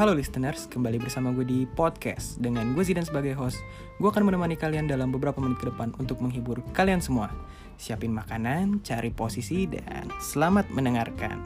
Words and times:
Halo 0.00 0.16
listeners, 0.16 0.64
kembali 0.64 0.96
bersama 0.96 1.28
gue 1.36 1.44
di 1.44 1.68
podcast 1.68 2.40
Dengan 2.40 2.72
gue 2.72 2.80
Zidan 2.80 3.04
sebagai 3.04 3.36
host 3.36 3.60
Gue 4.00 4.08
akan 4.08 4.32
menemani 4.32 4.56
kalian 4.56 4.88
dalam 4.88 5.12
beberapa 5.12 5.44
menit 5.44 5.60
ke 5.60 5.68
depan 5.68 5.92
Untuk 6.00 6.24
menghibur 6.24 6.64
kalian 6.72 7.04
semua 7.04 7.28
Siapin 7.76 8.08
makanan, 8.08 8.80
cari 8.80 9.12
posisi, 9.12 9.68
dan 9.68 10.08
selamat 10.16 10.72
mendengarkan 10.72 11.36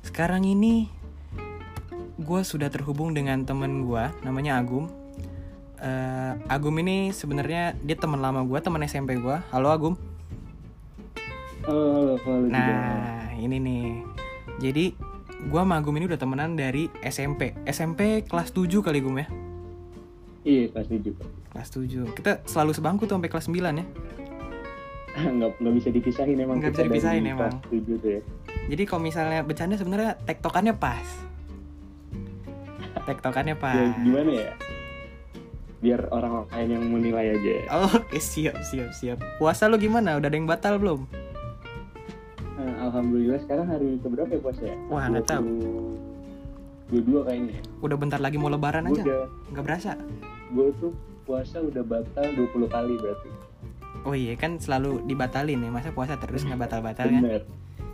Sekarang 0.00 0.40
ini 0.40 0.88
Gue 2.16 2.48
sudah 2.48 2.72
terhubung 2.72 3.12
dengan 3.12 3.44
temen 3.44 3.84
gue 3.84 4.08
Namanya 4.24 4.56
Agum 4.56 4.88
Eh, 5.84 6.32
Agum 6.48 6.72
ini 6.80 7.12
sebenarnya 7.12 7.76
dia 7.84 8.00
teman 8.00 8.24
lama 8.24 8.40
gue, 8.40 8.56
teman 8.64 8.80
SMP 8.88 9.20
gue 9.20 9.36
Halo 9.52 9.68
Agum 9.68 10.00
Halo, 11.68 11.84
halo, 11.92 12.14
halo. 12.24 12.40
juga. 12.48 12.56
Nah, 12.56 13.36
ini 13.36 13.56
nih. 13.60 13.88
Jadi, 14.64 15.09
gua 15.48 15.64
sama 15.64 15.80
Agum 15.80 15.96
ini 15.96 16.04
udah 16.04 16.20
temenan 16.20 16.52
dari 16.58 16.92
SMP. 17.00 17.56
SMP 17.64 18.26
kelas 18.28 18.52
7 18.52 18.68
kali 18.84 19.00
Gum 19.00 19.16
ya. 19.16 19.26
Iya, 20.44 20.72
kelas 20.72 20.88
tujuh. 20.88 21.12
Pak. 21.16 21.28
Kelas 21.52 21.68
7. 21.72 22.16
Kita 22.16 22.32
selalu 22.44 22.72
sebangku 22.76 23.04
tuh 23.08 23.16
sampai 23.16 23.30
kelas 23.32 23.46
9 23.48 23.56
ya. 23.80 23.86
nggak 25.36 25.50
nggak 25.58 25.74
bisa 25.74 25.88
dipisahin 25.90 26.36
emang. 26.38 26.56
Nggak 26.60 26.72
bisa 26.76 26.84
dipisahin 26.86 27.24
emang. 27.26 27.52
Kelas 27.56 27.70
tujuh 27.72 27.96
tuh 27.98 28.10
ya. 28.10 28.20
Jadi 28.70 28.82
kalau 28.86 29.02
misalnya 29.02 29.40
bercanda 29.42 29.74
sebenarnya 29.74 30.14
tektokannya 30.22 30.74
pas. 30.76 31.06
Tektokannya 33.08 33.56
pas. 33.58 33.74
Ya, 33.74 33.86
gimana 34.04 34.30
ya? 34.30 34.52
Biar 35.80 36.00
orang 36.12 36.44
lain 36.52 36.68
yang 36.76 36.84
menilai 36.92 37.26
aja. 37.34 37.52
Oke, 37.88 38.20
siap, 38.20 38.60
siap, 38.60 38.92
siap. 38.92 39.18
Puasa 39.40 39.66
lu 39.66 39.80
gimana? 39.80 40.20
Udah 40.20 40.28
ada 40.28 40.36
yang 40.36 40.46
batal 40.46 40.76
belum? 40.76 41.08
Nah, 42.60 42.84
Alhamdulillah 42.84 43.40
sekarang 43.40 43.66
hari 43.66 43.96
keberapa 43.98 44.28
ya 44.28 44.40
puasa 44.40 44.62
ya? 44.62 44.76
Wah, 44.86 45.08
nggak 45.08 45.24
tahu. 45.26 45.44
Dua 46.86 47.00
dua 47.00 47.20
kayaknya. 47.24 47.54
ya. 47.54 47.62
Udah 47.80 47.96
bentar 47.96 48.18
lagi 48.18 48.36
mau 48.36 48.48
lebaran 48.48 48.84
aja. 48.84 49.00
udah, 49.00 49.24
Nggak 49.50 49.64
berasa. 49.64 49.92
gue 50.50 50.66
tuh 50.76 50.92
puasa 51.22 51.56
udah 51.58 51.80
batal 51.80 52.26
20 52.28 52.66
kali 52.66 52.94
berarti. 52.96 53.28
Oh 54.02 54.12
iya, 54.12 54.34
kan 54.34 54.58
selalu 54.58 55.04
dibatalin 55.04 55.56
ya. 55.58 55.70
Masa 55.70 55.88
puasa 55.90 56.18
terus 56.18 56.42
nggak 56.42 56.60
batal-batal 56.60 57.06
kan? 57.06 57.22
Bener. 57.22 57.42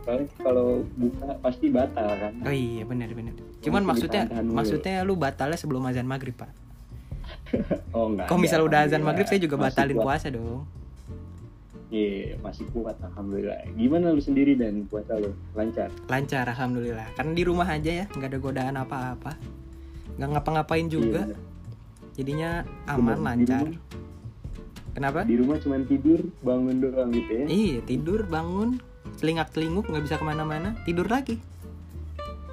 Soalnya 0.02 0.26
kalau 0.38 0.66
buka 0.94 1.28
pasti 1.40 1.66
batal 1.68 2.08
kan. 2.08 2.32
Oh 2.42 2.50
iya, 2.50 2.82
bener 2.82 3.10
bener. 3.12 3.34
Cuman 3.60 3.82
maksudnya 3.84 4.24
dulu. 4.26 4.54
maksudnya 4.54 5.02
lu 5.02 5.14
batalnya 5.14 5.54
sebelum 5.54 5.84
azan 5.84 6.06
maghrib, 6.06 6.34
Pak. 6.34 6.50
Oh 7.90 8.08
enggak. 8.08 8.26
Kalau 8.26 8.38
misalnya 8.38 8.66
udah 8.66 8.80
azan 8.82 9.02
maghrib 9.02 9.26
saya 9.26 9.38
juga 9.38 9.56
Masih 9.56 9.66
batalin 9.68 9.96
kuat. 9.96 10.04
puasa 10.06 10.26
dong. 10.30 10.62
Iya, 11.86 12.34
masih 12.42 12.66
kuat 12.74 12.98
alhamdulillah. 12.98 13.62
Gimana 13.72 14.10
lu 14.10 14.18
sendiri 14.18 14.58
dan 14.58 14.90
puasa 14.90 15.14
lu? 15.16 15.30
Lancar? 15.54 15.86
Lancar 16.06 16.42
alhamdulillah. 16.44 17.14
Karena 17.14 17.32
di 17.32 17.44
rumah 17.46 17.68
aja 17.68 17.90
ya, 17.94 18.04
nggak 18.10 18.26
ada 18.26 18.38
godaan 18.38 18.74
apa-apa. 18.74 19.38
Nggak 20.18 20.28
ngapa-ngapain 20.32 20.86
juga. 20.90 21.22
Iya. 21.24 21.38
Jadinya 22.16 22.50
aman. 22.86 23.14
Di 23.14 23.22
lancar. 23.22 23.62
rumah- 23.62 23.84
Kenapa? 24.96 25.20
Di 25.22 25.36
rumah 25.36 25.60
cuma 25.60 25.76
tidur, 25.78 26.24
bangun 26.40 26.76
doang 26.80 27.12
gitu 27.12 27.30
ya. 27.30 27.44
Iya, 27.46 27.78
tidur, 27.84 28.24
bangun, 28.24 28.80
telingak-telinguk 29.16 29.84
nggak 29.84 30.02
bisa 30.02 30.16
ke 30.16 30.24
mana-mana, 30.24 30.72
tidur 30.82 31.04
lagi. 31.04 31.36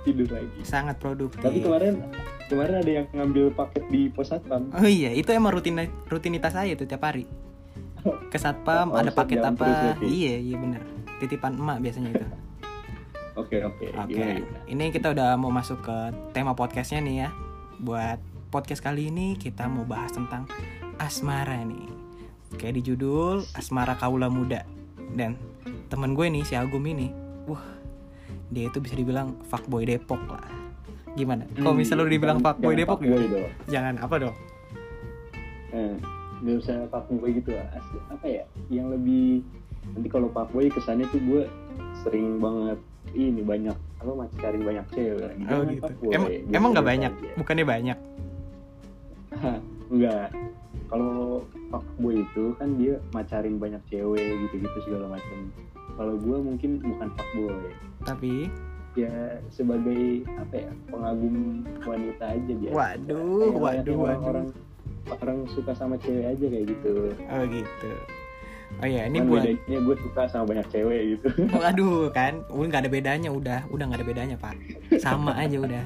Tidur 0.04 0.28
lagi. 0.28 0.52
Sangat 0.62 1.00
produktif. 1.00 1.40
Tapi 1.40 1.64
kemarin 1.64 2.04
kemarin 2.46 2.76
ada 2.84 2.92
yang 2.92 3.08
ngambil 3.10 3.56
paket 3.56 3.88
di 3.88 4.12
pos 4.12 4.28
satpam. 4.28 4.68
Oh 4.70 4.84
iya, 4.84 5.10
itu 5.10 5.32
emang 5.32 5.56
rutin 5.56 5.80
rutinitas 6.06 6.52
saya 6.52 6.76
tuh 6.76 6.84
tiap 6.84 7.00
hari. 7.02 7.24
Ke 8.04 8.36
satpam 8.36 8.90
Oh, 8.90 9.00
ada 9.00 9.10
paket 9.10 9.40
apa? 9.40 9.96
Iya, 10.00 10.36
iya 10.38 10.56
bener. 10.56 10.82
Titipan 11.18 11.56
emak 11.56 11.80
biasanya 11.80 12.10
itu. 12.12 12.26
Oke 13.34 13.58
oke. 13.60 13.90
Oke, 13.98 14.46
ini 14.70 14.94
kita 14.94 15.10
udah 15.10 15.34
mau 15.34 15.50
masuk 15.50 15.82
ke 15.82 15.98
tema 16.32 16.54
podcastnya 16.54 17.02
nih 17.02 17.16
ya. 17.18 17.30
Buat 17.80 18.22
podcast 18.50 18.78
kali 18.80 19.10
ini 19.10 19.34
kita 19.34 19.66
mau 19.66 19.82
bahas 19.82 20.14
tentang 20.14 20.46
asmara 21.00 21.58
nih. 21.60 21.90
Kayak 22.54 22.78
di 22.78 22.94
judul 22.94 23.42
asmara 23.54 23.98
kaula 23.98 24.30
muda. 24.30 24.62
Dan 25.10 25.34
temen 25.90 26.14
gue 26.14 26.30
nih 26.30 26.46
si 26.46 26.54
Agum 26.54 26.86
ini, 26.86 27.10
wah 27.46 27.66
dia 28.48 28.70
itu 28.70 28.78
bisa 28.78 28.94
dibilang 28.94 29.34
fuckboy 29.44 29.82
Depok 29.82 30.22
lah. 30.30 30.46
Gimana? 31.12 31.50
Kalau 31.50 31.74
Hmm, 31.74 31.82
misalnya 31.82 32.06
lu 32.06 32.12
dibilang 32.12 32.38
jangan- 32.38 32.54
fuckboy 32.54 32.70
jangan 32.70 32.82
Depok 32.86 33.00
fuckboy 33.02 33.26
dong. 33.26 33.50
Jangan 33.66 33.94
apa 33.98 34.16
dong? 34.20 34.36
Eh, 35.74 35.96
nggak 36.44 36.58
usah 36.60 36.76
fuckboy 36.92 37.32
gitu 37.34 37.56
lah. 37.56 37.68
Asli, 37.74 38.00
apa 38.12 38.26
ya? 38.28 38.44
Yang 38.68 38.88
lebih 39.00 39.28
nanti 39.96 40.08
kalau 40.12 40.28
fuckboy 40.30 40.68
kesannya 40.68 41.08
tuh 41.10 41.22
gue 41.24 41.42
sering 42.04 42.38
banget 42.38 42.80
ini 43.14 43.42
banyak 43.44 43.76
apa 44.00 44.12
masih 44.12 44.38
cari 44.44 44.60
banyak 44.60 44.86
cewek. 44.92 45.32
Oh 45.48 45.64
gitu. 45.64 45.82
fuckboy, 45.82 46.12
Emang 46.12 46.30
biasa 46.30 46.56
emang 46.56 46.70
nggak 46.76 46.88
banyak? 46.88 47.12
aja. 47.16 47.32
Bukannya 47.40 47.66
banyak? 47.66 47.98
Enggak. 49.90 50.28
Kalau 50.92 51.42
fuckboy 51.72 52.22
itu 52.22 52.44
kan 52.60 52.70
dia 52.78 52.94
macarin 53.16 53.58
banyak 53.58 53.82
cewek 53.90 54.22
gitu-gitu 54.48 54.78
segala 54.86 55.18
macam. 55.18 55.38
Kalau 55.94 56.14
gue 56.18 56.38
mungkin 56.38 56.72
bukan 56.84 57.08
fuckboy. 57.16 57.72
Tapi 58.04 58.34
Ya 58.94 59.42
sebagai 59.50 60.22
apa 60.38 60.54
ya 60.54 60.72
pengagum 60.86 61.66
wanita 61.82 62.30
aja 62.30 62.54
biasa. 62.54 62.78
Waduh, 62.78 63.18
Kayak 63.42 63.58
waduh, 63.58 63.58
layaknya 63.58 63.98
waduh. 63.98 64.30
Orang, 64.30 64.48
orang 65.10 65.46
suka 65.52 65.72
sama 65.76 65.96
cewek 66.00 66.26
aja 66.26 66.46
kayak 66.48 66.66
gitu. 66.70 66.92
oh 67.14 67.44
gitu. 67.48 67.92
Oh 68.82 68.88
iya, 68.90 69.06
ini 69.06 69.22
buat 69.22 69.46
bedanya 69.46 69.80
gue 69.86 69.96
suka 70.02 70.22
sama 70.26 70.44
banyak 70.50 70.68
cewek 70.74 71.02
gitu. 71.18 71.28
Waduh 71.62 72.10
kan, 72.10 72.42
udah 72.50 72.68
nggak 72.74 72.82
ada 72.88 72.92
bedanya 72.92 73.30
udah, 73.30 73.60
udah 73.70 73.84
nggak 73.86 74.00
ada 74.02 74.08
bedanya 74.08 74.36
pak, 74.40 74.58
sama 74.98 75.38
aja 75.38 75.62
udah. 75.62 75.84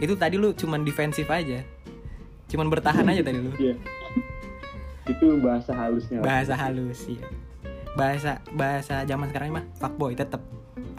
Itu 0.00 0.16
tadi 0.16 0.40
lu 0.40 0.56
cuman 0.56 0.88
defensif 0.88 1.28
aja, 1.28 1.60
cuman 2.48 2.72
bertahan 2.72 3.04
aja 3.04 3.20
tadi 3.20 3.38
lu. 3.38 3.52
Iya. 3.60 3.76
itu 5.04 5.36
bahasa 5.36 5.76
halusnya. 5.76 6.24
Bahasa 6.24 6.56
halus 6.56 7.04
ya, 7.04 7.28
bahasa 7.94 8.40
bahasa 8.56 9.04
zaman 9.04 9.28
sekarang 9.30 9.54
mah 9.54 9.64
fuckboy 9.78 10.16
tetep 10.16 10.40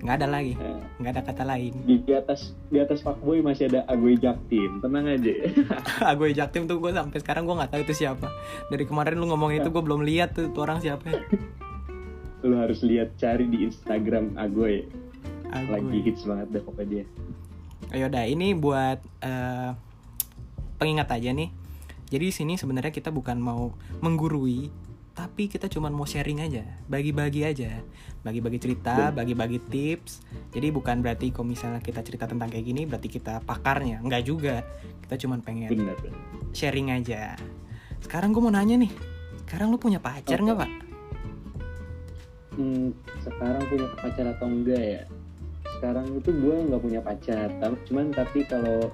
nggak 0.06 0.22
ada 0.22 0.28
lagi, 0.30 0.54
Nah, 0.54 0.78
nggak 1.02 1.12
ada 1.18 1.22
kata 1.26 1.44
lain. 1.44 1.74
di, 1.82 1.98
di 1.98 2.14
atas 2.14 2.54
di 2.70 2.78
atas 2.78 3.02
fuckboy 3.02 3.42
masih 3.42 3.74
ada 3.74 3.82
Agoy 3.90 4.14
Jaktim. 4.16 4.78
Tenang 4.80 5.10
aja. 5.10 5.34
gue 6.22 6.30
jaktim 6.32 6.70
tuh 6.70 6.78
gue 6.78 6.94
sampai 6.94 7.18
sekarang 7.18 7.50
gue 7.50 7.56
nggak 7.58 7.72
tahu 7.74 7.82
itu 7.82 8.06
siapa. 8.06 8.30
Dari 8.70 8.86
kemarin 8.86 9.18
lu 9.18 9.26
ngomong 9.26 9.58
itu 9.58 9.74
gue 9.74 9.82
belum 9.82 10.06
lihat 10.06 10.38
tuh, 10.38 10.54
tuh 10.54 10.62
orang 10.62 10.78
siapa. 10.80 11.10
Lu 12.46 12.54
harus 12.62 12.86
lihat 12.86 13.18
cari 13.18 13.50
di 13.50 13.66
Instagram 13.66 14.38
Agoy. 14.38 14.86
Agoy. 15.50 15.82
Lagi 15.82 16.00
hits 16.06 16.22
banget 16.30 16.48
deh 16.54 16.62
pokoknya. 16.62 17.04
Ayo 17.90 18.06
dah, 18.06 18.26
ini 18.30 18.54
buat 18.54 19.02
eh, 19.26 19.70
pengingat 20.78 21.10
aja 21.10 21.34
nih. 21.34 21.50
Jadi 22.06 22.26
di 22.30 22.34
sini 22.34 22.54
sebenarnya 22.54 22.94
kita 22.94 23.10
bukan 23.10 23.42
mau 23.42 23.74
menggurui, 24.06 24.70
tapi 25.16 25.48
kita 25.48 25.72
cuma 25.72 25.88
mau 25.88 26.04
sharing 26.04 26.44
aja, 26.44 26.68
bagi-bagi 26.92 27.48
aja, 27.48 27.72
bagi-bagi 28.20 28.60
cerita, 28.60 29.16
bagi-bagi 29.16 29.64
tips. 29.72 30.20
Jadi 30.52 30.76
bukan 30.76 31.00
berarti 31.00 31.32
kalau 31.32 31.48
misalnya 31.48 31.80
kita 31.80 32.04
cerita 32.04 32.28
tentang 32.28 32.52
kayak 32.52 32.68
gini, 32.68 32.84
berarti 32.84 33.08
kita 33.08 33.40
pakarnya, 33.48 34.04
enggak 34.04 34.28
juga. 34.28 34.60
Kita 35.08 35.16
cuma 35.24 35.40
pengen 35.40 35.72
Bener. 35.72 35.96
sharing 36.52 36.92
aja. 36.92 37.40
Sekarang 38.04 38.36
gue 38.36 38.44
mau 38.44 38.52
nanya 38.52 38.76
nih, 38.76 38.92
sekarang 39.48 39.72
lu 39.72 39.80
punya 39.80 40.04
pacar 40.04 40.36
nggak 40.36 40.60
pak? 40.60 40.72
Hmm, 42.60 42.92
sekarang 43.24 43.64
punya 43.72 43.88
pacar 43.96 44.26
atau 44.36 44.48
enggak 44.52 44.84
ya? 44.84 45.02
Sekarang 45.80 46.06
itu 46.12 46.30
gue 46.36 46.56
nggak 46.68 46.82
punya 46.84 47.00
pacar, 47.00 47.48
tapi 47.64 47.76
cuman 47.88 48.12
tapi 48.12 48.44
kalau 48.52 48.92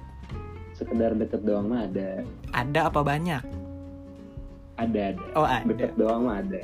sekedar 0.77 1.17
deket 1.17 1.41
doang 1.41 1.65
mah 1.65 1.89
ada, 1.89 2.21
Ada 2.53 2.93
apa 2.93 3.01
banyak? 3.01 3.60
Ada 4.77 5.01
ada. 5.15 5.23
Oh 5.35 5.45
ada. 5.45 5.65
Deket 5.67 5.91
doang 5.99 6.27
mah 6.27 6.39
ada. 6.39 6.59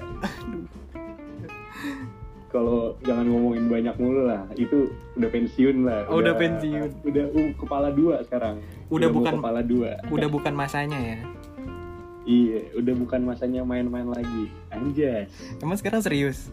Kalau 2.48 2.96
jangan 3.04 3.28
ngomongin 3.28 3.68
banyak 3.68 3.96
mulu 4.00 4.24
lah, 4.32 4.48
itu 4.56 4.88
udah 5.20 5.30
pensiun 5.30 5.84
lah. 5.84 6.08
Oh, 6.08 6.24
udah 6.24 6.32
pensiun. 6.40 6.90
Udah 7.04 7.26
uh, 7.28 7.50
kepala 7.60 7.92
dua 7.92 8.24
sekarang. 8.24 8.64
Udah 8.88 9.12
mau 9.12 9.20
bukan- 9.20 9.36
kepala 9.44 9.62
dua. 9.62 9.92
Udah 10.08 10.30
bukan 10.32 10.54
masanya 10.56 10.96
ya. 10.96 11.20
Iya, 12.28 12.76
udah 12.76 12.94
bukan 13.04 13.22
masanya 13.24 13.64
main-main 13.64 14.08
lagi. 14.08 14.52
Anjas. 14.72 15.32
Emang 15.60 15.76
sekarang 15.76 16.00
serius? 16.00 16.52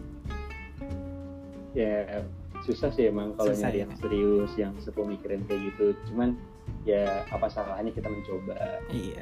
ya 1.75 2.23
susah 2.63 2.89
sih 2.95 3.11
emang 3.11 3.35
kalau 3.35 3.51
nyari 3.51 3.77
ya. 3.77 3.81
yang 3.83 3.93
serius 3.99 4.51
yang 4.55 4.73
sepemikiran 4.79 5.43
kayak 5.45 5.69
gitu 5.69 5.91
cuman 6.09 6.39
ya 6.87 7.27
apa 7.29 7.51
salahnya 7.51 7.91
kita 7.91 8.07
mencoba 8.07 8.55
Iya. 8.89 9.19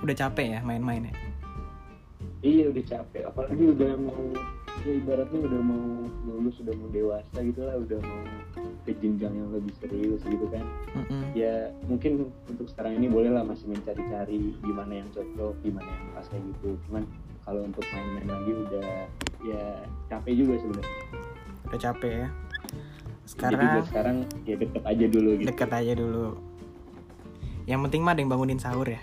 Udah 0.00 0.16
capek 0.16 0.46
ya 0.56 0.60
main-main 0.60 1.08
ya. 1.08 1.14
iya 2.40 2.72
udah 2.72 2.80
capek 2.82 3.28
apalagi 3.28 3.68
udah 3.68 4.00
mau 4.00 4.32
ya 4.80 4.96
ibaratnya 4.96 5.44
udah 5.44 5.60
mau 5.60 5.84
lulus 6.24 6.56
udah 6.64 6.72
mau 6.72 6.88
dewasa 6.88 7.36
gitu 7.36 7.60
lah 7.60 7.76
udah 7.76 8.00
mau 8.00 8.20
ke 8.80 8.96
jenjang 8.96 9.36
yang 9.36 9.52
lebih 9.52 9.76
serius 9.76 10.24
gitu 10.24 10.48
kan 10.48 10.64
Mm-mm. 10.96 11.36
ya 11.36 11.68
mungkin 11.84 12.32
untuk 12.48 12.64
sekarang 12.66 12.96
ini 12.96 13.12
boleh 13.12 13.28
lah 13.28 13.44
masih 13.44 13.68
mencari-cari 13.68 14.56
gimana 14.56 15.04
yang 15.04 15.08
cocok 15.12 15.52
gimana 15.60 15.84
yang 15.84 16.06
pas 16.16 16.24
kayak 16.26 16.40
gitu 16.48 16.68
cuman 16.88 17.04
kalau 17.44 17.60
untuk 17.60 17.84
main-main 17.92 18.24
lagi 18.26 18.52
udah 18.56 18.88
ya 19.44 19.64
capek 20.08 20.32
juga 20.40 20.54
sebenarnya 20.58 20.96
Udah 21.68 21.80
capek 21.82 22.12
ya. 22.16 22.28
jadi 22.32 23.28
Sekarang 23.28 23.60
buat 23.68 23.84
sekarang 23.84 24.16
ya 24.42 24.56
deket 24.56 24.82
aja 24.82 25.04
dulu 25.06 25.30
gitu 25.36 25.46
deket 25.46 25.70
aja 25.70 25.92
dulu. 25.92 26.26
yang 27.62 27.84
penting 27.84 28.00
mah 28.00 28.16
ada 28.16 28.20
yang 28.24 28.32
bangunin 28.32 28.56
sahur 28.56 28.88
ya 28.88 29.02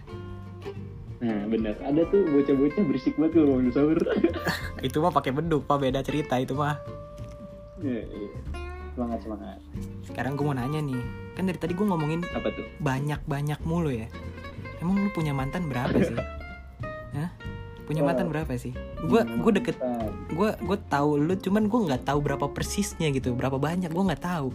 nah 1.17 1.39
bener. 1.49 1.73
Ada 1.81 2.01
tuh 2.13 2.21
bocah-bocah 2.29 2.83
berisik 2.85 3.15
banget 3.17 3.41
kalau 3.41 3.57
mau 3.57 3.71
sahur 3.73 3.99
itu 4.85 4.97
mah 5.01 5.13
pakai 5.13 5.31
beduk 5.33 5.65
pak. 5.65 5.77
Beda 5.81 5.99
cerita 6.05 6.37
itu 6.37 6.53
mah. 6.53 6.77
Iya, 7.81 8.01
iya. 8.05 8.29
semangat 8.97 9.19
semangat. 9.21 9.59
Sekarang 10.09 10.33
gue 10.33 10.45
mau 10.45 10.57
nanya 10.57 10.81
nih. 10.81 11.01
Kan 11.37 11.45
dari 11.45 11.59
tadi 11.61 11.77
gue 11.77 11.85
ngomongin 11.85 12.25
apa 12.33 12.49
tuh? 12.49 12.65
banyak 12.81 13.21
banyak 13.29 13.59
mulu 13.65 13.93
ya. 13.93 14.09
Emang 14.81 14.97
lu 14.97 15.09
punya 15.13 15.33
mantan 15.33 15.69
berapa 15.69 15.93
sih? 15.93 16.17
Hah? 17.17 17.29
punya 17.87 18.03
Wah. 18.03 18.11
mantan 18.11 18.27
berapa 18.27 18.51
sih? 18.59 18.75
Gue 19.07 19.23
gue 19.23 19.51
deket 19.63 19.79
gue 20.33 20.49
gue 20.59 20.77
tahu 20.91 21.23
lu 21.23 21.33
cuman 21.39 21.71
gue 21.71 21.79
nggak 21.87 22.03
tahu 22.03 22.19
berapa 22.19 22.45
persisnya 22.51 23.09
gitu. 23.13 23.31
Berapa 23.33 23.57
banyak 23.57 23.89
gue 23.89 24.03
nggak 24.11 24.25
tahu 24.25 24.49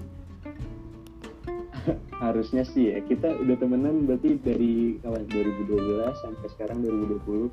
harusnya 2.25 2.63
sih 2.67 2.95
ya. 2.95 2.99
Kita 3.03 3.29
udah 3.39 3.57
temenan 3.59 4.07
berarti 4.07 4.39
dari 4.41 4.99
kawan 5.03 5.25
2012 5.29 6.23
sampai 6.23 6.49
sekarang 6.55 6.79
2020 6.83 7.51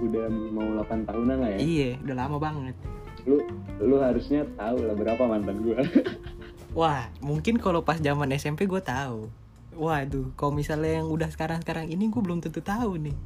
udah 0.00 0.24
mau 0.52 0.68
8 0.84 1.08
tahunan 1.08 1.36
lah 1.40 1.50
ya? 1.56 1.58
Iya 1.58 1.90
udah 2.04 2.16
lama 2.16 2.36
banget. 2.38 2.74
Lu 3.28 3.42
lu 3.80 3.96
harusnya 4.00 4.46
tahu 4.56 4.84
lah 4.84 4.94
berapa 4.96 5.22
mantan 5.24 5.56
gua. 5.64 5.78
Wah 6.78 7.10
mungkin 7.18 7.58
kalau 7.58 7.82
pas 7.82 7.98
zaman 7.98 8.30
SMP 8.36 8.70
gue 8.70 8.80
tahu. 8.80 9.26
Waduh 9.74 10.30
kalau 10.38 10.54
misalnya 10.54 11.02
yang 11.02 11.08
udah 11.10 11.32
sekarang 11.32 11.64
sekarang 11.64 11.90
ini 11.90 12.06
gue 12.06 12.22
belum 12.22 12.44
tentu 12.44 12.62
tahu 12.62 13.00
nih. 13.00 13.16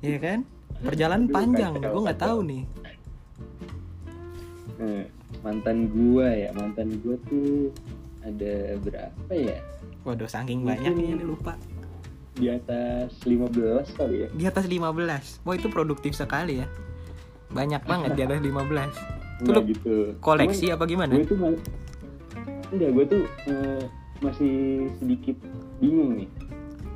Iya 0.00 0.18
kan? 0.22 0.38
Perjalanan 0.80 1.28
Aduh, 1.28 1.34
panjang 1.34 1.72
gue 1.80 2.00
nggak 2.04 2.20
tahu 2.20 2.38
nih. 2.44 2.64
Nah, 4.76 5.08
mantan 5.40 5.88
gua 5.88 6.28
ya 6.32 6.50
mantan 6.52 7.00
gua 7.00 7.16
tuh 7.28 7.72
ada 8.26 8.54
berapa 8.78 9.32
ya? 9.32 9.58
Waduh 10.02 10.26
saking 10.26 10.62
Mungkin- 10.62 10.94
banyaknya 10.94 11.22
lupa. 11.22 11.54
Di 12.36 12.52
atas 12.52 13.16
15 13.24 13.88
kali 13.96 14.16
ya? 14.22 14.28
Di 14.28 14.44
atas 14.44 14.64
15 14.66 15.40
wah 15.42 15.54
itu 15.54 15.68
produktif 15.70 16.12
sekali 16.12 16.60
ya. 16.60 16.66
Banyak 17.48 17.86
banget 17.86 18.12
di 18.12 18.22
atas 18.22 18.40
15 18.42 18.92
Tuh 19.36 19.44
Enggak 19.44 19.56
lu 19.58 19.68
gitu. 19.68 19.96
koleksi 20.18 20.66
apa 20.72 20.84
gimana? 20.84 21.12
gue 21.12 21.24
tuh 21.24 21.36
enggak 22.72 22.90
gue 22.90 23.04
tuh 23.06 23.22
eh, 23.46 23.82
masih 24.18 24.54
sedikit 24.96 25.36
bingung 25.78 26.16
nih. 26.16 26.28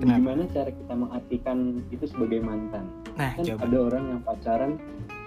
Kenapa? 0.00 0.16
gimana 0.16 0.42
cara 0.48 0.70
kita 0.72 0.94
mengartikan 0.96 1.58
itu 1.92 2.04
sebagai 2.08 2.40
mantan? 2.40 2.88
Nah 3.20 3.36
kan 3.36 3.44
coba. 3.44 3.60
ada 3.68 3.78
orang 3.78 4.04
yang 4.08 4.20
pacaran 4.24 4.70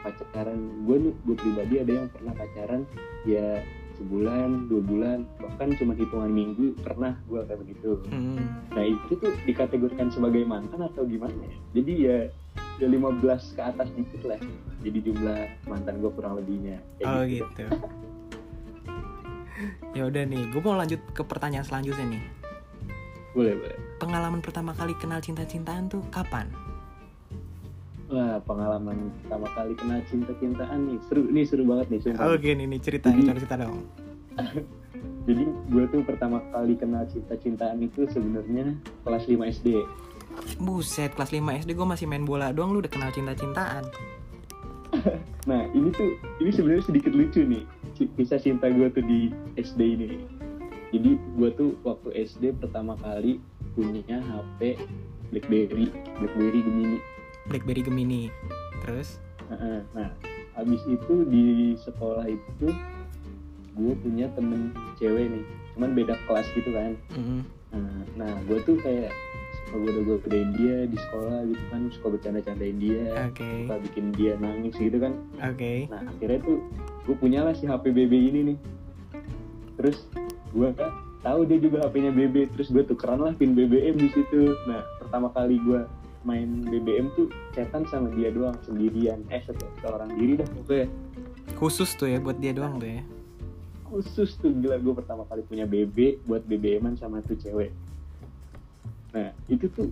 pacaran 0.02 0.60
gue 0.84 0.98
nih 1.00 1.14
gue 1.16 1.36
pribadi 1.38 1.76
ada 1.80 1.92
yang 1.94 2.08
pernah 2.10 2.34
pacaran 2.34 2.82
ya 3.24 3.62
sebulan 3.98 4.68
dua 4.70 4.82
bulan 4.82 5.20
bahkan 5.38 5.76
cuma 5.78 5.94
hitungan 5.94 6.32
minggu 6.32 6.74
pernah 6.82 7.18
gue 7.30 7.42
kayak 7.46 7.60
begitu. 7.62 7.92
Hmm, 8.10 8.66
nah 8.74 8.84
itu 8.84 9.14
tuh 9.18 9.32
dikategorikan 9.46 10.10
sebagai 10.10 10.44
mantan 10.44 10.82
atau 10.86 11.06
gimana 11.06 11.34
ya? 11.34 11.56
Jadi 11.78 11.94
ya 12.02 12.18
ya 12.82 12.88
15 12.90 13.22
ke 13.54 13.62
atas 13.62 13.88
dikit 13.94 14.22
lah. 14.26 14.40
Jadi 14.82 14.98
jumlah 15.06 15.40
mantan 15.70 16.02
gue 16.02 16.12
kurang 16.12 16.42
lebihnya. 16.42 16.82
Kayak 16.98 17.08
oh 17.10 17.24
gitu. 17.30 17.66
ya 19.98 20.04
udah 20.10 20.24
nih 20.26 20.44
gue 20.50 20.62
mau 20.66 20.76
lanjut 20.76 21.02
ke 21.14 21.22
pertanyaan 21.22 21.66
selanjutnya 21.66 22.18
nih. 22.18 22.24
Boleh 23.38 23.54
boleh. 23.58 23.78
Pengalaman 24.02 24.42
pertama 24.42 24.74
kali 24.74 24.98
kenal 24.98 25.22
cinta-cintaan 25.22 25.90
tuh 25.90 26.02
kapan 26.10 26.50
Wah, 28.14 28.38
pengalaman 28.46 29.10
pertama 29.26 29.50
kali 29.58 29.74
kenal 29.74 30.00
cinta-cintaan 30.06 30.80
nih. 30.86 30.98
Seru, 31.10 31.22
nih 31.34 31.46
seru 31.50 31.64
banget 31.66 31.88
nih, 31.90 32.00
sumpah. 32.06 32.30
oke 32.38 32.46
nih 32.46 32.66
nih 32.70 32.80
cerita 32.80 33.10
cerita 33.10 33.34
cerita 33.42 33.56
dong 33.66 33.82
Jadi 35.28 35.44
gue 35.72 35.84
tuh 35.88 36.04
pertama 36.04 36.44
kali 36.52 36.76
kenal 36.78 37.08
cinta-cintaan 37.10 37.80
itu 37.82 38.06
sebenarnya 38.12 38.76
kelas 39.08 39.24
5 39.26 39.40
SD. 39.56 39.68
buset 40.62 41.16
kelas 41.18 41.32
5 41.34 41.42
SD 41.64 41.74
gue 41.74 41.88
masih 41.88 42.06
main 42.06 42.22
bola 42.28 42.54
doang 42.54 42.76
lu 42.76 42.84
udah 42.84 42.92
kenal 42.92 43.10
cinta-cintaan 43.10 43.88
Nah, 45.50 45.68
ini 45.74 45.90
tuh 45.92 46.16
ini 46.40 46.52
sebenarnya 46.54 46.84
sedikit 46.86 47.12
lucu 47.12 47.42
nih. 47.44 47.64
Kisah 48.16 48.40
cinta 48.40 48.70
gue 48.70 48.88
tuh 48.94 49.04
di 49.04 49.34
SD 49.58 49.80
ini. 50.00 50.22
Jadi 50.94 51.18
gue 51.18 51.50
tuh 51.58 51.74
waktu 51.82 52.14
SD 52.30 52.62
pertama 52.62 52.94
kali 53.02 53.42
punya 53.74 54.22
HP 54.22 54.78
BlackBerry, 55.34 55.90
BlackBerry 56.22 56.60
Gemini. 56.62 57.00
Blackberry 57.48 57.84
Gemini 57.84 58.32
terus. 58.84 59.20
Nah, 59.94 60.10
habis 60.58 60.82
itu 60.86 61.14
di 61.30 61.78
sekolah 61.82 62.26
itu 62.30 62.68
gue 63.74 63.94
punya 64.06 64.30
temen 64.38 64.70
cewek 65.02 65.26
nih, 65.34 65.44
cuman 65.74 65.98
beda 65.98 66.14
kelas 66.30 66.46
gitu 66.54 66.70
kan. 66.74 66.94
mm, 67.18 67.42
Nah, 67.74 68.06
nah 68.14 68.32
gue 68.46 68.62
tuh 68.62 68.78
kayak 68.86 69.10
suka 69.66 69.82
gue 69.82 70.06
gue 70.06 70.18
gedein 70.30 70.54
dia 70.54 70.86
di 70.86 70.98
sekolah 70.98 71.50
gitu 71.50 71.64
kan, 71.74 71.82
suka 71.90 72.08
bercanda-candain 72.14 72.78
dia, 72.78 73.30
oke 73.30 73.50
suka 73.66 73.76
bikin 73.90 74.06
dia 74.14 74.38
nangis 74.38 74.78
gitu 74.78 75.02
kan. 75.02 75.18
oke 75.42 75.90
Nah 75.90 76.02
akhirnya 76.06 76.40
tuh 76.46 76.62
gue 77.10 77.16
punya 77.18 77.42
lah 77.42 77.58
si 77.58 77.66
HP 77.66 77.90
BB 77.90 78.14
ini 78.14 78.40
nih. 78.54 78.58
Terus 79.82 80.06
gue 80.54 80.70
kan 80.78 80.94
tahu 81.26 81.50
dia 81.50 81.58
juga 81.58 81.82
HP-nya 81.90 82.14
BB, 82.14 82.54
terus 82.54 82.70
gue 82.70 82.86
tukeran 82.86 83.26
lah 83.26 83.34
pin 83.34 83.58
BBM 83.58 83.98
di 83.98 84.10
situ. 84.14 84.54
Nah 84.70 84.86
pertama 85.02 85.34
kali 85.34 85.58
gue 85.58 85.82
main 86.24 86.48
BBM 86.64 87.12
tuh 87.14 87.28
chatan 87.52 87.84
sama 87.86 88.08
dia 88.12 88.30
doang 88.30 88.56
sendirian, 88.62 89.20
eh 89.28 89.40
se- 89.40 89.54
seorang 89.80 90.12
diri 90.14 90.34
dah 90.36 90.48
pokoknya. 90.50 90.88
Khusus 91.54 91.94
tuh 91.94 92.08
ya 92.08 92.18
buat 92.18 92.38
dia 92.38 92.52
doang 92.52 92.78
tuh 92.78 92.90
ya. 92.90 93.04
Khusus 93.86 94.36
tuh 94.36 94.52
gila 94.52 94.76
gue 94.76 94.94
pertama 94.94 95.24
kali 95.24 95.44
punya 95.44 95.64
BB 95.64 96.24
buat 96.24 96.42
BBM-an 96.42 96.96
sama 96.96 97.20
tuh 97.20 97.36
cewek. 97.36 97.70
Nah 99.12 99.30
itu 99.46 99.70
tuh 99.70 99.92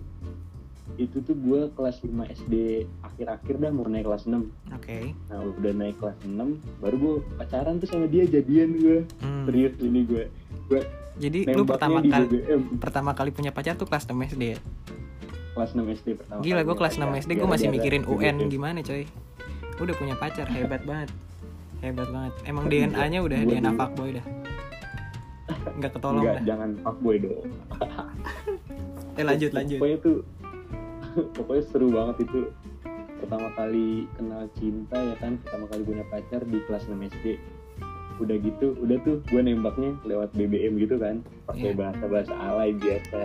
itu 0.94 1.22
tuh 1.22 1.32
gue 1.32 1.70
kelas 1.72 2.02
5 2.02 2.10
SD 2.34 2.54
akhir-akhir 3.00 3.54
dah 3.56 3.70
mau 3.70 3.86
naik 3.86 4.04
kelas 4.04 4.26
6 4.26 4.44
oke. 4.68 4.98
Nah 5.30 5.38
udah 5.40 5.72
naik 5.72 5.96
kelas 5.96 6.18
6 6.20 6.36
baru 6.82 6.96
gue 6.98 7.14
pacaran 7.38 7.78
tuh 7.78 7.86
sama 7.86 8.04
dia 8.04 8.26
jadian 8.26 8.76
gue 8.76 8.98
Hmm, 9.22 9.46
serius 9.46 9.72
ini 9.78 10.04
gue 10.04 10.24
gue 10.66 10.80
jadi 11.14 11.38
lu 11.54 11.64
pertama 11.64 12.02
kali 12.02 12.26
BBM 12.26 12.60
pertama 12.76 13.10
kali 13.12 13.30
punya 13.30 13.48
pacar 13.48 13.72
tuh 13.74 13.86
kelas 13.86 14.04
6 14.04 14.16
SD 14.32 14.42
ya 14.42 14.58
kelas 15.52 15.70
6 15.72 15.84
SD 15.94 16.08
pertama 16.16 16.40
gila 16.40 16.60
gue 16.60 16.66
punya 16.66 16.78
kelas 16.78 16.94
6 16.94 17.00
pacar. 17.00 17.18
SD 17.18 17.30
gue 17.30 17.42
masih 17.42 17.48
Gara-gara 17.62 17.74
mikirin 17.76 18.02
UN 18.04 18.16
BBM. 18.36 18.48
gimana 18.48 18.78
coy. 18.80 19.02
Udah 19.74 19.94
punya 19.94 20.14
pacar 20.14 20.46
hebat 20.48 20.82
banget. 20.82 21.10
Hebat 21.80 22.08
banget. 22.08 22.32
Emang 22.44 22.64
DNA 22.66 23.04
nya 23.08 23.20
udah 23.20 23.38
Gua 23.38 23.50
DNA 23.52 23.70
fuckboy 23.74 24.10
dah. 24.12 24.26
Nggak 25.72 25.92
ketolong 25.92 26.22
Enggak, 26.22 26.36
dah. 26.36 26.44
jangan 26.46 26.70
fuckboy 26.80 27.16
dong. 27.18 27.44
Eh 29.12 29.24
lanjut 29.28 29.52
lanjut. 29.52 29.76
Pokoknya 29.76 29.98
tuh 30.00 30.16
pokoknya 31.36 31.62
seru 31.68 31.92
banget 31.92 32.16
itu. 32.24 32.40
Pertama 33.20 33.48
kali 33.52 34.08
kenal 34.16 34.48
cinta 34.56 34.96
ya 34.96 35.14
kan? 35.20 35.36
Pertama 35.36 35.68
kali 35.68 35.82
punya 35.84 36.04
pacar 36.08 36.40
di 36.42 36.58
kelas 36.64 36.88
6 36.88 36.96
SD 37.12 37.26
udah 38.22 38.36
gitu 38.38 38.66
udah 38.78 38.96
tuh 39.02 39.18
gue 39.26 39.40
nembaknya 39.42 39.92
lewat 40.06 40.30
BBM 40.32 40.78
gitu 40.78 40.96
kan. 40.96 41.20
Pakai 41.44 41.74
Iya. 41.74 41.78
bahasa 41.78 42.04
bahasa 42.06 42.34
alay 42.38 42.70
biasa 42.72 43.20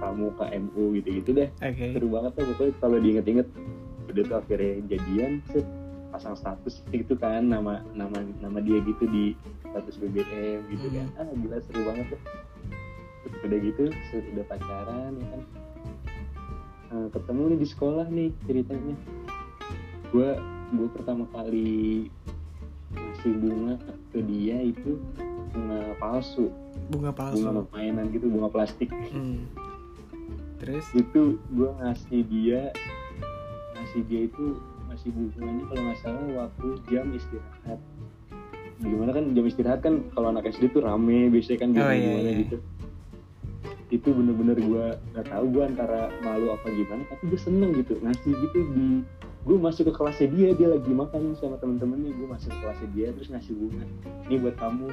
kamu 0.00 0.26
KMU 0.34 0.84
gitu 0.98 1.08
gitu 1.22 1.30
deh. 1.36 1.48
Oke. 1.60 1.84
Seru 1.92 2.08
banget 2.08 2.32
tuh 2.34 2.44
pokoknya 2.52 2.72
kalau 2.80 2.96
diinget-inget 2.98 3.48
udah 4.08 4.22
tuh 4.24 4.36
akhirnya 4.40 4.72
jadian 4.88 5.32
set 5.52 5.66
pasang 6.08 6.32
status 6.32 6.80
gitu 6.88 7.12
kan 7.14 7.44
nama 7.44 7.84
nama 7.92 8.16
nama 8.40 8.58
dia 8.64 8.80
gitu 8.80 9.04
di 9.04 9.36
status 9.60 10.00
BBM 10.00 10.64
gitu 10.72 10.86
kan. 10.90 11.06
Ah 11.20 11.28
gila 11.28 11.56
seru 11.60 11.80
banget 11.84 12.06
tuh. 12.10 12.20
Udah 13.38 13.58
gitu 13.60 13.84
set, 14.08 14.24
udah 14.32 14.44
pacaran 14.48 15.12
ya 15.14 15.26
kan. 15.28 15.42
Nah, 16.88 17.06
ketemu 17.12 17.42
nih 17.52 17.58
di 17.60 17.68
sekolah 17.68 18.06
nih 18.08 18.28
ceritanya. 18.48 18.96
Gue 20.08 20.30
gue 20.68 20.88
pertama 20.88 21.28
kali 21.28 22.08
ngasih 22.98 23.32
bunga 23.38 23.74
ke 24.10 24.18
dia 24.26 24.56
itu 24.62 24.98
bunga 25.54 25.80
palsu. 25.98 26.46
Bunga 26.90 27.10
palsu. 27.14 27.44
Bunga 27.44 27.64
mainan 27.74 28.10
gitu 28.12 28.26
bunga 28.30 28.48
plastik. 28.50 28.90
Hmm. 29.10 29.46
terus? 30.58 30.84
Itu 30.90 31.38
gue 31.54 31.70
ngasih 31.78 32.20
dia 32.26 32.74
ngasih 33.78 34.00
dia 34.10 34.20
itu 34.26 34.58
ngasih 34.90 35.08
bunganya 35.14 35.62
kalau 35.70 35.82
nggak 35.86 35.98
salah 36.02 36.24
waktu 36.34 36.68
jam 36.90 37.06
istirahat. 37.14 37.80
Gimana 38.82 39.10
kan 39.14 39.24
jam 39.34 39.44
istirahat 39.46 39.80
kan 39.86 39.94
kalau 40.14 40.34
anak 40.34 40.50
SD 40.50 40.74
tuh 40.74 40.82
rame 40.82 41.30
biasanya 41.30 41.58
kan 41.62 41.70
Oh, 41.78 41.90
iya, 41.94 42.02
gimana 42.02 42.30
iya. 42.30 42.40
gitu. 42.42 42.56
Itu 43.88 44.08
bener-bener 44.12 44.58
gue 44.58 44.86
nggak 45.14 45.26
tahu 45.30 45.44
gue 45.54 45.62
antara 45.64 46.10
malu 46.26 46.52
apa 46.52 46.66
gimana 46.68 47.02
tapi 47.08 47.22
gue 47.30 47.40
seneng 47.40 47.70
gitu 47.78 47.96
ngasih 48.02 48.32
gitu 48.34 48.58
di 48.74 48.86
gue 49.48 49.56
masuk 49.56 49.88
ke 49.88 49.92
kelasnya 49.96 50.28
dia 50.28 50.48
dia 50.52 50.68
lagi 50.68 50.92
makan 50.92 51.32
sama 51.40 51.56
temen-temennya. 51.56 52.12
Gue 52.12 52.28
masuk 52.28 52.52
ke 52.52 52.58
kelasnya 52.60 52.88
dia 52.92 53.08
terus 53.16 53.28
ngasih 53.32 53.56
bunga. 53.56 53.84
Ini 54.28 54.36
buat 54.44 54.56
kamu. 54.60 54.86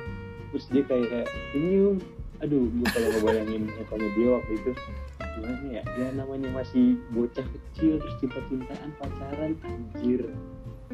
Terus 0.55 0.65
dia 0.71 0.83
kayak 0.87 1.27
senyum. 1.51 1.99
Aduh 2.39 2.63
gue 2.71 2.87
kalau 2.87 3.09
ngebayangin 3.19 3.67
mukanya 3.75 4.09
dia 4.15 4.27
waktu 4.31 4.51
itu 4.55 4.71
gimana 5.19 5.65
ya? 5.67 5.83
Ya 5.99 6.07
namanya 6.15 6.47
masih 6.55 6.95
bocah 7.11 7.43
kecil 7.43 7.99
terus 7.99 8.15
cinta-cintaan 8.23 8.89
pacaran. 8.95 9.51
Anjir. 9.67 10.31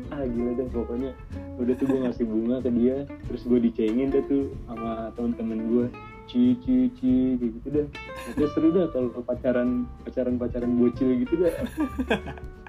Ah 0.10 0.26
gila 0.26 0.58
deh 0.58 0.68
pokoknya. 0.74 1.14
Udah 1.62 1.74
tuh 1.78 1.86
gue 1.86 2.00
ngasih 2.02 2.26
bunga 2.26 2.66
ke 2.66 2.70
dia 2.74 3.06
terus 3.30 3.46
gue 3.46 3.62
dicengin 3.62 4.10
deh 4.10 4.26
tuh 4.26 4.50
sama 4.66 5.14
temen-temen 5.14 5.60
gue 5.70 5.86
ci 6.26 6.58
ci 6.64 7.36
gitu 7.36 7.68
dah 7.68 7.88
Nanti 8.32 8.46
seru 8.56 8.72
dah 8.72 8.88
kalau 8.90 9.20
pacaran 9.20 9.84
pacaran 10.08 10.40
pacaran 10.40 10.80
bocil 10.80 11.12
gitu 11.20 11.44
dah 11.44 11.54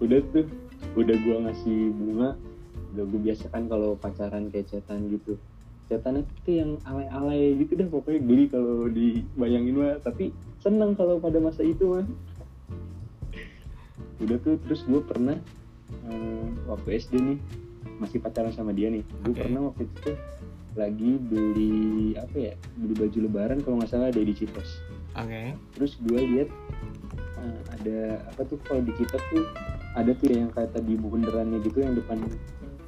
udah 0.00 0.20
tuh 0.32 0.48
udah 0.96 1.16
gua 1.22 1.36
ngasih 1.48 1.92
bunga 1.92 2.30
udah 2.94 3.04
gue 3.06 3.20
biasakan 3.30 3.70
kalau 3.70 3.94
pacaran 3.94 4.50
kayak 4.50 4.66
cetan 4.66 5.06
gitu. 5.14 5.38
Cetannya 5.90 6.26
tuh 6.46 6.54
yang 6.54 6.70
alay-alay 6.86 7.58
gitu 7.58 7.78
dah 7.78 7.88
pokoknya 7.90 8.20
geli 8.22 8.44
kalau 8.50 8.86
dibayangin 8.90 9.74
mah 9.78 9.98
tapi 10.02 10.34
seneng 10.62 10.94
kalau 10.94 11.18
pada 11.18 11.38
masa 11.42 11.62
itu 11.66 11.86
mah 11.86 12.06
udah 14.20 14.36
tuh 14.44 14.60
terus 14.66 14.84
gue 14.84 15.00
pernah 15.00 15.38
eh, 16.06 16.44
waktu 16.68 16.88
SD 17.00 17.14
nih 17.18 17.38
masih 18.02 18.18
pacaran 18.22 18.52
sama 18.54 18.74
dia 18.74 18.90
nih. 18.90 19.06
Gue 19.26 19.34
Oke. 19.34 19.42
pernah 19.46 19.60
waktu 19.70 19.86
itu 19.86 19.96
tuh 20.10 20.16
lagi 20.78 21.18
beli 21.18 22.14
apa 22.14 22.36
ya 22.38 22.54
beli 22.78 22.94
baju 22.94 23.18
lebaran 23.26 23.58
kalau 23.62 23.82
nggak 23.82 23.90
salah 23.90 24.10
ada 24.10 24.22
di 24.22 24.34
Citos. 24.34 24.70
Oke. 25.18 25.58
terus 25.74 25.98
gue 26.06 26.20
lihat 26.22 26.48
eh, 27.42 27.60
ada 27.74 27.98
apa 28.30 28.46
tuh 28.46 28.58
kalau 28.62 28.78
di 28.82 28.94
kita 28.94 29.18
tuh 29.34 29.42
ada 29.98 30.10
tuh 30.14 30.28
yang 30.30 30.50
kayak 30.54 30.70
tadi 30.70 30.94
bunderannya 30.94 31.58
gitu 31.66 31.78
yang 31.82 31.94
depan 31.98 32.18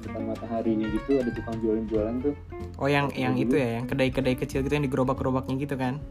depan 0.03 0.21
mataharinya 0.27 0.87
gitu 0.91 1.19
ada 1.19 1.31
tukang 1.31 1.55
jualan-jualan 1.63 2.15
tuh 2.23 2.35
Oh 2.79 2.87
yang 2.91 3.07
yang 3.15 3.35
dulu. 3.37 3.43
itu 3.47 3.55
ya, 3.59 3.69
yang 3.79 3.85
kedai-kedai 3.87 4.35
kecil 4.35 4.59
gitu 4.65 4.73
yang 4.73 4.85
digerobak-gerobaknya 4.87 5.55
gitu 5.61 5.75
kan? 5.79 6.01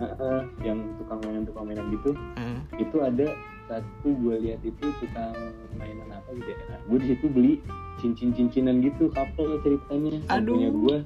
Eh, 0.00 0.42
yang 0.64 0.80
tukang 0.96 1.20
mainan 1.20 1.44
tukang 1.44 1.68
mainan 1.68 1.84
gitu 1.92 2.16
Heeh. 2.16 2.58
itu 2.80 2.96
ada 3.04 3.28
satu 3.68 4.08
gue 4.08 4.34
lihat 4.40 4.64
itu 4.64 4.84
tukang 5.04 5.36
mainan 5.76 6.08
apa 6.16 6.32
gitu 6.32 6.48
ya 6.48 6.58
nah, 6.72 6.80
gue 6.88 6.96
di 6.96 7.06
situ 7.12 7.26
beli 7.28 7.52
cincin-cincinan 8.00 8.80
gitu 8.80 9.12
couple 9.12 9.60
ceritanya 9.60 10.16
Aduh. 10.32 10.56
punya 10.56 10.70
gue 10.72 10.96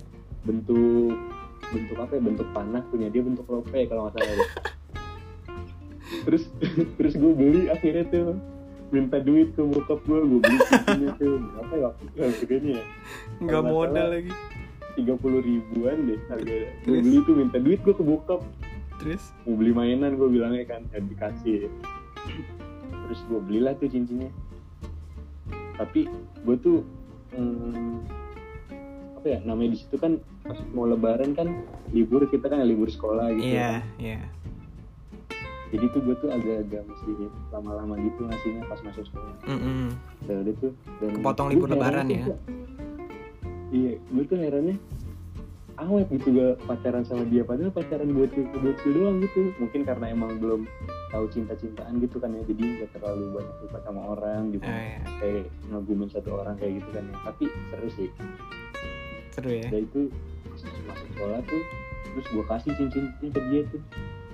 bentuk 0.47 1.19
bentuk 1.75 1.97
apa 1.99 2.13
ya 2.15 2.23
bentuk 2.23 2.49
panah 2.55 2.83
punya 2.87 3.11
dia 3.11 3.27
bentuk 3.27 3.43
lope 3.51 3.75
kalau 3.91 4.07
nggak 4.07 4.23
salah 4.23 4.49
terus 6.31 6.45
terus 7.03 7.15
gue 7.19 7.33
beli 7.35 7.67
akhirnya 7.67 8.07
tuh 8.07 8.39
minta 8.95 9.19
duit 9.19 9.51
ke 9.55 9.63
bokap 9.63 10.01
gue 10.07 10.19
gue 10.23 10.41
beli 10.43 10.59
cincinnya 10.71 11.11
tuh 11.19 11.43
berapa 11.43 11.75
ya 11.75 11.91
harganya 12.23 12.73
ya? 12.79 12.85
Nggak 13.43 13.63
modal 13.67 14.07
lagi. 14.15 14.33
tiga 14.97 15.13
puluh 15.21 15.45
ribuan 15.45 16.09
deh 16.09 16.21
harga. 16.33 16.55
Gue 16.89 16.99
beli 17.05 17.19
tuh 17.29 17.35
minta 17.37 17.59
duit 17.61 17.83
gue 17.85 17.93
ke 17.93 18.05
bokap. 18.05 18.41
Terus? 18.97 19.29
mau 19.45 19.55
beli 19.61 19.77
mainan 19.77 20.17
gue 20.17 20.29
bilangnya 20.31 20.65
kan 20.65 20.83
ya 20.89 21.05
dikasih. 21.05 21.69
Terus 22.89 23.21
gue 23.29 23.41
belilah 23.45 23.77
tuh 23.77 23.93
cincinnya. 23.93 24.33
Tapi 25.77 26.09
gue 26.47 26.57
tuh 26.65 26.81
hmm, 27.37 28.09
apa 29.21 29.27
ya 29.27 29.39
namanya 29.45 29.77
di 29.77 29.79
situ 29.85 30.01
kan 30.01 30.17
pas 30.47 30.57
mau 30.73 30.89
lebaran 30.89 31.37
kan 31.37 31.51
libur 31.93 32.25
kita 32.31 32.49
kan 32.49 32.65
libur 32.65 32.89
sekolah 32.89 33.37
gitu. 33.37 33.53
Iya, 33.53 33.85
iya. 34.01 34.25
Jadi 35.67 35.85
tuh 35.91 36.01
gue 36.01 36.15
tuh 36.17 36.31
agak-agak 36.31 36.83
mesti 36.83 37.11
lama-lama 37.51 37.95
gitu 37.99 38.21
ngasihnya 38.23 38.63
pas 38.65 38.81
masuk 38.81 39.05
sekolah 39.05 39.35
Mm-mm. 39.45 39.91
dan 40.25 40.37
udah 40.43 40.55
tuh 40.57 40.73
dan 40.99 41.09
Kepotong 41.15 41.47
gua 41.47 41.53
libur 41.53 41.69
lebaran 41.69 42.05
tuh, 42.05 42.15
ya? 42.15 42.25
Kak. 42.25 42.41
iya 43.69 43.93
gue 43.99 44.25
tuh 44.25 44.37
herannya 44.37 44.77
awet 45.77 46.09
gitu 46.09 46.29
gak 46.33 46.57
pacaran 46.65 47.05
sama 47.05 47.27
dia 47.27 47.43
padahal 47.43 47.69
pacaran 47.69 48.09
buat 48.09 48.33
buat 48.33 48.79
doang 48.83 49.21
gitu 49.21 49.53
mungkin 49.59 49.81
karena 49.83 50.07
emang 50.09 50.39
belum 50.39 50.65
tahu 51.07 51.29
cinta-cintaan 51.29 52.01
gitu 52.01 52.17
kan 52.17 52.31
ya 52.31 52.43
jadi 52.43 52.63
nggak 52.81 52.91
terlalu 52.93 53.37
banyak 53.37 53.55
suka 53.61 53.79
sama 53.85 54.01
orang 54.09 54.51
gitu 54.51 54.65
Oh, 54.65 54.73
iya. 54.73 54.99
kayak 55.21 55.45
ngagumin 55.69 56.09
satu 56.09 56.31
orang 56.35 56.57
kayak 56.57 56.81
gitu 56.81 56.89
kan 56.91 57.05
ya 57.05 57.17
tapi 57.23 57.45
seru 57.69 57.89
sih 57.93 58.09
Seru 59.31 59.51
ya. 59.53 59.69
dan 59.69 59.81
itu 59.85 60.01
pas 60.49 60.61
masuk 60.89 61.07
sekolah 61.13 61.39
tuh 61.45 61.63
terus 62.09 62.27
gue 62.33 62.45
kasih 62.49 62.73
cincin 62.75 63.05
ke 63.21 63.41
dia 63.53 63.63
tuh 63.69 63.83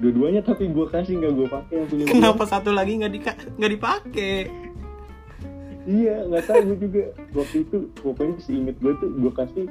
dua-duanya 0.02 0.42
tapi 0.42 0.66
gue 0.66 0.86
kasih 0.90 1.14
nggak 1.22 1.32
gue 1.38 1.46
pakai 1.46 1.74
yang 1.78 1.86
punya 1.86 2.02
dia. 2.04 2.12
Kenapa 2.12 2.42
satu 2.50 2.74
lagi 2.74 2.98
nggak 2.98 3.12
dika 3.14 3.32
nggak 3.54 3.72
dipakai? 3.78 4.36
iya 5.86 6.22
nggak 6.30 6.46
tahu 6.46 6.60
gue 6.62 6.78
juga 6.86 7.02
waktu 7.34 7.56
itu 7.66 7.76
pokoknya 7.98 8.34
seinget 8.38 8.76
gue 8.78 8.92
tuh 9.02 9.10
gue 9.18 9.32
kasih 9.34 9.66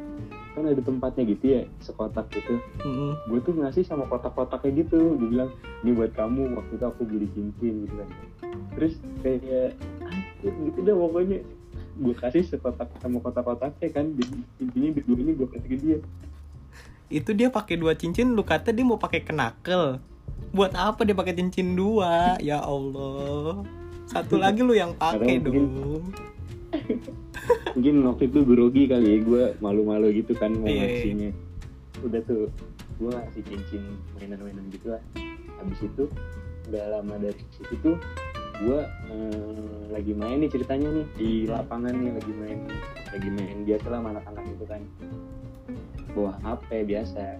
kan 0.51 0.67
ada 0.67 0.81
tempatnya 0.83 1.23
gitu 1.31 1.45
ya 1.47 1.61
sekotak 1.79 2.27
gitu 2.35 2.59
Mm-mm. 2.83 3.15
gue 3.31 3.39
tuh 3.39 3.55
ngasih 3.55 3.87
sama 3.87 4.03
kotak-kotaknya 4.11 4.83
gitu 4.83 5.15
gue 5.15 5.27
bilang 5.31 5.49
ini 5.87 5.95
buat 5.95 6.11
kamu 6.11 6.59
waktu 6.59 6.73
itu 6.75 6.85
aku 6.85 7.01
beli 7.07 7.27
cincin 7.31 7.87
gitu 7.87 7.95
kan 7.95 8.09
terus 8.75 8.93
kayak 9.23 9.79
anjir 10.03 10.53
gitu 10.67 10.79
dah 10.83 10.95
pokoknya 10.99 11.39
gue 12.03 12.13
kasih 12.19 12.43
sekotak 12.43 12.87
sama 12.99 13.17
kotak-kotaknya 13.23 13.87
kan 13.95 14.05
jadi 14.11 14.35
intinya 14.59 14.89
di 14.91 15.01
dua 15.07 15.17
ini 15.23 15.31
gue 15.39 15.47
kasih 15.47 15.69
ke 15.71 15.77
dia 15.79 15.99
Itu 17.11 17.35
dia 17.35 17.51
pakai 17.51 17.75
dua 17.75 17.91
cincin, 17.91 18.31
lu 18.31 18.39
kata 18.39 18.71
dia 18.71 18.87
mau 18.87 18.95
pakai 18.95 19.19
kenakel. 19.19 19.99
Buat 20.51 20.75
apa 20.75 21.07
dia 21.07 21.15
pakai 21.15 21.31
cincin 21.31 21.79
dua? 21.79 22.35
Ya 22.43 22.59
Allah. 22.59 23.63
Satu 24.11 24.35
lagi 24.43 24.59
lu 24.65 24.75
yang 24.75 24.91
pakai 24.99 25.39
dong. 25.39 26.11
mungkin 27.75 27.95
waktu 28.07 28.23
itu 28.31 28.39
grogi 28.43 28.83
kali 28.87 29.07
ya 29.07 29.17
gue 29.23 29.43
malu-malu 29.63 30.11
gitu 30.15 30.35
kan 30.35 30.51
mau 30.55 30.67
Iya, 30.67 30.83
ngasihnya. 30.87 31.29
Udah 32.03 32.21
tuh 32.27 32.47
gue 32.99 33.11
ngasih 33.11 33.43
cincin 33.47 33.83
mainan-mainan 34.19 34.65
gitu 34.71 34.93
lah. 34.95 35.01
Habis 35.59 35.79
itu 35.83 36.03
nggak 36.71 36.85
lama 36.91 37.15
dari 37.19 37.43
situ 37.55 37.73
tuh 37.81 37.97
gue 38.61 38.79
eh, 39.09 39.81
lagi 39.89 40.13
main 40.13 40.37
nih 40.37 40.51
ceritanya 40.53 40.87
nih 40.93 41.05
di 41.17 41.29
lapangan 41.47 41.95
nih 41.95 42.11
lagi 42.11 42.33
main. 42.35 42.59
Lagi 43.11 43.29
main 43.31 43.57
biasa 43.67 43.85
lah 43.87 43.99
anak-anak 44.03 44.45
itu 44.47 44.65
kan. 44.67 44.81
Bawa 46.11 46.35
HP 46.43 46.69
biasa 46.91 47.39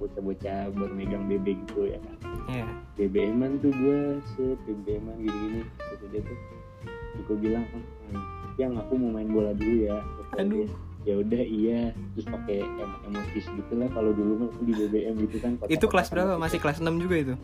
bocah-bocah 0.00 0.72
baru 0.72 0.94
megang 0.96 1.28
BB 1.28 1.60
gitu 1.68 1.92
ya 1.92 2.00
kan 2.00 2.16
Iya. 2.46 2.66
BBM-an 2.96 3.58
tuh 3.58 3.72
gue 3.72 3.98
set 4.34 4.58
BBM-an 4.64 5.16
gini-gini. 5.18 5.60
Terus 5.78 6.10
dia 6.10 6.20
tuh 6.20 6.38
gue 7.20 7.36
bilang 7.38 7.64
"Hmm, 8.10 8.22
yang 8.56 8.72
aku 8.74 8.92
mau 8.94 9.10
main 9.12 9.28
bola 9.28 9.52
dulu 9.52 9.76
ya. 9.84 9.98
Aduh. 10.36 10.66
ya 11.00 11.16
udah 11.16 11.40
iya. 11.40 11.96
Terus 12.12 12.28
pakai 12.28 12.60
em- 12.60 12.98
emotis 13.06 13.48
gitu 13.48 13.72
lah 13.74 13.88
kalau 13.88 14.12
dulu 14.12 14.32
mah 14.36 14.50
di 14.60 14.72
BBM 14.74 15.14
gitu 15.24 15.40
kan 15.40 15.56
Itu 15.64 15.88
kelas 15.88 16.08
berapa? 16.08 16.36
Masih 16.36 16.58
kelas 16.58 16.78
6 16.78 16.92
juga 16.98 17.16
itu? 17.18 17.34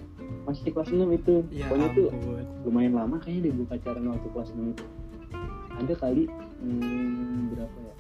masih 0.47 0.71
kelas 0.71 0.90
6 0.93 1.02
itu. 1.11 1.35
Ya 1.50 1.66
pokoknya 1.66 1.88
tuh 1.90 2.07
lumayan 2.62 2.95
lama 2.95 3.16
kayaknya 3.19 3.50
deh 3.50 3.52
gue 3.57 3.66
pacaran 3.66 4.05
waktu 4.07 4.28
kelas 4.31 4.50
6 4.52 4.71
itu. 4.71 4.85
Ada 5.76 5.95
kali 5.97 6.23
hmm, 6.62 7.50
berapa 7.50 7.78
ya? 7.81 7.95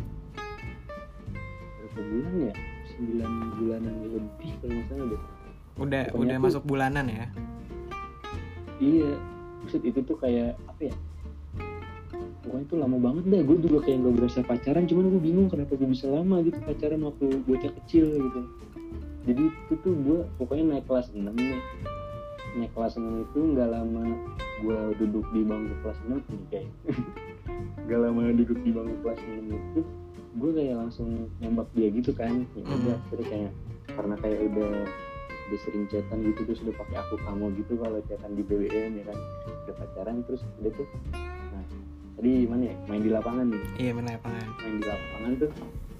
Berapa 1.76 2.00
bulan 2.04 2.34
ya? 2.38 2.54
9 2.96 3.58
bulanan 3.58 3.94
lebih 4.06 4.50
kalau 4.60 4.72
nggak 4.72 4.86
salah 4.88 5.06
deh 5.10 5.22
Udah 5.76 6.08
Pokoknya 6.08 6.16
udah 6.16 6.36
tuh- 6.36 6.44
masuk 6.48 6.62
bulanan 6.64 7.06
ya. 7.06 7.24
Iya, 8.76 9.10
maksud 9.60 9.80
itu 9.82 10.00
tuh 10.02 10.16
kayak 10.16 10.56
apa 10.66 10.80
ya? 10.82 10.94
Pokoknya 12.40 12.64
itu 12.64 12.74
lama 12.76 12.96
banget 12.96 13.24
dah. 13.26 13.40
Gue 13.42 13.56
juga 13.58 13.78
kayak 13.82 13.98
nggak 14.00 14.14
berasa 14.14 14.40
pacaran, 14.40 14.84
cuman 14.84 15.04
gue 15.10 15.20
bingung 15.20 15.48
kenapa 15.48 15.72
gue 15.74 15.88
bisa 15.88 16.06
lama 16.06 16.40
gitu 16.40 16.58
pacaran 16.60 17.00
waktu 17.02 17.24
bocah 17.42 17.72
kecil 17.82 18.06
gitu. 18.16 18.40
Jadi 19.26 19.42
itu 19.42 19.74
tuh 19.76 19.94
gue 19.96 20.18
pokoknya 20.36 20.64
naik 20.70 20.84
kelas 20.86 21.10
6 21.10 21.34
nih. 21.34 21.58
Naik 22.54 22.72
kelas 22.72 22.94
6 22.94 23.02
itu 23.22 23.38
nggak 23.52 23.68
lama 23.68 24.04
gue 24.56 24.78
duduk 24.96 25.26
di 25.30 25.40
bangku 25.42 25.74
kelas 25.82 25.98
6 26.02 26.20
nih 26.22 26.42
kayak. 26.48 26.70
Gak 27.86 28.02
lama 28.02 28.18
duduk 28.30 28.58
di 28.60 28.70
bangku 28.70 28.96
kelas 29.00 29.20
6 29.22 29.46
itu 29.46 29.80
gue 30.36 30.50
kayak 30.52 30.74
langsung 30.76 31.08
nembak 31.36 31.68
dia 31.72 31.88
gitu 31.88 32.10
kan. 32.12 32.44
Ya 32.52 32.62
udah, 32.62 32.76
Mhm. 32.94 33.08
terus 33.08 33.26
kayak 33.26 33.52
karena 33.88 34.14
kayak 34.18 34.38
udah 34.46 34.72
udah 35.46 35.58
sering 35.60 35.84
chatan 35.86 36.18
gitu 36.22 36.40
terus 36.42 36.60
udah 36.60 36.74
pakai 36.76 36.96
aku 36.98 37.14
kamu 37.18 37.44
gitu 37.56 37.72
kalau 37.76 37.98
chatan 38.04 38.30
di 38.32 38.42
BBM 38.42 38.92
ya 38.96 39.04
kan 39.06 39.18
udah 39.62 39.74
pacaran 39.76 40.16
terus 40.22 40.40
udah 40.56 40.72
tuh 40.72 40.86
nah 41.48 41.64
tadi 42.14 42.32
mana 42.44 42.62
ya 42.64 42.74
main 42.84 43.00
di 43.00 43.10
lapangan 43.10 43.46
nih 43.46 43.62
Iya 43.76 43.92
benar 43.92 44.12
lapangan. 44.16 44.46
main 44.56 44.74
di 44.74 44.84
lapangan 44.84 45.30
tuh 45.36 45.50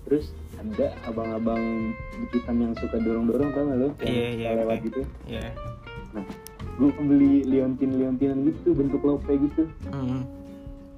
terus 0.02 0.26
ada 0.56 0.86
abang-abang 1.04 1.64
hitam 2.28 2.56
yang 2.60 2.72
suka 2.74 2.96
dorong-dorong 2.96 3.50
tau 3.50 3.62
gak 3.64 3.76
lo 3.76 3.88
yang 3.96 4.06
Iya, 4.06 4.26
suka 4.28 4.38
iya, 4.38 4.50
lewat 4.56 4.76
oke. 4.76 4.84
gitu 4.84 5.00
Iya. 5.26 5.48
gue 6.76 6.90
beli 7.00 7.34
liontin 7.42 7.90
liontinan 7.92 8.38
gitu 8.44 8.68
bentuk 8.70 9.00
lope 9.00 9.32
gitu 9.32 9.62
Mm. 9.88 10.22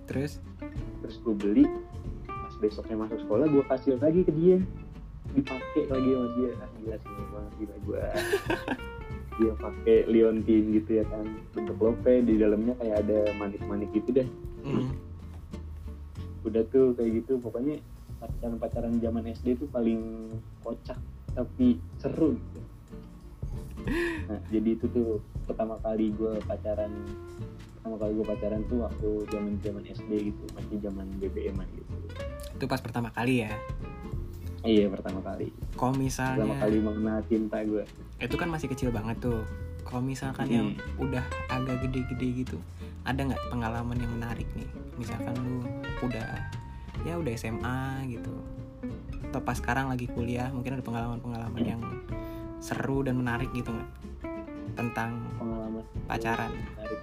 Terus? 0.06 0.40
terus 0.98 1.16
gue 1.18 1.34
beli 1.34 1.64
pas 2.24 2.54
besoknya 2.58 2.96
masuk 2.98 3.18
sekolah 3.20 3.46
gue 3.46 3.62
kasih 3.66 3.96
lagi 3.96 4.20
ke 4.22 4.32
dia 4.32 4.56
dipakai 5.30 5.84
lagi 5.86 6.10
sama 6.10 6.28
dia 6.34 6.50
ah, 6.94 6.98
gila 7.00 7.16
sih 7.20 7.26
banget 7.32 7.52
gila 7.60 7.76
gue 7.84 8.04
dia 9.38 9.54
pakai 9.54 9.98
liontin 10.10 10.64
gitu 10.74 10.90
ya 10.98 11.04
kan. 11.06 11.26
Bentuk 11.54 11.78
lope 11.78 12.12
di 12.26 12.34
dalamnya 12.36 12.74
kayak 12.82 13.06
ada 13.06 13.18
manik-manik 13.38 13.90
gitu 13.94 14.10
deh. 14.10 14.28
Mm. 14.66 14.90
udah 16.42 16.62
tuh 16.74 16.96
kayak 16.98 17.22
gitu. 17.22 17.38
Pokoknya 17.38 17.78
pacaran-pacaran 18.18 18.98
zaman 18.98 19.30
SD 19.30 19.62
tuh 19.62 19.68
paling 19.70 20.34
kocak 20.66 20.98
tapi 21.32 21.78
seru 22.02 22.34
gitu. 22.34 22.60
Nah 24.28 24.36
jadi 24.52 24.76
itu 24.76 24.84
tuh 24.92 25.24
pertama 25.48 25.80
kali 25.80 26.12
gue 26.12 26.36
pacaran 26.44 26.92
pertama 27.78 27.96
kali 28.04 28.12
gue 28.20 28.26
pacaran 28.26 28.60
tuh 28.68 28.84
waktu 28.84 29.08
zaman 29.32 29.52
zaman 29.64 29.84
SD 29.88 30.10
gitu 30.34 30.44
masih 30.52 30.76
zaman 30.84 31.06
BBM 31.16 31.56
gitu. 31.72 31.94
Itu 32.58 32.64
pas 32.68 32.82
pertama 32.84 33.08
kali 33.14 33.48
ya. 33.48 33.54
Iya 34.62 34.86
pertama 34.90 35.22
kali 35.22 35.50
Kalau 35.74 35.94
pertama 35.94 36.02
misalnya 36.02 36.56
kali 36.58 36.78
mengenal 36.82 37.18
cinta 37.26 37.58
gue 37.62 37.84
itu 38.18 38.34
kan 38.34 38.48
masih 38.50 38.66
kecil 38.66 38.90
banget 38.90 39.14
tuh. 39.22 39.46
Kalau 39.86 40.02
misalkan 40.04 40.50
yang 40.50 40.68
Hmm. 40.74 41.00
udah 41.00 41.24
agak 41.48 41.80
gede-gede 41.86 42.44
gitu, 42.44 42.58
ada 43.06 43.24
nggak 43.24 43.40
pengalaman 43.48 43.96
yang 43.96 44.12
menarik 44.12 44.44
nih? 44.52 44.68
Misalkan 44.98 45.32
lu 45.38 45.64
udah 46.02 46.28
ya 47.06 47.14
udah 47.16 47.32
SMA 47.32 48.04
gitu, 48.10 48.34
atau 49.30 49.40
pas 49.40 49.56
sekarang 49.56 49.88
lagi 49.88 50.10
kuliah, 50.10 50.50
mungkin 50.52 50.76
ada 50.76 50.84
pengalaman-pengalaman 50.84 51.62
yang 51.64 51.80
seru 52.58 53.00
dan 53.00 53.16
menarik 53.16 53.48
gitu 53.54 53.70
nggak 53.70 53.90
tentang 54.76 55.24
pengalaman 55.38 55.80
pacaran? 56.04 56.50
menarik 56.52 56.97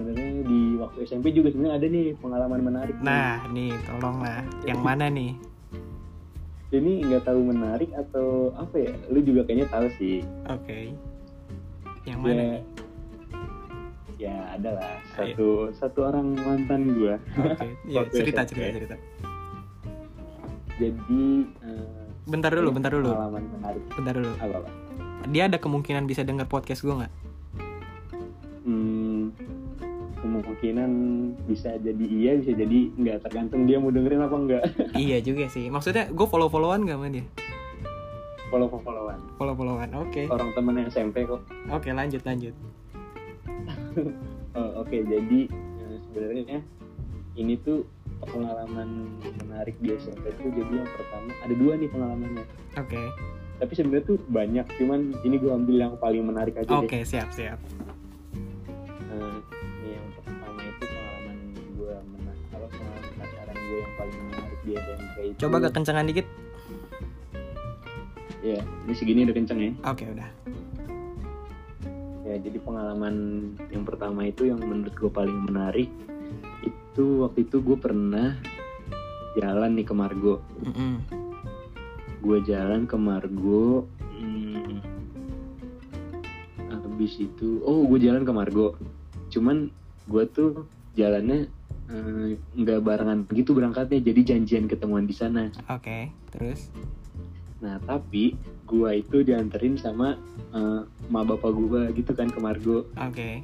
sebenarnya 0.00 0.42
di 0.44 0.60
waktu 0.76 0.98
SMP 1.02 1.26
juga 1.30 1.50
sebenarnya 1.50 1.74
ada 1.74 1.86
nih 1.86 2.06
pengalaman 2.16 2.60
menarik 2.62 2.94
nih. 2.94 3.04
Nah, 3.04 3.34
nih 3.50 3.70
tolonglah, 3.84 4.40
yang 4.64 4.80
mana 4.80 5.06
nih? 5.08 5.32
ini 6.68 7.00
nggak 7.00 7.24
tahu 7.24 7.40
menarik 7.42 7.88
atau 7.96 8.52
apa 8.54 8.76
ya 8.78 8.92
lu 9.08 9.24
juga 9.24 9.40
kayaknya 9.42 9.72
tahu 9.72 9.88
sih 9.96 10.20
Oke, 10.46 10.92
yang 12.04 12.20
mana 12.20 12.28
Ya, 12.28 12.36
nih? 12.36 12.60
ya 14.20 14.34
ada 14.52 14.70
lah 14.76 14.92
Ayo. 14.92 15.32
satu 15.32 15.48
satu 15.72 15.98
orang 16.04 16.36
mantan 16.36 16.92
gua 16.92 17.16
Oke, 17.40 17.72
ya, 17.88 18.04
Waktu 18.04 18.14
cerita 18.20 18.44
SMP. 18.44 18.52
cerita 18.60 18.76
cerita. 18.76 18.96
jadi 20.76 21.24
eh, 21.64 21.88
Bentar 22.28 22.52
dulu, 22.52 22.68
bentar 22.68 22.92
dulu, 22.92 23.10
pengalaman 23.10 23.44
menarik 23.48 23.82
bentar 23.88 24.12
dulu. 24.12 24.32
apa 24.36 24.54
apa 24.60 24.70
Dia 25.26 25.42
ada 25.48 25.56
kemungkinan 25.56 26.04
bisa 26.04 26.20
denger 26.20 26.44
podcast 26.46 26.80
gue 26.80 26.92
nggak? 26.94 27.12
Kemungkinan 30.40 30.90
bisa 31.44 31.74
jadi 31.78 32.04
iya 32.04 32.32
bisa 32.38 32.52
jadi 32.54 32.78
nggak 32.94 33.18
tergantung 33.26 33.66
dia 33.66 33.76
mau 33.76 33.90
dengerin 33.90 34.22
apa 34.22 34.36
enggak 34.36 34.62
iya 35.04 35.18
juga 35.18 35.46
sih. 35.46 35.66
Maksudnya 35.68 36.08
gue 36.08 36.26
follow 36.26 36.46
followan 36.46 36.86
gak 36.86 36.96
sama 36.96 37.08
dia? 37.10 37.26
follow 38.48 38.64
followan 38.72 39.20
Follow 39.36 39.52
followan. 39.52 39.92
Oke, 40.00 40.24
orang 40.24 40.56
temen 40.56 40.74
SMP 40.88 41.28
kok 41.28 41.44
oke 41.68 41.88
lanjut 41.90 42.22
lanjut. 42.24 42.54
Oh, 44.54 44.82
Oke, 44.82 45.06
jadi 45.06 45.46
eh, 45.46 45.96
sebenarnya 46.08 46.58
ini 47.36 47.54
tuh 47.62 47.86
pengalaman 48.18 49.06
menarik 49.38 49.78
di 49.78 49.94
SMP 49.94 50.34
tuh 50.34 50.50
jadi 50.50 50.82
yang 50.82 50.90
pertama 50.90 51.30
ada 51.46 51.54
dua 51.54 51.72
nih 51.78 51.86
pengalamannya. 51.86 52.44
Oke, 52.74 52.98
Tapi 53.58 53.72
sebenarnya 53.74 54.06
tuh 54.08 54.18
banyak, 54.26 54.66
cuman 54.78 55.14
ini 55.22 55.36
gue 55.38 55.50
ambil 55.52 55.76
yang 55.78 55.94
paling 55.98 56.26
menarik 56.26 56.58
aja 56.58 56.70
oke 56.74 56.90
deh. 56.90 57.06
siap 57.06 57.30
siap. 57.30 57.58
Gue 63.68 63.78
yang 63.84 63.94
paling 64.00 64.16
menarik 64.32 64.60
di 64.64 64.72
SMP 64.80 65.16
itu. 65.28 65.38
Coba 65.44 65.54
gak 65.60 65.74
kencengan 65.76 66.08
dikit? 66.08 66.26
Ya, 68.40 68.64
ini 68.88 68.94
segini 68.96 69.28
udah 69.28 69.36
kenceng 69.36 69.58
ya. 69.60 69.72
Oke 69.84 70.08
udah. 70.08 70.28
Ya, 72.24 72.34
jadi 72.40 72.58
pengalaman 72.60 73.14
yang 73.68 73.84
pertama 73.84 74.24
itu 74.24 74.48
yang 74.48 74.60
menurut 74.60 74.96
gue 74.96 75.10
paling 75.12 75.38
menarik 75.48 75.88
itu 76.64 77.24
waktu 77.24 77.44
itu 77.44 77.60
gue 77.60 77.76
pernah 77.76 78.36
jalan 79.36 79.76
nih 79.76 79.86
ke 79.86 79.94
Margo. 79.94 80.40
Mm-mm. 80.64 81.04
gue 82.18 82.38
jalan 82.50 82.82
ke 82.82 82.98
Margo 82.98 83.86
hmm, 84.18 84.82
habis 86.66 87.14
itu 87.22 87.62
oh 87.62 87.86
gue 87.86 88.02
jalan 88.02 88.26
ke 88.26 88.32
Margo 88.34 88.74
cuman 89.30 89.70
gue 90.10 90.24
tuh 90.34 90.66
jalannya 90.98 91.46
eh, 91.88 92.36
nggak 92.54 92.80
barengan 92.84 93.24
begitu 93.24 93.56
berangkatnya 93.56 94.00
jadi 94.00 94.36
janjian 94.36 94.68
ketemuan 94.68 95.08
di 95.08 95.14
sana 95.16 95.48
Oke, 95.72 96.12
terus? 96.32 96.68
nah 97.58 97.80
tapi 97.82 98.38
gue 98.68 98.90
itu 99.02 99.26
dianterin 99.26 99.74
sama 99.74 100.14
eh, 100.54 100.80
ma 101.10 101.24
bapak 101.24 101.50
gue 101.50 101.82
gitu 101.98 102.12
kan 102.14 102.30
ke 102.30 102.38
Margo 102.38 102.86
Oke. 102.94 103.42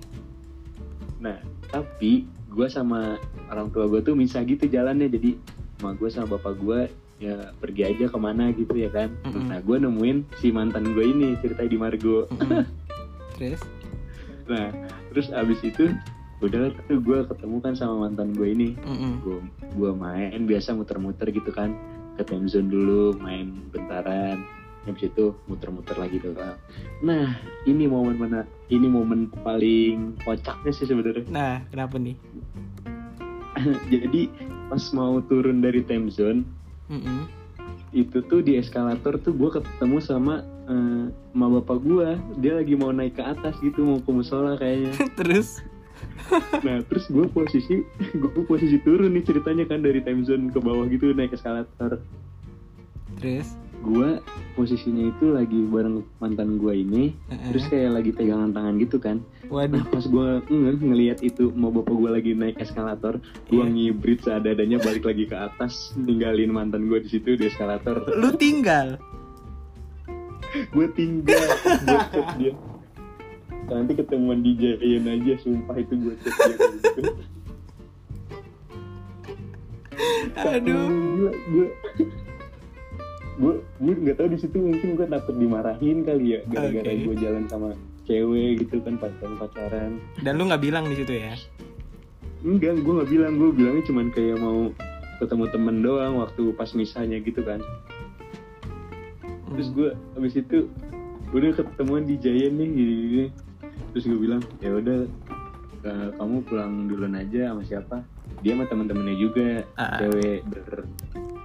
nah 1.18 1.40
tapi 1.72 2.28
gue 2.54 2.68
sama 2.70 3.18
orang 3.50 3.66
tua 3.74 3.90
gue 3.90 3.98
tuh 4.04 4.14
misah 4.14 4.46
gitu 4.46 4.70
jalannya 4.70 5.10
jadi 5.10 5.34
ma 5.82 5.90
gue 5.98 6.06
sama 6.06 6.38
bapak 6.38 6.54
gue 6.62 6.80
ya 7.18 7.50
pergi 7.58 7.82
aja 7.88 8.04
ke 8.10 8.18
mana 8.18 8.50
gitu 8.54 8.74
ya 8.74 8.90
kan 8.90 9.10
Mm-mm. 9.26 9.50
nah 9.50 9.58
gue 9.58 9.76
nemuin 9.80 10.22
si 10.38 10.54
mantan 10.54 10.94
gue 10.94 11.02
ini 11.02 11.34
cerita 11.42 11.66
di 11.66 11.74
Margo 11.74 12.30
Mm-mm. 12.30 12.62
terus? 13.38 13.62
nah 14.44 14.70
terus 15.10 15.32
abis 15.32 15.58
itu 15.64 15.90
udah 16.42 16.70
tuh 16.86 16.98
gue 16.98 17.18
ketemu 17.26 17.56
kan 17.60 17.74
sama 17.74 18.06
mantan 18.06 18.34
gue 18.34 18.48
ini 18.48 18.68
Mm-mm. 18.82 19.22
gue 19.22 19.38
gue 19.74 19.90
main 19.92 20.40
biasa 20.44 20.74
muter-muter 20.74 21.30
gitu 21.30 21.50
kan 21.50 21.72
ke 22.14 22.22
time 22.22 22.46
zone 22.46 22.68
dulu 22.68 23.14
main 23.18 23.54
bentaran 23.70 24.42
habis 24.84 25.08
itu 25.08 25.32
muter-muter 25.46 25.96
lagi 25.96 26.20
doang 26.20 26.58
nah 27.00 27.32
ini 27.64 27.86
momen 27.86 28.18
mana 28.18 28.40
ini 28.68 28.84
momen 28.84 29.32
paling 29.40 30.18
kocaknya 30.22 30.70
sih 30.70 30.84
sebenarnya 30.84 31.24
Nah, 31.30 31.64
kenapa 31.70 31.96
nih? 31.96 32.16
jadi 33.92 34.28
pas 34.66 34.84
mau 34.92 35.22
turun 35.24 35.62
dari 35.62 35.80
time 35.80 36.10
zone 36.10 36.44
Mm-mm. 36.90 37.30
itu 37.94 38.20
tuh 38.26 38.42
di 38.42 38.58
eskalator 38.58 39.16
tuh 39.16 39.32
gue 39.32 39.50
ketemu 39.54 39.98
sama 40.02 40.42
sama 41.30 41.60
bapak 41.60 41.78
gue 41.80 42.08
dia 42.40 42.56
lagi 42.56 42.72
mau 42.72 42.88
naik 42.88 43.16
ke 43.16 43.22
atas 43.22 43.52
gitu 43.60 43.84
mau 43.84 44.00
ke 44.00 44.10
musola 44.10 44.56
kayaknya 44.56 44.92
terus? 45.20 45.60
Nah 46.62 46.80
terus 46.84 47.06
gue 47.08 47.26
posisi 47.28 47.84
gue 48.12 48.44
posisi 48.44 48.76
turun 48.80 49.12
nih 49.12 49.24
ceritanya 49.24 49.64
kan 49.64 49.80
dari 49.80 50.00
time 50.00 50.24
zone 50.24 50.48
ke 50.48 50.58
bawah 50.58 50.84
gitu 50.86 51.12
naik 51.12 51.32
eskalator 51.32 52.00
Terus? 53.14 53.54
gue 53.84 54.16
posisinya 54.56 55.12
itu 55.12 55.28
lagi 55.28 55.60
bareng 55.68 56.00
mantan 56.16 56.56
gue 56.56 56.72
ini 56.72 57.12
Heeh. 57.28 57.52
terus 57.52 57.68
kayak 57.68 58.00
lagi 58.00 58.10
pegangan 58.16 58.48
tangan 58.48 58.80
gitu 58.80 58.96
kan 58.96 59.20
Waduh. 59.52 59.76
nah 59.76 59.84
pas 59.84 60.00
gue 60.00 60.28
nge 60.48 60.72
ngelihat 60.80 61.18
itu 61.20 61.52
mau 61.52 61.68
bapak 61.68 61.92
gue 61.92 62.10
lagi 62.10 62.30
naik 62.32 62.56
eskalator 62.58 63.20
gue 63.46 63.60
Iya. 63.60 63.68
ngibrit 63.68 64.24
seadanya 64.24 64.80
balik 64.80 65.04
lagi 65.04 65.28
ke 65.28 65.36
atas 65.36 65.92
ninggalin 66.00 66.48
mantan 66.48 66.88
gue 66.88 66.96
di 67.04 67.12
situ 67.12 67.36
di 67.36 67.44
eskalator 67.52 68.08
Lu 68.16 68.32
tinggal? 68.32 68.96
gue 70.54 70.86
tinggal 70.96 71.44
gue 71.84 72.24
dia 72.40 72.52
nanti 73.66 73.92
ketemuan 73.94 74.38
di 74.38 74.52
Giant 74.54 75.06
aja 75.06 75.34
sumpah 75.40 75.76
itu 75.76 75.94
gue 75.96 76.14
dia 76.14 76.30
kayak 76.30 76.58
gitu 76.74 77.00
Aduh. 80.34 80.88
gue 80.90 81.30
gue 81.48 81.66
gue 83.34 83.54
gue 83.80 83.94
nggak 84.00 84.16
tahu 84.16 84.28
di 84.28 84.38
situ 84.38 84.56
mungkin 84.56 84.88
gue 84.94 85.06
takut 85.06 85.34
dimarahin 85.34 86.02
kali 86.02 86.34
ya 86.34 86.40
gara-gara 86.46 86.86
Oke. 86.86 87.02
gue 87.02 87.16
jalan 87.18 87.44
sama 87.46 87.68
cewek 88.04 88.60
gitu 88.60 88.78
kan 88.80 88.94
pacaran 88.94 89.34
pacaran 89.38 89.90
Dan 90.20 90.36
lu 90.36 90.44
nggak 90.44 90.60
bilang 90.60 90.84
di 90.86 90.96
situ 90.96 91.14
ya? 91.14 91.34
enggak 92.44 92.76
gue 92.76 92.92
nggak 92.92 93.08
bilang 93.08 93.32
gue 93.34 93.48
bilangnya 93.50 93.84
cuman 93.84 94.06
kayak 94.10 94.36
mau 94.36 94.68
ketemu 95.16 95.44
temen 95.48 95.76
doang 95.80 96.14
waktu 96.18 96.52
pas 96.52 96.68
misalnya 96.70 97.16
gitu 97.18 97.40
kan 97.40 97.58
terus 99.48 99.70
Hmm. 99.70 99.76
gue 99.76 99.88
abis 100.18 100.34
itu 100.36 100.58
udah 101.30 101.50
ketemuan 101.54 102.02
di 102.02 102.14
Giant 102.14 102.54
nih 102.54 102.68
gini, 102.68 102.94
gini. 103.00 103.26
Terus 103.94 104.10
gue 104.10 104.18
bilang 104.18 104.42
ya 104.58 104.74
udah 104.74 105.06
eh, 105.86 106.08
kamu 106.18 106.42
pulang 106.50 106.90
duluan 106.90 107.14
aja 107.14 107.54
sama 107.54 107.62
siapa? 107.62 108.02
Dia 108.42 108.58
sama 108.58 108.66
temen-temennya 108.66 109.14
juga 109.14 109.62
ah. 109.78 110.02
cewek 110.02 110.42
ber 110.50 110.82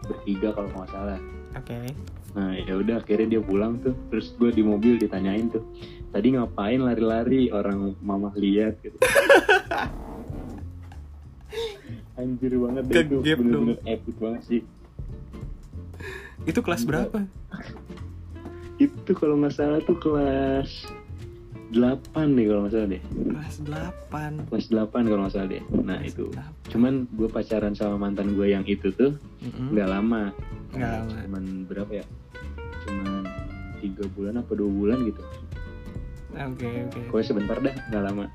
bertiga 0.09 0.57
kalau 0.57 0.73
nggak 0.73 0.89
salah. 0.89 1.21
Oke. 1.53 1.93
nah 2.29 2.53
ya 2.53 2.77
udah 2.77 3.01
akhirnya 3.01 3.37
dia 3.37 3.41
pulang 3.45 3.77
tuh. 3.85 3.93
Terus 4.09 4.33
gue 4.33 4.49
di 4.49 4.65
mobil 4.65 4.97
ditanyain 4.97 5.53
tuh 5.53 5.61
tadi 6.09 6.33
ngapain 6.33 6.81
lari-lari? 6.81 7.53
Orang 7.53 7.93
mama 8.01 8.33
lihat 8.33 8.81
gitu. 8.81 8.97
Anjir 12.19 12.51
banget 12.57 12.83
deh 12.89 13.05
itu 13.05 13.37
bener-bener 13.37 13.77
epic 13.85 14.17
banget 14.17 14.41
sih. 14.49 14.61
Itu 16.49 16.65
kelas 16.65 16.81
berapa? 16.81 17.29
itu 18.83 19.11
kalau 19.13 19.37
nggak 19.37 19.53
salah 19.53 19.79
tuh 19.85 20.01
kelas 20.01 20.89
8 21.69 22.01
nih 22.33 22.45
kalau 22.45 22.59
nggak 22.61 22.73
salah 22.73 22.89
deh 22.89 23.01
Kelas 23.29 23.55
8. 23.61 24.49
kelas 24.49 24.65
8 24.67 24.89
kalau 25.05 25.21
nggak 25.21 25.33
salah 25.33 25.47
deh 25.47 25.63
nah 25.79 25.97
Kelas 25.97 26.09
itu 26.09 26.25
8. 26.27 26.71
cuman 26.71 26.93
gue 27.07 27.27
pacaran 27.27 27.73
sama 27.73 27.95
mantan 27.99 28.33
gue 28.33 28.47
yang 28.47 28.65
itu 28.65 28.89
tuh 28.91 29.13
nggak 29.41 29.85
lama 29.87 30.33
Nggak 30.71 30.91
lama. 30.95 31.15
cuman 31.23 31.43
berapa 31.65 31.91
ya 31.93 32.05
cuman 32.81 33.21
tiga 33.79 34.03
bulan 34.11 34.35
apa 34.37 34.51
dua 34.51 34.69
bulan 34.69 34.99
gitu 35.03 35.21
Oke, 36.31 36.67
oke. 36.85 36.99
pokoknya 37.07 37.25
sebentar 37.25 37.57
dah 37.59 37.75
nggak 37.87 38.03
lama 38.03 38.25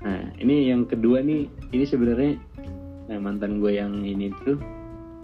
nah 0.00 0.20
ini 0.36 0.68
yang 0.68 0.82
kedua 0.84 1.18
nih 1.20 1.46
ini 1.70 1.84
sebenarnya 1.84 2.34
nah 3.06 3.18
mantan 3.18 3.58
gue 3.58 3.72
yang 3.72 4.02
ini 4.02 4.30
tuh 4.42 4.58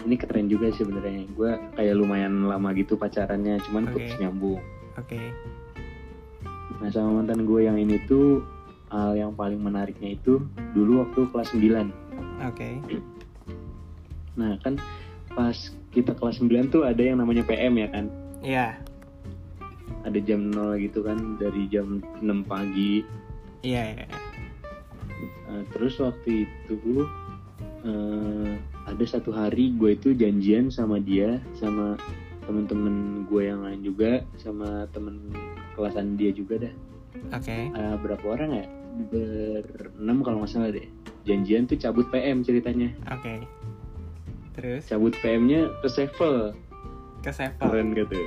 ini 0.01 0.15
keren 0.15 0.47
juga 0.47 0.71
sebenarnya 0.71 1.27
gue 1.29 1.51
kayak 1.75 1.95
lumayan 1.95 2.45
lama 2.45 2.71
gitu 2.73 2.95
pacarannya 2.95 3.59
cuman 3.63 3.83
Oke. 3.85 3.93
putus 3.95 4.15
nyambung 4.19 4.61
Oke. 4.95 5.19
Nah 6.79 6.89
sama 6.93 7.23
mantan 7.23 7.49
gue 7.49 7.65
yang 7.65 7.81
ini 7.81 7.97
tuh 8.05 8.45
hal 8.89 9.17
yang 9.17 9.33
paling 9.37 9.61
menariknya 9.61 10.17
itu 10.17 10.41
dulu 10.73 11.05
waktu 11.05 11.21
kelas 11.33 11.49
9 11.53 12.45
Oke. 12.45 12.69
nah 14.39 14.55
kan 14.63 14.79
pas 15.33 15.57
kita 15.93 16.13
kelas 16.15 16.41
9 16.41 16.73
tuh 16.73 16.85
ada 16.85 17.01
yang 17.01 17.21
namanya 17.21 17.45
PM 17.45 17.77
ya 17.81 17.89
kan 17.91 18.07
Iya, 18.39 18.79
ada 20.07 20.19
jam 20.23 20.55
0 20.55 20.79
gitu 20.79 21.03
kan 21.03 21.19
dari 21.43 21.67
jam 21.67 21.99
6 22.23 22.47
pagi 22.47 23.03
iya, 23.67 23.99
iya. 23.99 24.07
Nah, 25.49 25.65
terus 25.75 25.99
waktu 25.99 26.47
itu 26.47 27.03
eh, 27.83 28.53
ada 28.87 29.05
satu 29.05 29.35
hari 29.35 29.75
gue 29.75 29.97
itu 29.99 30.15
janjian 30.15 30.71
sama 30.71 31.03
dia 31.03 31.43
sama 31.59 31.99
temen-temen 32.47 33.27
gue 33.29 33.43
yang 33.45 33.61
lain 33.61 33.81
juga 33.85 34.25
sama 34.41 34.89
temen 34.95 35.33
kelasan 35.79 36.19
dia 36.19 36.35
juga 36.35 36.67
dah 36.67 36.75
Oke. 37.33 37.71
Eh, 37.71 37.95
berapa 38.03 38.25
orang 38.27 38.51
ya 38.53 38.67
berenam 39.09 40.21
kalau 40.21 40.43
nggak 40.43 40.51
salah 40.51 40.71
deh 40.71 40.87
janjian 41.23 41.65
tuh 41.65 41.79
cabut 41.79 42.11
PM 42.11 42.43
ceritanya 42.43 42.91
Oke. 43.09 43.47
Terus 44.59 44.91
cabut 44.91 45.15
PM-nya 45.23 45.71
ke 45.79 45.89
Sevel 45.89 46.51
ke 47.23 47.31
Sevel. 47.31 47.63
keren 47.63 47.95
gitu 47.95 48.19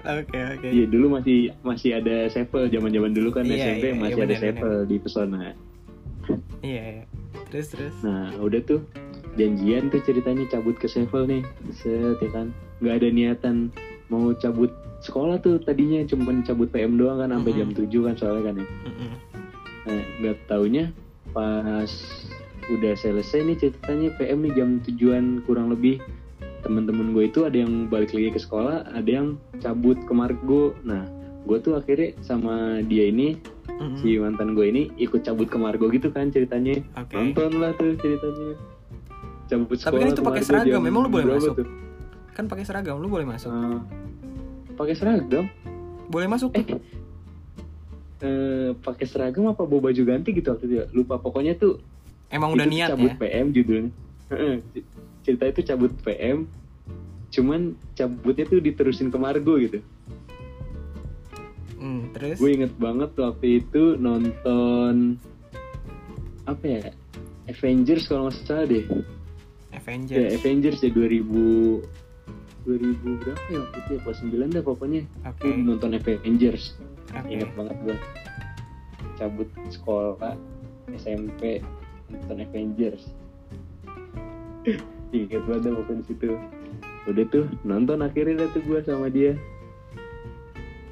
Oke, 0.00 0.38
oke. 0.38 0.68
iya 0.70 0.88
dulu 0.88 1.18
masih 1.18 1.52
masih 1.60 1.98
ada 1.98 2.30
Sevel 2.30 2.70
zaman 2.70 2.88
zaman 2.88 3.12
dulu 3.12 3.34
kan 3.34 3.44
Iya, 3.44 3.76
SMP 3.76 3.84
iya, 3.90 3.98
masih 3.98 4.20
ada 4.22 4.32
benar, 4.32 4.40
Sevel 4.40 4.76
di 4.86 4.96
Pesona 4.96 5.40
Iya, 6.62 6.82
iya. 7.00 7.04
Terus 7.50 7.66
terus. 7.74 7.94
Nah, 8.06 8.30
udah 8.38 8.60
tuh 8.62 8.80
janjian 9.34 9.90
tuh 9.90 9.98
ceritanya 10.04 10.46
cabut 10.46 10.78
ke 10.78 10.86
Sevel 10.86 11.26
nih. 11.26 11.42
Set 11.74 12.20
ya 12.22 12.30
kan. 12.30 12.54
Nggak 12.78 12.94
ada 13.02 13.08
niatan 13.10 13.56
mau 14.06 14.30
cabut 14.38 14.70
sekolah 15.00 15.40
tuh 15.40 15.56
tadinya 15.60 16.04
cuma 16.04 16.32
cabut 16.44 16.68
PM 16.68 17.00
doang 17.00 17.18
kan 17.18 17.32
sampai 17.32 17.52
jam 17.56 17.68
Mm-mm. 17.72 17.88
7 17.88 18.06
kan 18.06 18.14
soalnya 18.16 18.42
kan 18.52 18.54
ya. 18.60 18.66
Mm-mm. 18.84 19.10
Nah, 19.80 20.02
nggak 20.20 20.36
taunya 20.44 20.84
pas 21.32 21.90
udah 22.68 22.94
selesai 22.94 23.42
nih 23.42 23.56
ceritanya 23.58 24.08
PM 24.14 24.38
nih 24.44 24.52
jam 24.54 24.68
tujuan 24.84 25.24
kurang 25.42 25.72
lebih 25.72 25.98
temen-temen 26.60 27.16
gue 27.16 27.24
itu 27.26 27.48
ada 27.48 27.56
yang 27.56 27.88
balik 27.88 28.12
lagi 28.12 28.36
ke 28.36 28.40
sekolah, 28.40 28.92
ada 28.92 29.08
yang 29.10 29.40
cabut 29.58 29.96
ke 30.04 30.12
Margo. 30.12 30.76
Nah, 30.84 31.08
gue 31.48 31.56
tuh 31.58 31.72
akhirnya 31.74 32.12
sama 32.20 32.84
dia 32.84 33.08
ini 33.08 33.40
Mm-mm. 33.66 33.96
si 33.96 34.20
mantan 34.20 34.52
gue 34.52 34.68
ini 34.68 34.92
ikut 35.00 35.24
cabut 35.24 35.48
ke 35.48 35.56
Margo 35.56 35.88
gitu 35.88 36.12
kan 36.12 36.28
ceritanya 36.28 36.84
Oke. 37.00 37.16
nonton 37.16 37.56
lah 37.56 37.72
tuh 37.80 37.96
ceritanya 37.96 38.52
cabut 39.48 39.80
Tapi 39.80 39.82
sekolah 39.82 40.04
kan 40.04 40.12
itu 40.12 40.22
pakai 40.22 40.42
seragam, 40.44 40.72
jam 40.76 40.82
memang 40.84 41.00
lu 41.06 41.10
boleh 41.10 41.24
masuk? 41.32 41.54
tuh? 41.56 41.66
Kan 42.36 42.44
pakai 42.46 42.64
seragam, 42.68 43.00
lu 43.00 43.08
boleh 43.08 43.24
masuk. 43.26 43.48
Eh, 43.50 43.78
pakai 44.80 44.96
seragam. 44.96 45.44
Boleh 46.08 46.26
masuk 46.26 46.56
eh. 46.56 46.64
eh, 48.24 48.72
pakai 48.80 49.04
seragam 49.04 49.52
apa 49.52 49.62
bawa 49.68 49.92
baju 49.92 50.02
ganti 50.08 50.32
gitu 50.32 50.56
waktu 50.56 50.64
itu 50.66 50.74
ya? 50.80 50.86
lupa 50.96 51.20
pokoknya 51.20 51.54
tuh 51.60 51.78
Emang 52.32 52.56
udah 52.56 52.64
niat 52.64 52.96
cabut 52.96 53.12
ya. 53.12 53.20
PM 53.20 53.46
judulnya. 53.52 53.92
Cerita 55.20 55.44
itu 55.52 55.60
cabut 55.68 55.92
PM 56.00 56.48
cuman 57.30 57.78
cabutnya 57.94 58.42
tuh 58.48 58.58
diterusin 58.58 59.12
ke 59.12 59.18
Margo 59.20 59.54
gitu. 59.60 59.78
Hmm, 61.78 62.10
terus? 62.10 62.36
Gue 62.42 62.58
inget 62.58 62.74
banget 62.74 63.14
waktu 63.14 63.62
itu 63.62 63.94
nonton 64.00 65.20
apa 66.48 66.64
ya? 66.66 66.82
Avengers 67.46 68.06
kalau 68.10 68.30
nggak 68.30 68.46
salah 68.46 68.66
deh. 68.66 68.84
Ya 68.86 69.78
Avengers. 69.78 70.30
Avengers 70.38 70.78
ya 70.82 70.90
2000 70.90 72.09
2000 72.62 73.00
berapa 73.18 73.42
ya 73.46 73.58
waktu 73.58 73.76
itu 73.78 73.90
ya 73.90 74.00
kelas 74.00 74.18
9 74.22 74.50
dah 74.50 74.62
pokoknya 74.62 75.00
Oke. 75.22 75.42
Gue 75.42 75.54
nonton 75.58 75.90
Avengers 75.92 76.64
Oke. 77.10 77.28
inget 77.28 77.50
banget 77.52 77.76
gue 77.80 77.96
cabut 79.14 79.48
sekolah 79.68 80.34
SMP 80.90 81.60
nonton 82.06 82.36
Avengers 82.40 83.02
inget 85.12 85.42
banget 85.42 85.60
dah 85.62 85.72
pokoknya 85.76 86.02
situ 86.04 86.30
udah 87.02 87.24
tuh 87.28 87.44
nonton 87.62 87.98
akhirnya 88.00 88.44
dah 88.44 88.48
tuh 88.50 88.62
gue 88.62 88.78
sama 88.82 89.08
dia 89.08 89.32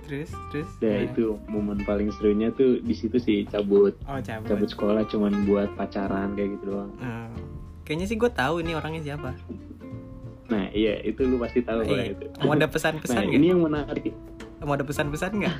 Terus 0.03 0.33
terus. 0.49 0.65
Nah 0.81 0.89
Nah. 0.89 1.05
itu 1.05 1.25
momen 1.47 1.85
paling 1.85 2.09
serunya 2.11 2.49
tuh 2.51 2.81
di 2.81 2.97
situ 2.97 3.21
sih 3.21 3.45
cabut 3.45 3.93
Oh, 4.09 4.17
cabut. 4.19 4.49
cabut 4.49 4.65
sekolah 4.67 5.05
cuman 5.05 5.45
buat 5.45 5.69
pacaran 5.77 6.33
kayak 6.33 6.57
gitu 6.57 6.73
doang. 6.73 6.89
Hmm. 6.97 7.29
Kayaknya 7.85 8.07
sih 8.07 8.17
gue 8.17 8.31
tahu 8.31 8.65
ini 8.65 8.73
orangnya 8.73 9.05
siapa. 9.05 9.37
Nah 10.69 10.77
iya 10.77 11.01
itu 11.01 11.25
lu 11.25 11.41
pasti 11.41 11.65
tahu 11.65 11.81
kalau 11.81 11.97
Eh, 11.97 12.13
itu. 12.13 12.29
mau 12.39 12.53
ada 12.53 12.61
Nah 12.61 12.69
pesan-pesan 12.69 13.25
nggak? 13.25 13.33
ini 13.33 13.47
yang 13.49 13.61
menarik 13.63 14.13
Mau 14.61 14.77
ada 14.77 14.85
pesan-pesan 14.85 15.33
nggak? 15.35 15.57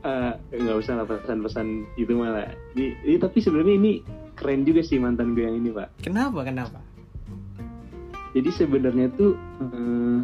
Ah, 0.00 0.32
nggak 0.54 0.76
usah 0.78 0.96
lah 0.96 1.04
pesan-pesan 1.04 1.66
itu 1.94 2.08
malah. 2.14 2.48
Ini, 2.72 2.96
ini 3.04 3.16
tapi 3.18 3.38
sebenarnya 3.38 3.74
ini 3.76 3.92
keren 4.32 4.64
juga 4.64 4.80
sih 4.80 4.96
mantan 4.96 5.36
gue 5.36 5.44
yang 5.44 5.58
ini 5.58 5.68
pak. 5.68 5.92
kenapa? 6.00 6.40
Kenapa? 6.40 6.80
Jadi 8.30 8.48
sebenarnya 8.48 9.12
tuh 9.12 9.36
eh, 9.60 10.18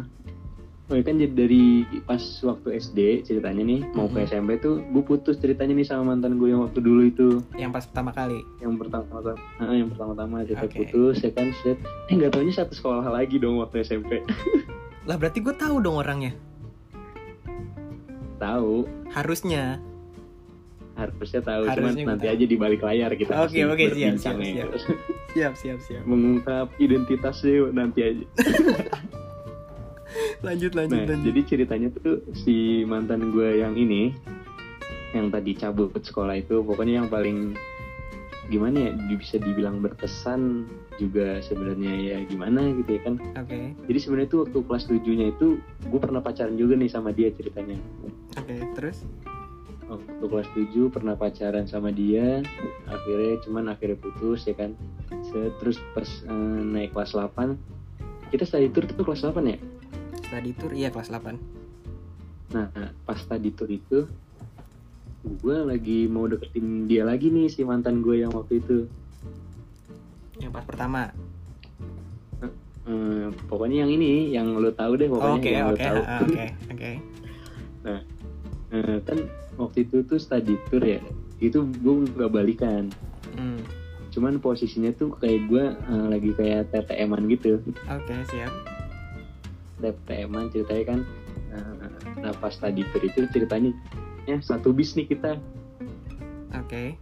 Oh 0.85 0.93
ya 0.93 1.01
kan 1.01 1.17
jadi 1.17 1.33
dari 1.35 1.63
pas 1.99 2.21
waktu 2.39 2.77
SD 2.77 2.99
ceritanya 3.23 3.63
nih 3.63 3.81
mau 3.91 4.05
ke 4.05 4.21
Mhm. 4.21 4.27
SMP 4.27 4.49
tuh 4.59 4.85
gue 4.85 5.01
putus 5.03 5.33
ceritanya 5.35 5.73
nih 5.73 5.81
sama 5.83 6.13
mantan 6.13 6.37
gue 6.37 6.45
yang 6.47 6.61
waktu 6.61 6.77
dulu 6.77 7.01
itu 7.03 7.41
Yang 7.53 7.71
pas 7.73 7.83
pertama 7.83 8.11
kali. 8.11 8.39
yang 8.59 8.77
pertama-tama 8.77 9.33
ah, 9.57 9.73
yang 9.73 9.89
pertama-tama 9.89 10.35
cerita 10.43 10.61
Oke. 10.63 10.77
putus 10.83 11.15
ya 11.19 11.31
kan 11.31 11.49
set 11.57 11.81
eh 12.05 12.13
nggak 12.13 12.29
taunya 12.31 12.53
satu 12.53 12.71
sekolah 12.71 13.01
lagi 13.03 13.35
dong 13.35 13.57
waktu 13.57 13.81
SMP 13.81 14.21
Lah 15.09 15.15
berarti 15.15 15.37
gue 15.39 15.53
tahu 15.53 15.75
dong 15.79 15.97
orangnya. 15.97 16.37
tahu 18.35 18.85
Harusnya. 19.09 19.81
harusnya 20.93 21.41
tahu 21.41 21.63
Harusnya 21.65 21.91
cuman 21.97 22.13
nanti 22.13 22.23
tahu. 22.23 22.33
aja 22.33 22.45
di 22.45 22.55
balik 22.55 22.81
layar 22.81 23.11
kita 23.13 23.31
Oke, 23.35 23.41
pasti 23.51 23.59
oke, 23.59 23.75
siap, 23.75 23.89
berbincangnya 23.89 24.47
siap, 24.47 24.63
itu. 24.63 24.77
Siap 25.33 25.53
siap 25.57 25.79
siap. 25.81 26.03
mengungkap 26.09 26.67
identitasnya 26.77 27.55
nanti 27.69 27.99
aja 28.01 28.23
Lanjut 30.45 30.71
lanjut 30.77 30.93
nah 30.93 31.09
lanjut. 31.09 31.25
jadi 31.25 31.39
ceritanya 31.43 31.87
tuh 31.97 32.21
si 32.37 32.85
mantan 32.85 33.33
gue 33.33 33.65
yang 33.65 33.73
ini 33.73 34.13
yang 35.17 35.33
tadi 35.33 35.55
cabut 35.57 35.95
sekolah 35.95 36.37
itu 36.37 36.61
pokoknya 36.61 37.01
yang 37.03 37.09
paling 37.09 37.55
gimana 38.45 38.77
ya 38.77 38.91
bisa 39.17 39.41
dibilang 39.41 39.81
berkesan 39.81 40.69
juga 41.01 41.41
sebenarnya 41.41 41.93
ya 41.97 42.17
gimana 42.29 42.69
gitu 42.77 42.99
ya 42.99 43.01
kan. 43.01 43.15
Oke. 43.41 43.73
Jadi 43.89 43.99
sebenarnya 43.99 44.29
tuh 44.29 44.39
waktu 44.45 44.59
kelas 44.69 44.85
7 44.85 45.01
nya 45.17 45.27
itu 45.33 45.47
gue 45.89 45.99
pernah 45.99 46.21
pacaran 46.21 46.53
juga 46.53 46.77
nih 46.77 46.91
sama 46.91 47.09
dia 47.09 47.33
ceritanya. 47.33 47.79
Oke 48.37 48.55
terus. 48.77 49.01
waktu 49.85 50.25
kelas 50.25 50.49
7 50.57 50.89
pernah 50.89 51.13
pacaran 51.13 51.69
sama 51.69 51.93
dia 51.93 52.41
akhirnya 52.89 53.37
cuman 53.45 53.69
akhirnya 53.73 53.97
putus 53.97 54.45
ya 54.45 54.53
kan. 54.53 54.77
Terus 55.33 55.81
pas 55.97 56.09
eh, 56.25 56.61
naik 56.61 56.93
kelas 56.93 57.17
8 57.17 57.57
kita 58.29 58.43
study 58.45 58.69
tour 58.73 58.85
tuh 58.89 59.05
kelas 59.05 59.25
8 59.25 59.41
ya 59.45 59.57
Study 60.25 60.51
tour 60.57 60.71
iya 60.73 60.89
kelas 60.89 61.13
8 61.13 61.37
nah 62.53 62.69
pas 63.03 63.17
study 63.19 63.51
tour 63.51 63.67
itu 63.67 64.07
gue 65.25 65.57
lagi 65.65 66.05
mau 66.05 66.29
deketin 66.29 66.85
dia 66.85 67.01
lagi 67.01 67.27
nih 67.27 67.49
si 67.49 67.65
mantan 67.65 67.99
gue 67.99 68.21
yang 68.21 68.31
waktu 68.31 68.61
itu 68.61 68.85
Yang 70.35 70.51
pas 70.51 70.65
pertama. 70.67 71.01
Eh, 72.85 73.27
pokoknya 73.49 73.81
yang 73.81 73.89
ini 73.89 74.29
yang 74.29 74.53
lo 74.53 74.69
tahu 74.69 74.93
deh 74.93 75.09
pokoknya 75.09 75.41
Oke 75.41 75.49
yang 75.49 75.65
lo 75.65 75.73
oke 75.73 75.81
tahu 75.81 75.99
ah, 76.05 76.19
oke 76.21 76.43
oke. 76.77 76.91
Eh, 78.75 78.97
kan 79.01 79.17
waktu 79.57 79.89
itu 79.89 80.05
tuh 80.05 80.21
study 80.21 80.53
tour 80.69 80.85
ya 80.85 81.01
itu 81.41 81.65
gue 81.65 81.93
nggak 82.13 82.29
balikan 82.29 82.93
Hmm, 83.35 83.59
cuman 84.13 84.39
posisinya 84.39 84.93
tuh 84.95 85.11
kayak 85.17 85.49
gue 85.49 85.65
eh, 85.65 86.05
lagi 86.07 86.31
kayak 86.37 86.69
TTM-an 86.71 87.25
gitu 87.27 87.57
Oke 87.89 88.15
siap. 88.29 88.53
TTM-an 89.93 90.49
ceritanya 90.49 90.83
kan 90.95 90.99
eh, 91.53 91.73
nah 92.23 92.33
pas 92.41 92.55
tour 92.57 93.03
itu 93.03 93.19
ceritanya 93.29 93.69
ya 94.25 94.41
satu 94.41 94.73
bis 94.73 94.97
nih 94.97 95.05
kita. 95.05 95.37
Oke. 96.57 96.97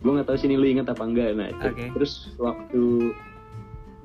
Gue 0.00 0.10
nggak 0.16 0.28
tahu 0.32 0.38
sini 0.38 0.56
lu 0.56 0.64
inget 0.64 0.88
apa 0.88 1.02
enggak. 1.04 1.34
Nah 1.36 1.50
Oke. 1.60 1.90
terus 1.96 2.32
waktu 2.38 3.12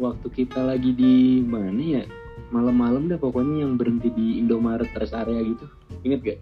waktu 0.01 0.27
kita 0.33 0.59
lagi 0.59 0.91
di 0.91 1.39
mana 1.45 2.01
ya? 2.01 2.03
Malam-malam 2.51 3.09
dah 3.09 3.17
pokoknya 3.17 3.65
yang 3.65 3.75
berhenti 3.79 4.11
di 4.13 4.37
Indomaret 4.37 4.91
rest 4.95 5.15
area 5.15 5.41
gitu. 5.41 5.65
Inget 6.03 6.19
gak 6.23 6.39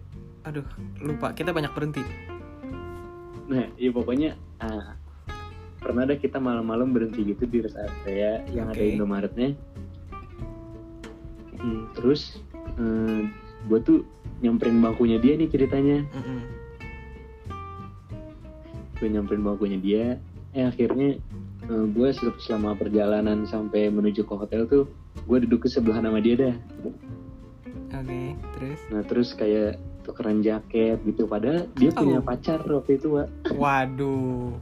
Aduh 0.50 0.66
lupa. 1.00 1.32
Kita 1.32 1.52
banyak 1.54 1.72
berhenti. 1.72 2.02
nah 3.44 3.68
iya 3.76 3.92
pokoknya 3.92 4.40
ah, 4.64 4.96
pernah 5.76 6.08
ada 6.08 6.16
kita 6.16 6.40
malam-malam 6.40 6.96
berhenti 6.96 7.28
gitu 7.28 7.44
di 7.44 7.60
rest 7.60 7.76
area 7.76 8.40
yang 8.48 8.72
ada 8.72 8.80
Oke. 8.80 8.96
Indomaretnya 8.96 9.52
Hmm, 11.64 11.88
terus 11.92 12.36
gue 13.64 13.78
tuh 13.80 14.04
nyamperin 14.38 14.76
bangkunya 14.76 15.16
dia 15.16 15.32
nih 15.34 15.48
ceritanya 15.48 16.04
Mm-mm. 16.12 16.40
gue 18.94 19.08
nyamperin 19.08 19.40
bangkunya 19.40 19.78
dia 19.78 20.04
eh 20.52 20.64
akhirnya 20.64 21.16
gue 21.66 22.08
selama 22.38 22.76
perjalanan 22.76 23.42
sampai 23.44 23.88
menuju 23.88 24.22
ke 24.22 24.34
hotel 24.34 24.64
tuh 24.64 24.84
gue 25.18 25.38
duduk 25.42 25.64
ke 25.64 25.68
sebelah 25.68 25.98
nama 25.98 26.20
dia 26.20 26.36
dah 26.36 26.56
Oke 27.94 28.22
terus. 28.52 28.80
nah 28.90 29.02
terus 29.02 29.28
kayak 29.32 29.78
tukeran 30.02 30.42
jaket 30.42 31.00
gitu 31.02 31.24
padahal 31.24 31.64
dia 31.74 31.88
punya 31.88 32.20
Oh. 32.20 32.22
pacar 32.22 32.60
waktu 32.60 33.00
itu 33.00 33.08
Wak. 33.10 33.28
Waduh 33.50 34.52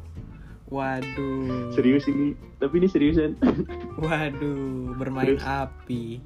Waduh. 0.69 1.75
serius 1.75 2.07
ini 2.07 2.33
tapi 2.57 2.79
ini 2.79 2.87
seriusan 2.87 3.35
Waduh, 3.99 4.95
bermain 4.97 5.35
Terus? 5.35 5.43
api. 5.45 6.23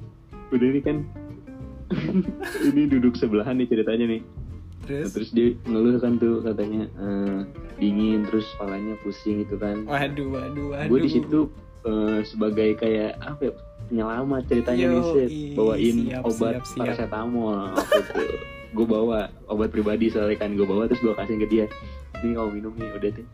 Udah 0.52 0.66
ini 0.66 0.80
kan. 0.82 0.96
Ini 2.66 2.82
duduk 2.90 3.14
sebelahan 3.14 3.62
nih 3.62 3.70
ceritanya 3.70 4.18
nih. 4.18 4.22
Nah, 4.86 5.02
Terus? 5.02 5.10
terus 5.18 5.30
dia 5.34 5.48
ngeluh 5.66 5.98
kan 5.98 6.14
tuh 6.18 6.46
katanya 6.46 6.86
eh, 6.86 7.38
dingin 7.82 8.22
terus 8.30 8.46
kepalanya 8.54 8.94
pusing 9.02 9.42
gitu 9.42 9.58
kan. 9.58 9.82
Waduh, 9.82 10.30
waduh, 10.30 10.66
waduh. 10.70 10.90
gue 10.90 10.98
di 11.02 11.10
situ 11.10 11.50
eh, 11.82 12.22
sebagai 12.22 12.78
kayak 12.78 13.18
apa 13.18 13.50
ya 13.50 13.52
penyelamat 13.86 14.42
ceritanya 14.46 14.84
nih 14.94 15.02
set 15.10 15.30
bawain 15.54 15.96
siap, 16.10 16.22
obat 16.26 16.54
siap, 16.58 16.64
siap. 16.66 16.78
paracetamol 16.82 17.58
gue 18.76 18.86
bawa 18.86 19.30
obat 19.46 19.70
pribadi 19.70 20.10
soalnya 20.10 20.38
kan 20.38 20.54
gue 20.54 20.66
bawa 20.66 20.86
terus 20.86 21.02
gue 21.02 21.14
kasih 21.18 21.34
ke 21.42 21.46
dia. 21.50 21.66
Ini 22.22 22.38
kau 22.38 22.48
minum 22.48 22.72
nih 22.78 22.90
udah 22.94 23.10
deh. 23.10 23.26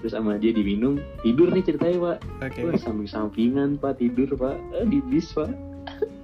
Terus 0.00 0.12
sama 0.14 0.38
dia 0.38 0.54
diminum 0.54 0.96
tidur 1.26 1.50
nih 1.50 1.64
ceritanya 1.66 1.98
pak. 1.98 2.16
Oke. 2.46 2.60
Wah, 2.70 2.78
samping-sampingan 2.78 3.82
pak 3.82 3.98
tidur 3.98 4.30
pak. 4.38 4.56
Eh, 4.78 4.86
di 4.86 4.98
bis 5.10 5.34
pak 5.34 5.50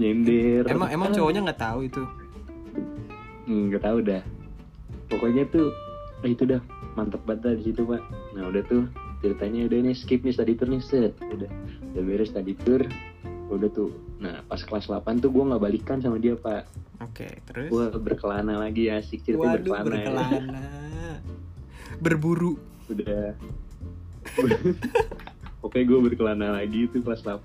nyender 0.00 0.62
Emang 0.66 0.88
emang 0.90 1.08
cowoknya 1.10 1.40
nggak 1.50 1.60
tahu 1.60 1.78
itu. 1.86 2.02
Hmm, 3.44 3.68
nggak 3.68 3.84
tahu 3.84 3.98
dah 4.00 4.22
pokoknya 5.08 5.44
tuh 5.52 5.68
eh, 6.24 6.32
itu 6.32 6.48
dah 6.48 6.60
mantep 6.96 7.20
banget 7.28 7.60
di 7.60 7.70
situ 7.70 7.84
pak 7.84 8.00
nah 8.32 8.48
udah 8.48 8.62
tuh 8.66 8.88
ceritanya 9.20 9.68
udah 9.68 9.78
nih 9.84 9.96
skip 9.96 10.24
nih 10.24 10.32
study 10.32 10.56
tour 10.56 10.68
nih 10.72 10.82
set 10.82 11.12
udah 11.20 11.48
udah 11.92 12.02
beres 12.02 12.32
study 12.32 12.56
tour 12.64 12.82
udah 13.52 13.68
tuh 13.70 13.92
nah 14.18 14.40
pas 14.48 14.58
kelas 14.58 14.88
8 14.88 15.20
tuh 15.20 15.30
gue 15.30 15.44
nggak 15.44 15.62
balikan 15.62 16.00
sama 16.00 16.16
dia 16.16 16.34
pak 16.34 16.64
Oke, 17.04 17.28
terus? 17.44 17.68
gue 17.68 17.86
berkelana 18.00 18.64
lagi 18.64 18.88
asik 18.88 19.20
ceritanya 19.26 19.60
Waduh, 19.60 19.84
berkelana, 19.84 19.84
ya. 19.84 20.40
berkelana. 20.40 20.64
Berburu. 22.00 22.52
udah 22.88 23.34
oke 25.64 25.78
gue 25.80 25.98
berkelana 25.98 26.60
lagi 26.60 26.86
tuh 26.92 27.00
kelas 27.00 27.24
8 27.24 27.42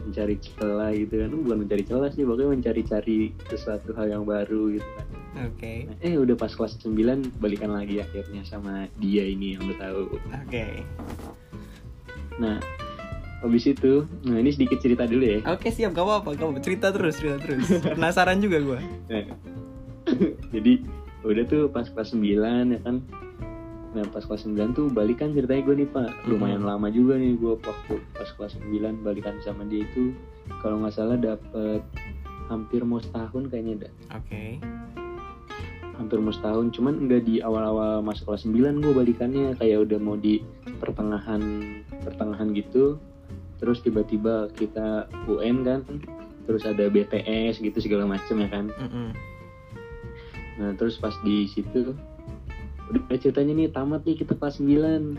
mencari 0.00 0.36
celah 0.42 0.90
gitu 0.96 1.14
kan 1.22 1.30
bukan 1.46 1.58
mencari 1.62 1.84
celah 1.86 2.10
sih 2.10 2.26
pokoknya 2.26 2.50
mencari-cari 2.58 3.30
sesuatu 3.46 3.94
hal 3.94 4.10
yang 4.10 4.24
baru 4.26 4.74
gitu 4.76 4.88
kan 4.98 5.06
Oke. 5.38 5.86
Nah, 5.86 5.96
eh 6.02 6.18
udah 6.18 6.34
pas 6.34 6.50
kelas 6.50 6.74
9 6.82 7.38
balikan 7.38 7.70
lagi 7.70 8.02
akhirnya 8.02 8.42
sama 8.42 8.90
dia 8.98 9.22
ini 9.22 9.54
yang 9.54 9.62
lo 9.62 9.74
tahu. 9.78 10.18
Oke. 10.42 10.82
Nah, 12.42 12.58
habis 13.38 13.64
itu, 13.70 14.10
nah 14.26 14.42
ini 14.42 14.50
sedikit 14.50 14.82
cerita 14.82 15.06
dulu 15.06 15.22
ya. 15.22 15.38
Oke, 15.46 15.70
siap. 15.70 15.94
Gak 15.94 16.02
apa-apa. 16.02 16.34
Apa-apa. 16.34 16.58
Cerita 16.58 16.90
terus, 16.90 17.14
cerita 17.22 17.38
terus. 17.38 17.62
Penasaran 17.96 18.42
juga 18.42 18.58
gue. 18.58 18.80
Nah, 19.06 19.24
jadi 20.54 20.82
udah 21.22 21.44
tuh 21.46 21.70
pas 21.70 21.86
kelas 21.86 22.10
9 22.10 22.74
ya 22.74 22.80
kan. 22.82 22.98
Nah 23.90 24.06
pas 24.06 24.22
kelas 24.22 24.46
9 24.46 24.76
tuh 24.76 24.86
balikan 24.90 25.34
ceritanya 25.34 25.62
gue 25.66 25.76
nih 25.82 25.88
pak. 25.90 26.10
Lumayan 26.30 26.62
lama 26.62 26.86
juga 26.90 27.18
nih 27.18 27.34
gue 27.34 27.58
waktu 27.58 27.98
pas 28.14 28.30
kelas 28.38 28.54
9 28.62 29.02
balikan 29.02 29.34
sama 29.42 29.66
dia 29.66 29.82
itu. 29.82 30.14
Kalau 30.62 30.78
nggak 30.82 30.94
salah 30.94 31.18
dapet 31.18 31.82
hampir 32.50 32.82
mau 32.82 32.98
setahun 32.98 33.46
kayaknya 33.46 33.86
dah 33.86 33.92
Oke. 34.18 34.58
hampir 35.94 36.18
mau 36.18 36.34
setahun 36.34 36.74
cuman 36.74 37.06
nggak 37.06 37.22
di 37.22 37.38
awal-awal 37.38 38.02
masuk 38.02 38.30
kelas 38.30 38.46
9 38.46 38.82
gue 38.82 38.92
balikannya. 38.94 39.58
Kayak 39.58 39.90
udah 39.90 39.98
mau 39.98 40.14
di 40.14 40.38
pertengahan 40.78 41.42
pertengahan 42.06 42.54
gitu. 42.54 42.98
Terus 43.58 43.82
tiba-tiba 43.82 44.48
kita 44.54 45.10
UN 45.28 45.66
kan 45.66 45.80
terus 46.48 46.66
ada 46.66 46.90
BTS 46.90 47.62
gitu 47.62 47.78
segala 47.78 48.06
macem 48.10 48.42
ya 48.42 48.48
kan. 48.50 48.66
Mm-mm. 48.74 49.10
nah 50.60 50.76
terus 50.76 51.00
pas 51.00 51.16
di 51.24 51.48
situ 51.48 51.96
udah 52.90 53.18
ceritanya 53.18 53.52
nih 53.54 53.68
tamat 53.70 54.02
nih 54.02 54.16
kita 54.18 54.34
kelas 54.34 54.58
9 54.58 54.66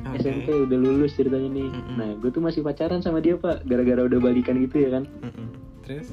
Oke. 0.03 0.17
SMP 0.19 0.47
udah 0.51 0.77
lulus 0.77 1.15
ceritanya 1.15 1.49
nih 1.49 1.69
Mm-mm. 1.71 1.95
nah 1.95 2.09
gue 2.19 2.29
tuh 2.29 2.43
masih 2.43 2.61
pacaran 2.61 2.99
sama 2.99 3.23
dia 3.23 3.39
pak 3.39 3.63
gara-gara 3.63 4.05
udah 4.05 4.19
balikan 4.19 4.59
gitu 4.59 4.83
ya 4.83 4.89
kan 4.99 5.03
Mm-mm. 5.23 5.47
Terus? 5.87 6.11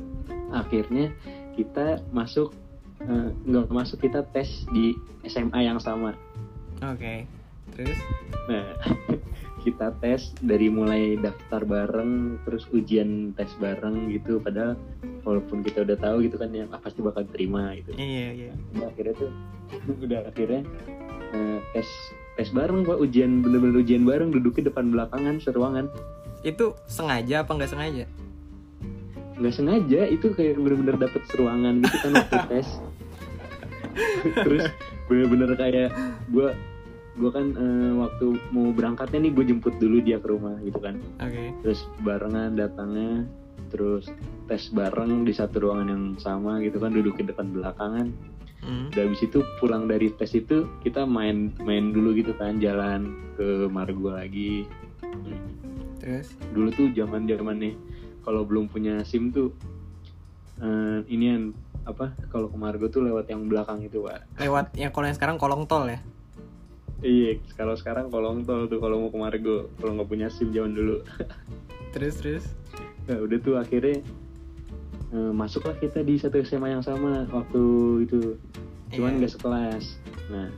akhirnya 0.55 1.13
kita 1.59 2.01
masuk 2.15 2.55
eh, 3.03 3.29
nggak 3.45 3.69
masuk 3.75 3.99
kita 4.07 4.23
tes 4.31 4.65
di 4.71 4.95
SMA 5.27 5.67
yang 5.67 5.83
sama 5.83 6.15
Oke. 6.83 7.27
Terus? 7.75 7.99
Nah, 8.47 8.65
kita 9.67 9.93
tes 9.99 10.33
dari 10.41 10.71
mulai 10.71 11.19
daftar 11.19 11.67
bareng, 11.67 12.43
terus 12.47 12.65
ujian 12.71 13.35
tes 13.35 13.51
bareng 13.59 14.09
gitu. 14.15 14.39
Padahal 14.39 14.79
walaupun 15.27 15.61
kita 15.67 15.85
udah 15.85 15.99
tahu 15.99 16.25
gitu 16.25 16.39
kan 16.39 16.55
ya 16.55 16.65
ah, 16.71 16.81
pasti 16.81 17.03
bakal 17.03 17.27
terima 17.29 17.75
gitu. 17.77 17.99
Iya, 17.99 18.29
iya. 18.33 18.53
Udah 18.79 18.87
akhirnya 18.95 19.15
tuh, 19.19 19.31
udah 20.07 20.21
akhirnya 20.31 20.63
eh, 21.33 21.59
tes 21.73 21.89
tes 22.37 22.49
bareng 22.51 22.85
pak. 22.85 22.99
Ujian 22.99 23.41
bener-bener 23.43 23.83
ujian 23.83 24.03
bareng 24.05 24.31
duduknya 24.31 24.71
depan 24.71 24.89
belakangan 24.89 25.41
seruangan 25.43 25.87
Itu 26.47 26.79
sengaja 26.87 27.43
apa 27.43 27.51
nggak 27.55 27.71
sengaja? 27.73 28.05
nggak 29.39 29.55
sengaja 29.55 30.03
itu 30.11 30.35
kayak 30.35 30.59
bener-bener 30.59 30.99
dapet 30.99 31.23
seruangan 31.31 31.79
gitu 31.79 31.97
kan 32.03 32.11
waktu 32.19 32.39
tes. 32.51 32.69
Terus 34.35 34.65
bener-bener 35.07 35.51
kayak 35.55 35.91
gue 36.31 36.49
gue 37.19 37.31
kan 37.35 37.47
eh, 37.51 37.93
waktu 37.99 38.27
mau 38.55 38.71
berangkatnya 38.71 39.27
nih 39.27 39.33
gue 39.35 39.45
jemput 39.51 39.75
dulu 39.79 39.99
dia 39.99 40.19
ke 40.23 40.27
rumah 40.31 40.55
gitu 40.63 40.79
kan. 40.79 40.99
Oke. 41.23 41.51
terus 41.63 41.87
barengan 42.03 42.55
datangnya 42.55 43.27
terus 43.69 44.09
tes 44.49 44.71
bareng 44.73 45.27
di 45.29 45.33
satu 45.35 45.61
ruangan 45.61 45.89
yang 45.93 46.05
sama 46.17 46.57
gitu 46.65 46.81
kan 46.81 46.95
duduk 46.95 47.21
di 47.21 47.29
depan 47.29 47.53
belakangan 47.53 48.09
Mm. 48.59 48.91
dan 48.91 49.03
habis 49.07 49.23
itu 49.23 49.39
pulang 49.63 49.87
dari 49.87 50.11
tes 50.19 50.35
itu 50.35 50.67
kita 50.83 51.07
main 51.07 51.55
main 51.63 51.95
dulu 51.95 52.11
gitu 52.13 52.35
kan 52.35 52.59
jalan 52.59 53.15
ke 53.39 53.71
Margo 53.71 54.11
lagi 54.11 54.67
Terus? 56.03 56.35
dulu 56.51 56.69
tuh 56.75 56.89
zaman 56.95 57.31
zaman 57.31 57.57
nih 57.63 57.75
kalau 58.27 58.43
belum 58.43 58.67
punya 58.67 59.03
sim 59.07 59.31
tuh 59.31 59.55
eh 60.59 61.07
inian 61.07 61.55
apa 61.87 62.13
kalau 62.29 62.51
ke 62.51 62.59
Margo 62.59 62.91
tuh 62.91 63.07
lewat 63.07 63.31
yang 63.31 63.47
belakang 63.47 63.81
itu 63.87 64.03
pak 64.03 64.27
Lewat 64.43 64.75
yang 64.75 64.91
kalau 64.91 65.07
yang 65.07 65.17
sekarang 65.17 65.37
kolong 65.39 65.65
tol 65.71 65.87
ya? 65.87 66.03
iya 67.01 67.39
kalau 67.55 67.79
sekarang 67.79 68.11
kolong 68.11 68.43
tol 68.43 68.67
tuh 68.67 68.83
kalau 68.83 69.07
mau 69.07 69.11
ke 69.15 69.19
Margo 69.23 69.71
kalau 69.79 69.95
nggak 69.97 70.09
punya 70.11 70.27
sim 70.29 70.51
zaman 70.51 70.75
dulu 70.75 70.99
Terus, 71.89 72.21
terus? 72.21 72.45
Nah, 73.09 73.17
udah 73.25 73.39
tuh 73.41 73.57
akhirnya 73.57 74.05
eh, 75.11 75.33
masuklah 75.33 75.77
kita 75.77 76.01
di 76.01 76.17
satu 76.17 76.41
SMA 76.41 76.71
yang 76.71 76.85
sama 76.85 77.25
waktu 77.29 77.63
itu. 78.05 78.37
Cuman 78.91 79.17
Iya. 79.17 79.19
nggak 79.21 79.33
sekelas. 79.35 79.85
Nah, 80.29 80.49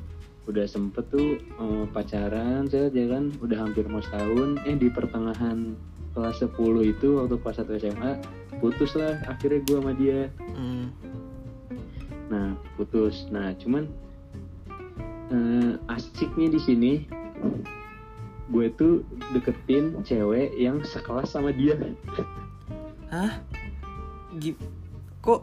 udah 0.46 0.66
sempet 0.66 1.06
tuh 1.08 1.38
eh, 1.38 1.84
pacaran 1.90 2.66
saya 2.66 2.90
ya 2.90 3.06
kan 3.06 3.30
udah 3.38 3.58
hampir 3.60 3.86
mau 3.86 4.02
setahun 4.02 4.58
eh 4.64 4.74
di 4.74 4.90
pertengahan 4.90 5.78
kelas 6.10 6.42
10 6.42 6.58
itu 6.82 7.22
waktu 7.22 7.38
kelas 7.38 7.62
1 7.62 7.78
SMA 7.78 8.12
putus 8.58 8.98
lah 8.98 9.14
akhirnya 9.30 9.62
gue 9.62 9.78
sama 9.78 9.94
dia 9.94 10.26
Mm. 10.50 10.86
nah 12.26 12.50
putus 12.74 13.30
nah 13.30 13.54
cuman 13.54 13.86
eh, 15.30 15.78
asiknya 15.86 16.50
di 16.50 16.58
sini 16.58 16.92
gue 18.50 18.66
tuh 18.74 19.06
deketin 19.30 20.02
cewek 20.02 20.50
yang 20.58 20.82
sekelas 20.82 21.30
sama 21.30 21.54
dia 21.54 21.78
Hah? 23.06 23.38
Kok? 25.20 25.40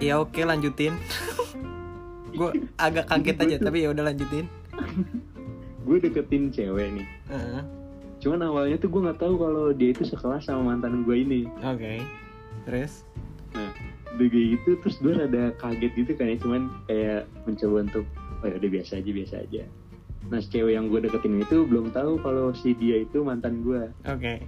Ya 0.00 0.18
oke 0.18 0.40
lanjutin. 0.42 0.96
gue 2.40 2.50
agak 2.78 3.10
kaget 3.10 3.36
aja 3.42 3.56
tapi 3.60 3.84
ya 3.84 3.90
udah 3.90 4.04
lanjutin. 4.06 4.46
gue 5.80 5.96
deketin 5.98 6.54
cewek 6.54 6.88
nih 6.94 7.06
Heeh. 7.26 7.62
cuman 8.22 8.46
awalnya 8.46 8.76
tuh 8.78 8.86
gue 8.92 9.00
nggak 9.02 9.18
tahu 9.18 9.34
kalau 9.40 9.74
dia 9.74 9.90
itu 9.90 10.06
sekelas 10.06 10.46
sama 10.46 10.70
mantan 10.76 11.02
gue 11.02 11.16
ini 11.18 11.50
Oke. 11.66 12.04
Terus? 12.68 13.02
udah 14.10 14.26
kayak 14.30 14.46
gitu 14.54 14.70
terus 14.84 14.96
gue 15.00 15.12
rada 15.16 15.50
kaget 15.58 15.92
gitu 15.96 16.12
kan 16.14 16.26
ya 16.30 16.36
cuman 16.38 16.62
kayak 16.86 17.20
mencoba 17.48 17.76
untuk 17.88 18.04
oh 18.42 18.46
ya 18.46 18.54
udah 18.60 18.70
biasa 18.70 18.92
aja 19.00 19.10
biasa 19.10 19.34
aja 19.42 19.62
nah 20.28 20.38
cewek 20.38 20.72
yang 20.78 20.86
gue 20.86 21.00
deketin 21.02 21.40
itu 21.42 21.56
belum 21.66 21.90
tahu 21.90 22.20
kalau 22.22 22.52
si 22.54 22.76
dia 22.76 23.02
itu 23.02 23.24
mantan 23.24 23.64
gue 23.66 23.90
Oke. 24.06 24.44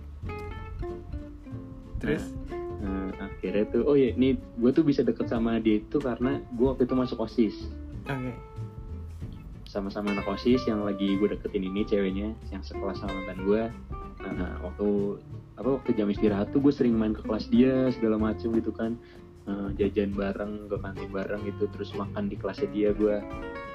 Terus? 1.98 2.22
nah, 2.50 2.61
akhirnya 3.18 3.64
tuh 3.70 3.82
oh 3.86 3.94
ya 3.94 4.10
nih 4.14 4.34
gue 4.38 4.70
tuh 4.74 4.82
bisa 4.82 5.06
deket 5.06 5.30
sama 5.30 5.62
dia 5.62 5.78
itu 5.78 5.98
karena 6.02 6.42
gue 6.54 6.66
waktu 6.66 6.84
itu 6.86 6.94
masuk 6.98 7.22
osis. 7.22 7.56
Oke. 8.10 8.34
sama-sama 9.70 10.12
anak 10.12 10.28
osis 10.28 10.68
yang 10.68 10.84
lagi 10.84 11.16
gue 11.16 11.32
deketin 11.32 11.64
ini 11.64 11.86
ceweknya 11.88 12.36
yang 12.52 12.60
sekelas 12.60 13.00
sama 13.00 13.24
mantan 13.24 13.40
gue 13.46 13.62
nah 14.36 14.60
waktu 14.60 15.16
apa 15.56 15.68
waktu 15.78 15.90
jam 15.96 16.08
istirahat 16.10 16.50
tuh 16.50 16.60
gue 16.60 16.72
sering 16.74 16.96
main 16.96 17.14
ke 17.14 17.22
kelas 17.22 17.46
dia 17.52 17.92
segala 17.94 18.16
macem 18.18 18.50
gitu 18.56 18.72
kan. 18.72 18.96
Eh, 19.42 19.68
jajan 19.74 20.14
bareng 20.14 20.70
ke 20.70 20.76
kantin 20.78 21.10
bareng 21.10 21.42
gitu 21.42 21.66
terus 21.74 21.90
makan 21.98 22.30
di 22.30 22.38
kelasnya 22.38 22.70
dia 22.70 22.90
gue 22.94 23.18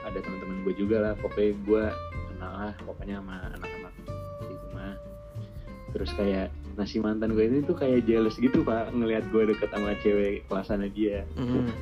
ada 0.08 0.20
teman-teman 0.24 0.64
gue 0.64 0.74
juga 0.80 1.04
lah. 1.04 1.14
Pokoknya 1.20 1.54
gue 1.68 1.84
kenal 2.32 2.52
lah 2.56 2.74
pokoknya 2.88 3.20
sama 3.20 3.36
rumah 3.52 3.77
terus 5.98 6.14
kayak 6.14 6.54
nasi 6.78 7.02
mantan 7.02 7.34
gue 7.34 7.42
ini 7.42 7.66
tuh 7.66 7.74
kayak 7.74 8.06
jealous 8.06 8.38
gitu 8.38 8.62
pak 8.62 8.94
ngelihat 8.94 9.26
gue 9.34 9.50
deket 9.50 9.74
sama 9.74 9.98
cewek 10.06 10.46
kelasannya 10.46 10.94
dia 10.94 11.26
Mm. 11.34 11.74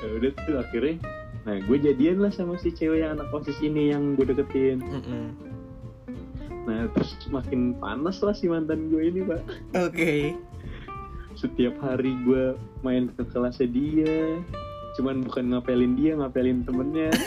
Ya 0.00 0.08
udah 0.20 0.32
tuh 0.48 0.56
akhirnya 0.60 0.96
nah 1.44 1.60
gue 1.60 1.76
jadian 1.76 2.24
lah 2.24 2.32
sama 2.32 2.56
si 2.56 2.72
cewek 2.72 3.04
yang 3.04 3.20
anak 3.20 3.28
osis 3.28 3.60
ini 3.60 3.92
yang 3.92 4.16
gue 4.16 4.24
deketin 4.24 4.80
Mm-mm. 4.80 5.36
nah 6.64 6.88
terus 6.96 7.20
makin 7.28 7.76
panas 7.76 8.24
lah 8.24 8.32
si 8.32 8.48
mantan 8.48 8.88
gue 8.88 9.12
ini 9.12 9.20
pak 9.28 9.44
Oke. 9.76 10.32
setiap 11.36 11.76
hari 11.84 12.16
gue 12.24 12.56
main 12.80 13.12
ke 13.12 13.28
kelasnya 13.28 13.68
dia 13.68 14.40
cuman 14.96 15.20
bukan 15.20 15.52
ngapelin 15.52 15.92
dia 16.00 16.16
ngapelin 16.16 16.64
temennya 16.64 17.12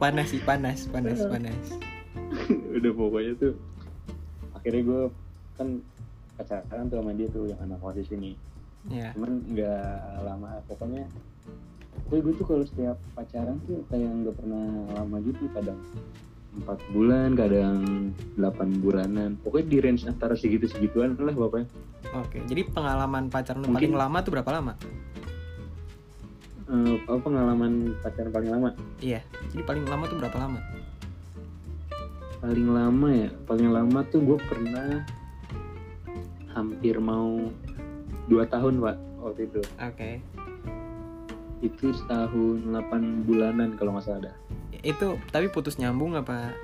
Panas 0.00 0.32
sih, 0.32 0.40
panas, 0.40 0.88
panas, 0.88 1.20
panas. 1.28 1.76
udah 2.78 2.92
pokoknya 2.92 3.32
tuh 3.36 3.54
akhirnya 4.52 4.82
gue 4.82 5.02
kan 5.54 5.68
pacaran 6.36 6.84
tuh 6.86 6.96
sama 6.98 7.12
dia 7.12 7.28
tuh 7.28 7.44
yang 7.46 7.60
anak 7.60 7.80
osis 7.80 8.08
ini 8.10 8.34
Ya. 8.88 9.12
cuman 9.12 9.44
nggak 9.44 9.92
lama 10.24 10.56
pokoknya 10.64 11.04
gue 12.08 12.18
gue 12.18 12.32
tuh 12.32 12.46
kalau 12.48 12.64
setiap 12.64 12.96
pacaran 13.12 13.60
tuh 13.64 13.84
kayak 13.86 14.08
nggak 14.08 14.34
pernah 14.34 14.64
lama 14.96 15.16
gitu 15.20 15.44
kadang 15.52 15.76
empat 16.50 16.80
bulan 16.90 17.36
kadang 17.36 17.76
delapan 18.34 18.68
bulanan 18.80 19.30
pokoknya 19.38 19.66
di 19.68 19.78
range 19.78 20.02
antara 20.04 20.32
segitu 20.32 20.64
segituan 20.64 21.12
lah 21.14 21.30
bapaknya 21.30 21.68
Oke, 22.10 22.40
jadi 22.42 22.66
pengalaman 22.66 23.28
pacaran 23.28 23.62
Mungkin- 23.62 23.76
paling 23.76 23.94
lama 23.94 24.18
tuh 24.18 24.32
berapa 24.32 24.50
lama? 24.50 24.72
Apa 26.70 27.18
pengalaman 27.18 27.72
pacaran 27.98 28.30
paling 28.30 28.50
lama 28.50 28.70
Iya, 28.98 29.20
jadi 29.50 29.62
paling 29.62 29.84
lama 29.84 30.06
tuh 30.06 30.16
berapa 30.16 30.36
lama? 30.38 30.58
Paling 32.40 32.68
lama 32.68 33.08
ya 33.08 33.30
paling 33.44 33.68
lama 33.68 34.00
tuh 34.06 34.20
gue 34.22 34.38
pernah 34.42 35.04
hampir 36.50 36.96
mau 36.96 37.52
dua 38.26 38.44
tahun 38.44 38.80
pak 38.80 38.96
waktu 39.20 39.40
itu 39.46 39.60
Oke. 39.76 40.10
itu 41.60 41.86
setahun 41.94 42.64
8 42.64 43.28
bulanan 43.28 43.76
kalau 43.76 43.92
nggak 43.92 44.04
salah 44.04 44.22
dah 44.26 44.36
Itu 44.80 45.20
tapi 45.28 45.46
putus 45.46 45.76
nyambung 45.76 46.16
apa 46.16 46.56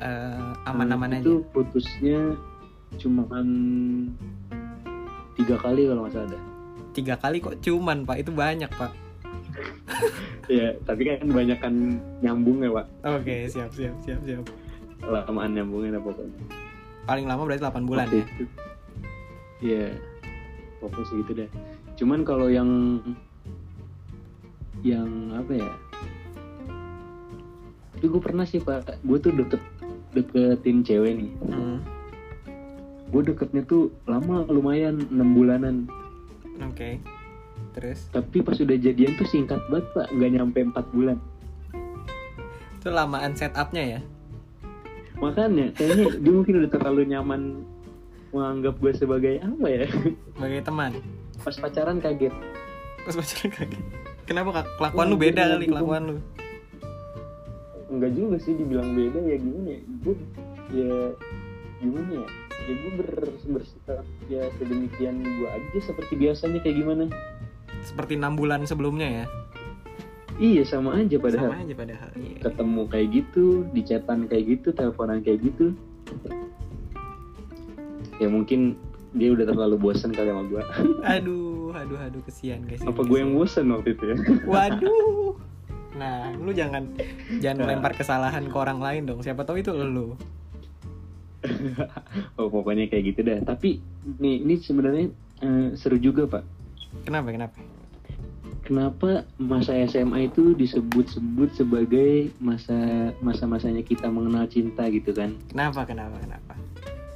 eh, 0.00 0.50
aman-aman 0.64 1.12
Eh, 1.12 1.16
aja? 1.20 1.22
itu 1.22 1.34
putusnya 1.52 2.32
cuman 2.96 3.46
tiga 5.34 5.58
kali 5.58 5.84
kalau 5.84 6.06
nggak 6.06 6.14
salah 6.14 6.30
dah 6.32 6.42
Tiga 6.94 7.18
kali 7.18 7.42
kok 7.42 7.58
cuman 7.58 8.06
pak, 8.06 8.22
itu 8.22 8.30
banyak 8.30 8.70
pak. 8.70 8.94
ya 10.46 10.70
tapi 10.86 11.02
kan 11.04 11.26
banyak 11.26 11.58
kan 11.58 11.74
nyambung 12.22 12.62
ya 12.62 12.70
pak 12.72 12.86
Oke, 13.12 13.36
siap, 13.44 13.68
siap, 13.70 13.92
siap, 14.00 14.22
siap. 14.22 14.44
Lamaan 15.02 15.50
nyambungnya 15.52 15.98
pokoknya 15.98 16.38
Paling 17.04 17.26
lama 17.28 17.44
berarti 17.44 17.60
8 17.60 17.84
bulan 17.84 18.06
Waktu 18.08 18.16
ya? 18.16 18.26
iya. 19.60 19.86
Pokoknya 20.80 21.04
segitu 21.12 21.30
deh. 21.36 21.50
Cuman 22.00 22.24
kalau 22.24 22.48
yang 22.48 23.00
yang 24.80 25.08
apa 25.36 25.52
ya? 25.52 25.72
Tapi 27.92 28.06
gue 28.08 28.20
pernah 28.24 28.48
sih 28.48 28.60
pak. 28.60 29.00
Gue 29.04 29.20
tuh 29.20 29.36
deket 29.36 29.60
deketin 30.16 30.80
cewek 30.80 31.12
nih. 31.20 31.30
Hmm, 31.44 31.84
gue 33.12 33.20
deketnya 33.20 33.68
tuh 33.68 33.92
lama 34.08 34.48
lumayan 34.48 35.04
enam 35.12 35.36
bulanan. 35.36 35.76
Oke. 36.64 37.00
Terus? 37.74 38.06
tapi 38.14 38.38
pas 38.38 38.54
udah 38.54 38.78
jadian 38.78 39.18
tuh 39.18 39.26
singkat 39.26 39.58
banget 39.68 39.86
pak. 39.92 40.08
Nggak 40.08 40.30
nyampe 40.40 40.58
empat 40.72 40.86
bulan. 40.94 41.18
Itu 42.80 42.88
lamaan 42.88 43.36
setupnya 43.36 43.98
ya? 43.98 44.00
Makanya 45.24 45.66
kayaknya 45.72 46.04
dia 46.18 46.32
mungkin 46.32 46.54
udah 46.60 46.70
terlalu 46.70 47.02
nyaman 47.08 47.40
menganggap 48.30 48.74
gue 48.76 48.92
sebagai 48.92 49.34
apa 49.38 49.66
ya 49.66 49.86
Sebagai 50.34 50.60
teman. 50.62 50.92
pas 51.40 51.54
pacaran 51.54 51.98
kaget 51.98 52.34
Terus 53.00 53.16
pacaran 53.16 53.50
kaget. 53.52 53.82
Kenapa 54.24 54.50
Kak? 54.54 54.66
kelakuan 54.76 55.06
lu 55.06 55.16
beda 55.16 55.42
kali 55.46 55.64
kelakuan 55.66 56.02
lu? 56.04 56.16
enggak 57.86 58.10
juga 58.10 58.36
sih 58.38 58.52
dibilang 58.52 58.90
beda 58.92 59.20
ya 59.22 59.36
gimana 59.36 59.68
ya 59.70 59.80
gue 60.02 60.14
ya 60.72 60.92
gimana 61.78 62.10
ya 62.10 62.26
ya 62.64 62.72
gue 62.74 62.92
ber, 62.96 63.08
bersikap 63.46 64.02
ya 64.26 64.42
sedemikian 64.56 65.20
gue 65.20 65.46
aja 65.46 65.78
seperti 65.80 66.12
biasanya 66.16 66.58
kayak 66.58 66.76
gimana 66.76 67.04
Seperti 67.84 68.16
enam 68.16 68.34
bulan 68.34 68.64
sebelumnya 68.64 69.04
ya? 69.06 69.24
Iya 70.36 70.62
sama 70.62 70.96
aja 70.96 71.16
padahal 71.16 71.50
Sama 71.50 71.62
aja 71.62 71.74
padahal. 71.74 72.10
Iya. 72.14 72.38
ketemu 72.42 72.82
kayak 72.86 73.08
gitu 73.12 73.44
di 73.70 73.80
chatan 73.80 74.18
kayak 74.24 74.44
gitu 74.50 74.68
teleponan 74.70 75.18
kayak 75.20 75.40
gitu 75.42 75.74
ya 78.16 78.26
mungkin 78.26 78.78
dia 79.12 79.30
udah 79.30 79.46
terlalu 79.46 79.76
bosan 79.80 80.10
kali 80.10 80.26
sama 80.26 80.42
gue 80.44 80.62
Aduh, 81.14 81.70
aduh, 81.72 81.98
aduh, 82.00 82.22
kesian 82.22 82.62
guys. 82.64 82.82
apa 82.82 83.00
gue 83.00 83.14
yang 83.16 83.30
bosan 83.32 83.70
waktu 83.70 83.94
itu 83.94 84.04
ya 84.06 84.16
Waduh. 84.52 85.38
Nah, 85.94 86.34
lu 86.34 86.50
jangan 86.50 86.90
jangan 87.38 87.60
Nah. 87.60 87.70
lempar 87.70 87.94
kesalahan 87.94 88.42
ke 88.44 88.56
orang 88.56 88.82
lain 88.82 89.06
dong. 89.06 89.22
Siapa 89.22 89.46
tahu 89.46 89.62
itu 89.62 89.70
lu. 89.70 90.18
oh 92.34 92.48
pokoknya 92.48 92.88
kayak 92.88 93.04
gitu 93.06 93.20
dah 93.22 93.38
tapi 93.44 93.76
nih 94.16 94.40
ini 94.40 94.54
sebenarnya 94.56 95.12
eh, 95.38 95.68
seru 95.74 95.94
juga 95.96 96.24
pak 96.26 96.42
Kenapa? 97.04 97.28
Kenapa? 97.28 97.58
Kenapa 98.64 99.28
masa 99.36 99.76
SMA 99.86 100.32
itu 100.32 100.56
disebut-sebut 100.56 101.52
sebagai 101.54 102.32
masa 102.40 103.12
masa-masanya 103.20 103.84
kita 103.84 104.08
mengenal 104.08 104.48
cinta 104.48 104.88
gitu 104.88 105.12
kan 105.12 105.36
Kenapa? 105.52 105.84
Kenapa? 105.84 106.16
Kenapa? 106.20 106.54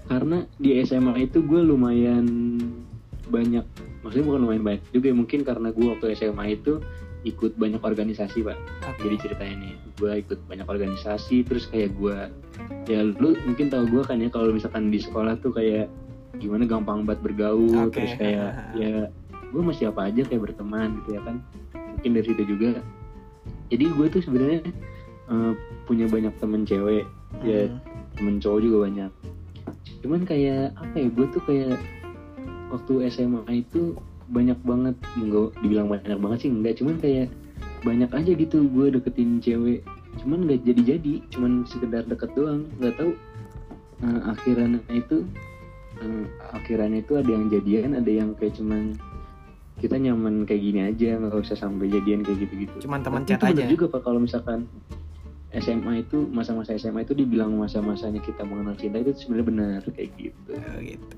karena 0.08 0.48
di 0.56 0.72
SMA 0.88 1.28
itu 1.28 1.44
gue 1.44 1.60
lumayan 1.60 2.24
banyak 3.28 3.60
maksudnya 4.00 4.24
bukan 4.24 4.40
lumayan 4.48 4.64
banyak 4.64 4.82
juga 4.88 5.08
mungkin 5.12 5.40
karena 5.44 5.68
gue 5.68 5.84
waktu 5.84 6.16
SMA 6.16 6.56
itu 6.56 6.80
ikut 7.28 7.60
banyak 7.60 7.82
organisasi 7.84 8.40
pak 8.40 8.56
Oke. 8.88 9.04
jadi 9.04 9.16
ceritanya 9.20 9.54
nih 9.68 9.74
gue 10.00 10.12
ikut 10.24 10.38
banyak 10.48 10.64
organisasi 10.64 11.44
terus 11.44 11.68
kayak 11.68 11.92
gue 12.00 12.16
ya 12.88 13.04
lu 13.04 13.36
mungkin 13.44 13.68
tahu 13.68 13.84
gue 13.90 14.02
kan 14.08 14.16
ya 14.16 14.32
kalau 14.32 14.48
misalkan 14.48 14.88
di 14.88 14.96
sekolah 14.96 15.36
tuh 15.44 15.52
kayak 15.52 15.92
gimana 16.40 16.64
gampang 16.64 17.04
banget 17.04 17.20
bergaul 17.28 17.90
Oke. 17.90 18.00
terus 18.00 18.14
kayak 18.16 18.48
ya 18.80 19.12
gue 19.48 19.62
masih 19.64 19.90
apa 19.90 20.12
aja 20.12 20.22
kayak 20.24 20.52
berteman 20.52 21.00
gitu 21.02 21.16
ya 21.16 21.22
kan. 21.24 21.36
Mungkin 21.74 22.10
dari 22.14 22.26
situ 22.26 22.42
juga. 22.44 22.70
Jadi 23.68 23.84
gue 23.84 24.06
tuh 24.08 24.22
sebenarnya 24.24 24.60
eh, 25.28 25.52
punya 25.84 26.06
banyak 26.08 26.34
temen 26.40 26.64
cewek. 26.64 27.04
Ya 27.44 27.68
Hmm. 27.68 27.80
temen 28.16 28.36
cowok 28.40 28.60
juga 28.64 28.76
banyak. 28.88 29.10
Cuman 30.02 30.20
kayak 30.24 30.72
apa 30.74 30.96
ya 30.96 31.08
gue 31.12 31.26
tuh 31.30 31.42
kayak 31.44 31.76
waktu 32.68 32.92
SMA 33.08 33.42
itu 33.50 33.96
banyak 34.28 34.56
banget 34.64 34.96
enggak 35.16 35.56
dibilang 35.64 35.88
banyak 35.88 36.18
banget 36.20 36.38
sih 36.44 36.50
enggak. 36.52 36.74
Cuman 36.80 36.96
kayak 37.00 37.28
banyak 37.84 38.10
aja 38.10 38.30
gitu 38.34 38.66
gue 38.68 38.86
deketin 38.90 39.38
cewek. 39.38 39.80
Cuman 40.18 40.48
nggak 40.48 40.66
jadi 40.66 40.96
jadi 40.96 41.14
cuman 41.30 41.62
sekedar 41.68 42.04
deket 42.08 42.32
doang. 42.34 42.66
Nggak 42.80 42.94
tahu 42.98 43.12
eh, 44.02 44.20
akhirannya 44.32 44.82
itu 44.90 45.16
eh, 46.00 46.24
akhirannya 46.54 47.02
itu 47.02 47.12
ada 47.18 47.30
yang 47.30 47.44
jadian 47.50 47.90
ada 47.98 48.10
yang 48.10 48.28
kayak 48.38 48.54
cuman 48.58 48.94
kita 49.78 49.94
nyaman 49.94 50.42
kayak 50.42 50.58
gini 50.60 50.80
aja 50.84 51.16
nggak 51.16 51.38
usah 51.38 51.56
sampai 51.56 51.86
jadian 51.86 52.20
kayak 52.20 52.38
gitu-gitu 52.42 52.76
Cuman 52.82 53.00
teman 53.00 53.22
chat 53.22 53.38
aja. 53.40 53.62
juga 53.64 53.86
pak 53.88 54.02
kalau 54.02 54.18
misalkan 54.18 54.66
SMA 55.50 56.02
itu 56.02 56.28
masa-masa 56.28 56.74
SMA 56.74 57.02
itu 57.02 57.14
dibilang 57.14 57.54
masa-masanya 57.54 58.20
kita 58.20 58.42
mengenal 58.42 58.74
cinta 58.74 58.98
itu 58.98 59.16
sebenarnya 59.16 59.46
benar 59.46 59.80
kayak 59.88 60.10
gitu. 60.14 60.50
Oh, 60.52 60.78
gitu. 60.78 61.14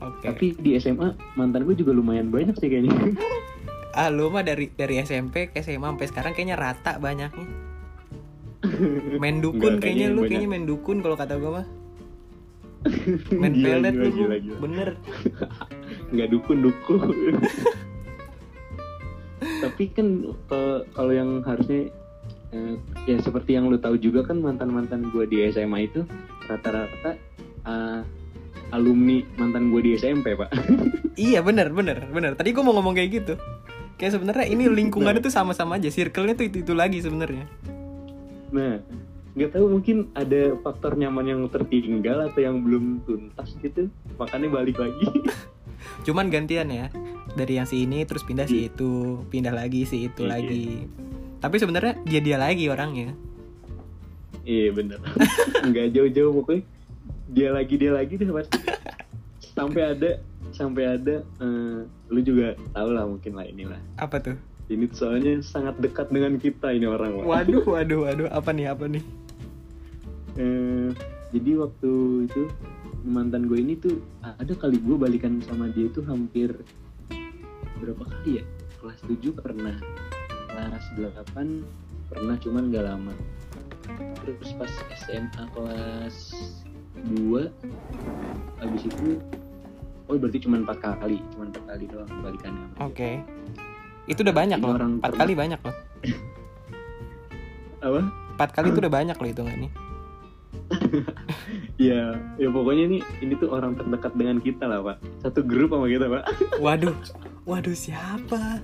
Oke. 0.00 0.24
Tapi 0.24 0.46
di 0.56 0.74
SMA 0.76 1.08
mantan 1.34 1.62
gue 1.62 1.72
juga 1.74 1.92
lumayan 1.92 2.28
banyak 2.28 2.56
sih 2.56 2.68
kayaknya. 2.68 2.90
Ah, 3.90 4.06
lu 4.06 4.30
mah 4.30 4.40
dari 4.40 4.70
dari 4.70 4.98
SMP 4.98 5.50
ke 5.50 5.60
SMA 5.60 5.82
sampai 5.84 6.06
sekarang 6.06 6.30
kayaknya 6.30 6.54
rata 6.54 6.94
banyaknya. 6.96 7.42
Main 9.18 9.42
dukun 9.42 9.58
Enggak, 9.76 9.82
kayaknya 9.82 9.82
kayaknya 9.82 10.06
lu 10.06 10.14
banyak. 10.16 10.30
kayaknya 10.30 10.48
main 10.48 10.64
dukun 10.64 10.96
kalau 11.00 11.16
kata 11.18 11.34
gua 11.36 11.50
mah. 11.52 11.66
Main 13.34 13.52
Gila, 13.52 13.66
pelet 13.66 13.92
gila, 13.92 13.98
lu. 14.00 14.10
gila, 14.14 14.36
gila. 14.38 14.56
Bener. 14.58 14.88
Nggak 16.10 16.28
dukun 16.30 16.58
dukun. 16.62 17.14
Tapi 19.40 19.84
kan 19.92 20.06
kalau- 20.46 20.84
kalau 20.92 21.12
yang 21.12 21.40
harusnya 21.42 21.88
eh, 22.50 22.74
ya 23.06 23.16
seperti 23.20 23.54
yang 23.54 23.70
lu 23.70 23.78
tahu 23.78 23.94
juga 23.94 24.26
kan 24.26 24.42
mantan-mantan 24.42 25.08
gue 25.08 25.24
di 25.24 25.46
SMA 25.48 25.86
itu 25.86 26.02
rata-rata 26.44 27.14
eh, 27.64 28.00
alumni 28.70 29.22
mantan 29.36 29.70
gue 29.70 29.80
di 29.80 29.90
SMP 29.94 30.34
pak. 30.34 30.50
Iya 31.20 31.44
bener 31.44 31.68
bener 31.68 32.08
bener. 32.08 32.32
Tadi 32.32 32.48
gua 32.56 32.64
mau 32.64 32.72
ngomong 32.80 32.96
kayak 32.96 33.10
gitu. 33.12 33.34
Kayak 34.00 34.16
sebenarnya 34.16 34.46
ini 34.48 34.72
lingkungannya 34.72 35.20
tuh 35.20 35.28
sama-sama 35.28 35.76
aja. 35.76 35.92
Circle-nya 35.92 36.32
tuh 36.32 36.48
itu 36.48 36.64
itu 36.64 36.72
lagi 36.72 36.96
sebenarnya. 37.04 37.44
Nah, 38.48 38.80
nggak 39.36 39.52
tahu 39.52 39.68
mungkin 39.68 40.08
ada 40.16 40.56
faktor 40.64 40.96
nyaman 40.96 41.26
yang 41.28 41.42
tertinggal 41.52 42.24
atau 42.24 42.40
yang 42.40 42.64
belum 42.64 43.04
tuntas 43.04 43.52
gitu, 43.60 43.92
makanya 44.16 44.48
balik 44.48 44.80
lagi. 44.80 45.04
Cuman 46.02 46.28
gantian 46.28 46.68
ya. 46.68 46.88
Dari 47.30 47.56
yang 47.56 47.66
si 47.66 47.86
ini 47.86 48.02
terus 48.02 48.22
pindah 48.22 48.44
si 48.44 48.66
itu, 48.66 49.22
pindah 49.28 49.54
lagi 49.54 49.84
si 49.84 50.06
itu 50.06 50.26
Iya. 50.26 50.30
lagi. 50.34 50.66
Tapi 51.38 51.56
sebenarnya 51.56 51.94
dia 52.02 52.20
dia 52.20 52.36
lagi 52.36 52.66
orangnya. 52.66 53.14
iya 54.40 54.72
bener, 54.72 54.96
nggak 55.68 55.92
jauh-jauh 55.92 56.32
pokoknya 56.32 56.64
dia 57.28 57.52
lagi 57.52 57.74
dia 57.76 57.92
lagi 57.92 58.16
deh 58.16 58.26
pasti. 58.26 58.56
Sampai 59.54 59.82
ada, 59.84 60.10
sampai 60.50 60.96
ada, 60.96 61.20
eh, 61.20 61.78
lu 62.08 62.20
juga 62.20 62.56
tau 62.72 62.88
lah 62.88 63.04
mungkin 63.04 63.36
lah 63.36 63.44
inilah. 63.44 63.76
Apa 63.94 64.16
tuh? 64.18 64.36
Ini 64.66 64.88
soalnya 64.90 65.38
sangat 65.40 65.76
dekat 65.78 66.08
dengan 66.08 66.34
kita 66.34 66.72
ini 66.72 66.88
orang. 66.88 67.20
Waduh, 67.20 67.62
waduh, 67.74 68.08
waduh. 68.08 68.28
Apa 68.30 68.50
nih? 68.50 68.72
Apa 68.72 68.88
nih? 68.88 69.04
Eh, 70.34 70.88
jadi 71.30 71.50
waktu 71.58 71.90
itu 72.24 72.42
mantan 73.04 73.48
gue 73.48 73.58
ini 73.58 73.74
tuh 73.80 74.00
ada 74.22 74.52
kali 74.52 74.76
gue 74.76 74.96
balikan 74.96 75.40
sama 75.48 75.72
dia 75.72 75.88
itu 75.88 76.04
hampir 76.04 76.52
berapa 77.80 78.04
kali 78.04 78.42
ya 78.42 78.44
kelas 78.80 79.00
7 79.08 79.40
pernah 79.40 79.76
kelas 80.52 80.84
8 80.96 82.12
pernah 82.12 82.36
cuman 82.40 82.68
gak 82.68 82.84
lama 82.84 83.14
terus 84.20 84.52
pas 84.60 84.72
SMA 85.00 85.44
kelas 85.56 86.16
2 87.08 87.48
habis 88.60 88.82
itu 88.84 89.16
oh 90.10 90.18
berarti 90.18 90.38
cuma 90.42 90.58
empat 90.60 90.78
kali 90.82 91.22
cuma 91.32 91.46
empat 91.48 91.64
kali 91.70 91.84
doang 91.86 92.10
balikannya. 92.20 92.66
Oke. 92.82 93.22
Itu 94.10 94.26
udah 94.26 94.34
banyak 94.34 94.58
loh. 94.58 94.74
orang 94.74 94.92
Empat 94.98 95.14
kali 95.14 95.32
banyak 95.38 95.60
loh. 95.62 95.76
apa 97.80 98.00
Empat 98.36 98.50
kali 98.52 98.66
itu 98.74 98.78
udah 98.82 98.92
banyak 98.92 99.16
loh 99.16 99.28
hitungannya. 99.30 99.70
ya 101.80 102.12
ya 102.36 102.48
pokoknya 102.52 102.84
ini 102.92 102.98
ini 103.24 103.32
tuh 103.34 103.48
orang 103.48 103.72
terdekat 103.72 104.12
dengan 104.12 104.36
kita 104.38 104.68
lah 104.68 104.84
pak. 104.84 104.96
Satu 105.24 105.40
grup 105.40 105.72
sama 105.72 105.88
kita 105.88 106.06
pak. 106.06 106.22
Waduh, 106.64 106.92
waduh 107.48 107.72
siapa? 107.72 108.60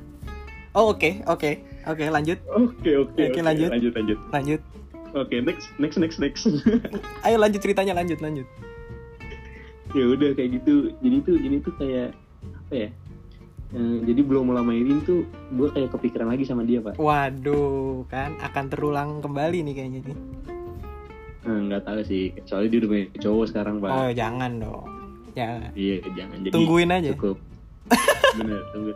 Oh 0.77 0.93
oke 0.93 1.25
oke. 1.25 1.51
Oke 1.89 2.05
lanjut. 2.13 2.37
Oke 2.53 2.93
oke 2.93 3.23
Oke, 3.33 3.41
lanjut. 3.41 3.73
lanjut 3.73 3.93
lanjut. 3.97 4.19
Lanjut. 4.29 4.61
oke 5.17 5.33
next 5.41 5.73
next 5.81 5.97
next 5.97 6.21
next. 6.21 6.45
Ayo 7.25 7.41
lanjut 7.41 7.65
ceritanya 7.65 7.97
lanjut 7.97 8.21
lanjut. 8.21 8.45
ya 9.97 10.05
udah 10.05 10.37
kayak 10.37 10.61
gitu. 10.61 10.93
Jadi 11.01 11.17
tuh 11.25 11.37
ini 11.41 11.57
tuh 11.65 11.73
kayak 11.81 12.13
apa 12.69 12.75
ya? 12.77 12.89
Eh, 13.73 13.97
jadi 14.05 14.21
belum 14.23 14.53
lama 14.53 14.71
ini 14.71 15.01
tuh 15.03 15.25
gue 15.51 15.69
kayak 15.73 15.97
kepikiran 15.97 16.29
lagi 16.29 16.45
sama 16.45 16.69
dia 16.69 16.85
pak. 16.85 17.01
Waduh 17.01 18.05
kan 18.07 18.37
akan 18.45 18.65
terulang 18.69 19.11
kembali 19.25 19.65
nih 19.65 19.75
kayaknya 19.75 20.01
nih. 20.13 20.19
Eh, 21.47 21.61
nggak 21.63 21.83
tahu 21.83 22.01
sih 22.03 22.35
soalnya 22.43 22.69
dia 22.69 22.79
udah 22.81 22.91
punya 22.91 23.05
cowok 23.17 23.45
sekarang 23.47 23.75
pak 23.79 23.89
Oh 23.89 24.11
jangan 24.11 24.53
dong. 24.59 24.85
Jangan. 25.31 25.71
iya 25.75 25.97
jangan 26.11 26.37
jadi 26.41 26.53
Tungguin 26.53 26.91
aja. 26.91 27.11
cukup 27.13 27.37
bener 28.37 28.61
tunggu 28.71 28.93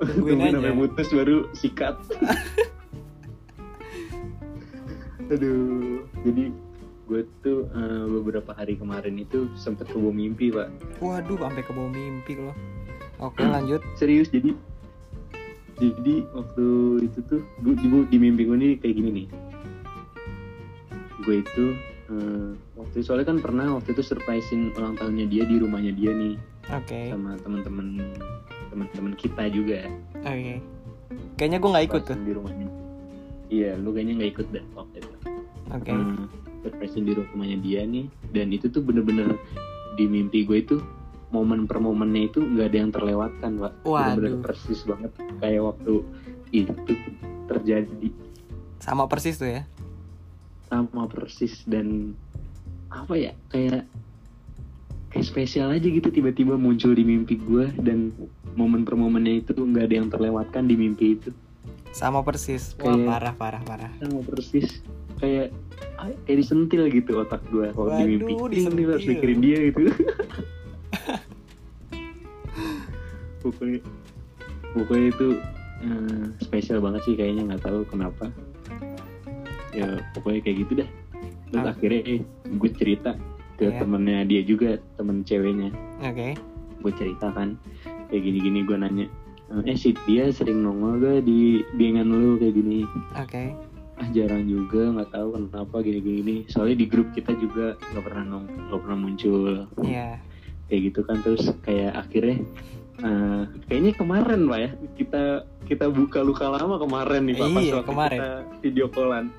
Tungguin 0.00 0.38
aja. 0.40 0.56
sampai 0.56 0.72
putus 0.74 1.08
baru 1.10 1.36
sikat 1.52 1.96
aduh 5.26 6.04
jadi 6.22 6.44
gue 7.04 7.20
tuh 7.42 7.68
eh, 7.68 8.04
beberapa 8.10 8.50
hari 8.52 8.74
kemarin 8.74 9.18
itu 9.18 9.52
sempet 9.54 9.84
kebawa 9.86 10.12
mimpi 10.12 10.48
pak 10.48 10.68
Waduh 10.98 11.36
sampai 11.38 11.60
ke 11.60 11.70
bawah 11.70 11.90
mimpi 11.90 12.32
loh. 12.34 12.56
Oke 13.18 13.42
lanjut. 13.42 13.84
serius 14.00 14.28
jadi 14.28 14.56
jadi 15.74 16.24
waktu 16.30 16.66
itu 17.02 17.18
tuh 17.26 17.42
gue 17.60 17.74
di, 17.74 17.86
di 18.06 18.16
mimpi 18.16 18.46
gue 18.46 18.56
nih 18.56 18.72
kayak 18.78 18.94
gini 18.94 19.10
nih 19.12 19.26
gue 21.24 21.40
itu 21.40 21.64
eh, 22.12 22.48
waktu 22.76 22.94
itu 23.00 23.06
soalnya 23.08 23.32
kan 23.32 23.38
pernah 23.40 23.80
waktu 23.80 23.96
itu 23.96 24.02
surprisein 24.04 24.76
ulang 24.76 24.94
tahunnya 25.00 25.26
dia 25.26 25.44
di 25.48 25.56
rumahnya 25.58 25.92
dia 25.96 26.12
nih. 26.12 26.34
Oke. 26.72 27.10
Sama 27.10 27.36
teman-teman 27.40 28.00
teman-teman 28.68 29.12
kita 29.16 29.48
juga. 29.48 29.88
Oke. 30.24 30.60
Kayaknya 31.40 31.58
gue 31.58 31.70
nggak 31.72 31.86
ikut 31.88 32.02
tuh. 32.04 32.18
Di 32.20 32.32
rumahnya. 32.32 32.68
Iya 33.48 33.70
lu 33.80 33.92
kayaknya 33.92 34.14
nggak 34.20 34.30
ikut 34.36 34.46
deh 34.52 34.64
waktu 34.76 34.96
itu. 35.00 35.16
Oke. 35.72 35.90
Hmm, 35.92 36.28
surprisein 36.60 37.04
di 37.08 37.12
rumahnya 37.16 37.58
dia 37.60 37.80
nih. 37.88 38.06
Dan 38.32 38.52
itu 38.52 38.68
tuh 38.68 38.84
bener-bener 38.84 39.36
di 39.96 40.04
mimpi 40.04 40.44
gue 40.44 40.58
itu 40.60 40.76
momen 41.34 41.66
per 41.66 41.82
momennya 41.82 42.30
itu 42.30 42.38
nggak 42.38 42.66
ada 42.70 42.78
yang 42.78 42.90
terlewatkan 42.92 43.50
pak. 43.58 43.72
Bener-bener 43.82 44.40
persis 44.44 44.80
banget. 44.86 45.10
Kayak 45.40 45.74
waktu 45.74 45.92
itu 46.54 46.94
terjadi. 47.50 48.08
Sama 48.78 49.08
persis 49.08 49.40
tuh 49.40 49.48
ya. 49.48 49.62
Sama 50.76 51.06
persis 51.06 51.62
dan 51.64 52.12
apa 52.88 53.14
ya 53.14 53.32
kayak 53.48 53.86
kayak 55.08 55.24
spesial 55.24 55.68
aja 55.68 55.84
gitu 55.84 56.08
tiba-tiba 56.08 56.54
muncul 56.54 56.90
di 56.90 57.02
mimpi 57.02 57.36
gue 57.36 57.70
dan 57.78 58.10
momen 58.52 58.82
per 58.82 58.94
momennya 58.94 59.40
itu 59.40 59.54
nggak 59.54 59.84
ada 59.84 59.94
yang 59.96 60.08
terlewatkan 60.08 60.64
di 60.64 60.74
mimpi 60.74 61.14
itu 61.14 61.30
Sama 61.90 62.20
persis. 62.20 62.74
Wah 62.76 62.90
Kayak- 62.90 63.06
parah 63.06 63.34
parah 63.36 63.62
parah. 63.62 63.92
sama 63.96 64.18
persis 64.24 64.82
kayak 65.14 65.54
kayak 66.20 66.36
disentil 66.36 66.82
gitu 66.88 67.12
otak 67.16 67.38
gue 67.48 67.70
kalau 67.70 67.94
di 67.94 68.04
mimpi 68.10 68.34
ini 68.34 68.66
harus 68.66 68.74
disentil. 68.74 68.98
mikirin 69.08 69.38
dia 69.38 69.58
gitu 69.64 69.80
pokoknya 73.40 73.80
pokoknya 74.72 75.06
itu 75.08 75.26
eh, 75.82 76.24
spesial 76.40 76.78
banget 76.80 77.00
sih 77.04 77.14
kayaknya 77.14 77.42
nggak 77.46 77.62
tahu 77.62 77.86
kenapa 77.86 78.26
ya 79.74 79.86
pokoknya 80.12 80.40
kayak 80.40 80.56
gitu 80.60 80.72
dah 80.76 80.88
terus 81.44 81.60
Ah. 81.60 81.70
akhirnya 81.70 82.00
eh, 82.04 82.20
gue 82.48 82.70
cerita 82.72 83.10
ke 83.54 83.64
Iya. 83.64 83.78
temennya 83.78 84.18
dia 84.24 84.42
juga 84.42 84.68
temen 84.94 85.22
ceweknya 85.22 85.70
Oke. 86.00 86.34
gue 86.80 86.92
cerita 86.92 87.30
kan 87.30 87.54
kayak 88.08 88.22
gini-gini 88.22 88.62
gue 88.62 88.76
nanya 88.76 89.06
eh 89.62 89.74
sih 89.74 89.94
dia 90.04 90.30
sering 90.30 90.60
nongol 90.60 90.98
gak 90.98 91.22
di 91.22 91.62
gengan 91.74 92.08
lu 92.08 92.34
kayak 92.36 92.54
gini 92.54 92.82
Oke. 93.14 93.54
ah 93.94 94.08
jarang 94.10 94.42
juga 94.44 94.90
nggak 94.90 95.10
tahu 95.10 95.28
kenapa 95.38 95.76
gini-gini 95.80 96.42
soalnya 96.44 96.76
di 96.76 96.86
grup 96.86 97.08
kita 97.12 97.30
juga 97.34 97.78
nggak 97.92 98.02
pernah 98.02 98.24
nong 98.26 98.44
nggak 98.68 98.80
pernah 98.80 98.98
muncul 98.98 99.42
Iya. 99.80 100.18
kayak 100.66 100.80
gitu 100.84 101.00
kan 101.04 101.16
terus 101.20 101.44
kayak 101.60 101.94
akhirnya 101.94 102.42
eh, 102.96 103.42
kayaknya 103.64 103.92
kemarin 103.92 104.40
pak 104.44 104.58
ya 104.58 104.70
kita 104.94 105.22
kita 105.64 105.86
buka 105.88 106.20
luka 106.20 106.46
lama 106.46 106.76
kemarin 106.76 107.22
nih 107.24 107.34
pak 107.34 107.48
pas 107.48 107.60
Iya, 107.60 107.72
waktu 107.74 107.88
kemarin. 107.88 108.18
kita 108.18 108.30
video 108.60 108.86
callan 108.88 109.26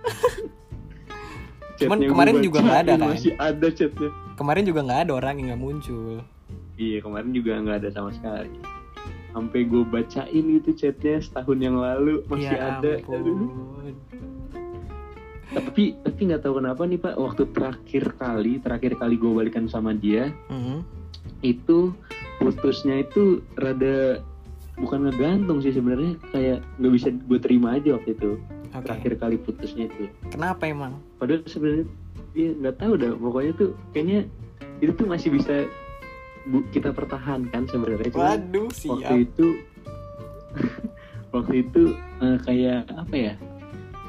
Cuman 1.76 2.00
kemarin 2.02 2.40
juga 2.40 2.58
nggak 2.62 2.82
ada, 2.82 2.94
kan? 2.96 3.10
masih 3.12 3.34
ada 3.36 3.68
chatnya 3.70 4.08
Kemarin 4.34 4.64
juga 4.64 4.80
nggak 4.82 5.00
ada 5.02 5.12
orang 5.14 5.34
yang 5.36 5.48
nggak 5.50 5.62
muncul. 5.62 6.24
iya 6.76 7.00
kemarin 7.00 7.32
juga 7.32 7.52
nggak 7.58 7.78
ada 7.78 7.90
sama 7.90 8.12
sekali 8.12 8.52
sampai 9.30 9.60
gue 9.62 9.84
bacain 9.86 10.46
itu 10.50 10.72
chatnya 10.72 11.20
setahun 11.20 11.58
yang 11.58 11.76
lalu 11.76 12.24
masih 12.26 12.48
ya 12.50 12.80
ada 12.80 12.92
ampun. 12.98 13.52
tapi 15.56 15.84
tapi 15.98 16.20
nggak 16.26 16.42
tahu 16.42 16.54
kenapa 16.58 16.82
nih 16.84 16.98
pak 16.98 17.16
waktu 17.16 17.44
terakhir 17.50 18.04
kali 18.14 18.54
terakhir 18.58 18.92
kali 18.96 19.16
gue 19.16 19.32
balikan 19.34 19.68
sama 19.68 19.92
dia 19.94 20.32
Mhm. 20.48 20.78
Itu 21.46 21.94
putusnya 22.42 23.06
itu 23.06 23.42
rada 23.56 24.20
bukan 24.76 25.08
ngegantung 25.08 25.64
sih 25.64 25.72
sebenarnya 25.72 26.18
kayak 26.34 26.60
nggak 26.82 26.94
bisa 26.94 27.08
gue 27.14 27.40
terima 27.40 27.78
aja 27.78 27.96
waktu 27.96 28.12
itu 28.12 28.36
Oke. 28.76 28.92
terakhir 28.92 29.14
kali 29.16 29.36
putusnya 29.40 29.88
itu 29.88 30.12
Kenapa 30.34 30.68
emang? 30.68 31.00
padahal 31.16 31.46
sebenarnya 31.48 31.86
dia 32.36 32.50
nggak 32.60 32.76
tahu 32.76 32.94
dah 33.00 33.12
pokoknya 33.16 33.52
tuh 33.56 33.70
kayaknya 33.96 34.20
itu 34.84 34.92
tuh 34.92 35.08
masih 35.08 35.32
bisa 35.32 35.64
bu- 36.52 36.68
kita 36.76 36.92
pertahankan 36.92 37.64
sebenarnya 37.72 38.12
Cuma 38.12 38.36
Waduh 38.36 38.68
waktu 38.92 39.16
itu 39.24 39.48
waktu 41.36 41.54
itu 41.64 41.84
eh, 42.20 42.38
kayak 42.44 42.92
apa 42.92 43.16
ya 43.16 43.34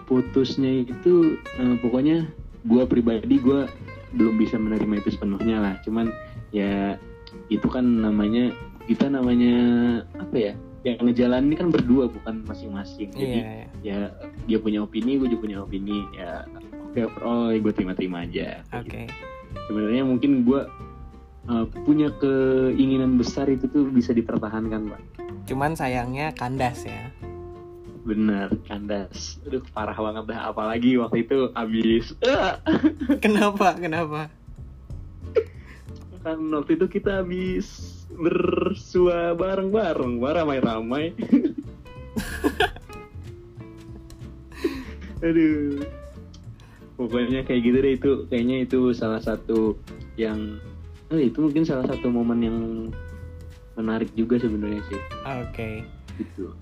putusnya 0.07 0.83
itu 0.83 1.39
eh, 1.59 1.75
pokoknya 1.79 2.27
gue 2.67 2.83
pribadi 2.91 3.39
gue 3.39 3.71
belum 4.19 4.35
bisa 4.35 4.59
menerima 4.59 4.99
itu 4.99 5.15
sepenuhnya 5.15 5.63
lah 5.63 5.75
cuman 5.87 6.11
ya 6.51 6.99
itu 7.49 7.67
kan 7.67 7.83
namanya 7.83 8.51
kita 8.87 9.07
namanya 9.07 9.55
apa 10.15 10.37
ya 10.37 10.53
yang 10.83 11.03
ngejalan 11.03 11.51
ini 11.51 11.55
kan 11.57 11.69
berdua 11.69 12.07
bukan 12.07 12.47
masing-masing 12.47 13.11
jadi 13.11 13.27
Iya. 13.27 13.43
iya. 13.43 13.67
ya 13.83 13.99
dia 14.47 14.59
punya 14.59 14.79
opini 14.81 15.19
gue 15.19 15.27
juga 15.27 15.43
punya 15.43 15.59
opini 15.61 16.07
ya 16.13 16.47
oke 16.87 17.01
overall 17.05 17.51
gue 17.51 17.73
terima-terima 17.73 18.23
aja 18.23 18.63
Oke. 18.73 19.11
sebenarnya 19.67 20.07
mungkin 20.07 20.47
gue 20.47 20.63
uh, 21.47 21.67
punya 21.83 22.15
keinginan 22.17 23.19
besar 23.19 23.47
itu 23.47 23.67
tuh 23.67 23.91
bisa 23.91 24.11
dipertahankan 24.11 24.87
pak 24.89 25.03
Cuman 25.47 25.75
sayangnya 25.75 26.31
kandas 26.33 26.83
ya. 26.83 27.11
bener 28.03 28.55
kandas 28.63 29.43
aduh 29.43 29.63
parah 29.71 29.95
banget 29.95 30.31
dah 30.31 30.41
apalagi 30.47 30.95
waktu 30.95 31.27
itu 31.27 31.51
abis 31.53 32.15
Kenapa? 33.19 33.75
Kenapa? 33.75 34.31
Kan 36.27 36.43
waktu 36.51 36.75
itu 36.75 36.87
kita 36.91 37.23
habis 37.23 37.67
bersua 38.19 39.39
bareng-bareng. 39.39 40.19
Ramai-ramai 40.19 41.15
aduh. 45.27 45.87
Pokoknya 46.99 47.47
kayak 47.47 47.63
gitu 47.63 47.79
deh 47.79 47.93
itu 47.95 48.11
kayaknya 48.27 48.67
itu 48.67 48.91
salah 48.91 49.23
satu 49.23 49.79
yang 50.19 50.59
oh 51.15 51.21
itu 51.21 51.39
mungkin 51.39 51.63
salah 51.63 51.87
satu 51.87 52.11
momen 52.11 52.43
yang 52.43 52.59
menarik 53.79 54.11
juga 54.19 54.43
sebenarnya 54.43 54.83
sih. 54.91 55.01
Oke. 55.47 55.71
gitu. 56.17 56.57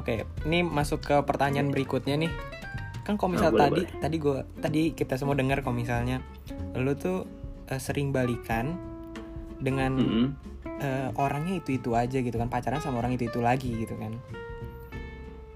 Oke, 0.00 0.24
ini 0.48 0.64
masuk 0.64 1.04
ke 1.04 1.16
pertanyaan 1.22 1.68
berikutnya 1.68 2.16
nih. 2.16 2.32
Kan 3.04 3.20
kalau 3.20 3.36
misal 3.36 3.52
Ah, 3.52 3.70
boleh, 3.70 3.86
tadi 3.86 4.02
tadi 4.02 4.16
gua 4.16 4.42
tadi 4.58 4.82
kita 4.96 5.20
semua 5.20 5.36
dengar 5.36 5.60
kalau 5.60 5.76
misalnya 5.76 6.24
lu 6.74 6.96
tuh 6.96 7.28
eh, 7.68 7.78
sering 7.78 8.10
balikan 8.10 8.95
dengan 9.58 9.92
Mm-mm. 9.96 10.26
eh, 10.80 11.08
orangnya 11.16 11.60
itu-itu 11.60 11.92
aja 11.96 12.18
gitu 12.20 12.36
kan, 12.36 12.48
pacaran 12.48 12.80
sama 12.80 13.00
orang 13.00 13.16
itu-itu 13.16 13.40
lagi 13.40 13.72
gitu 13.72 13.96
kan. 13.96 14.16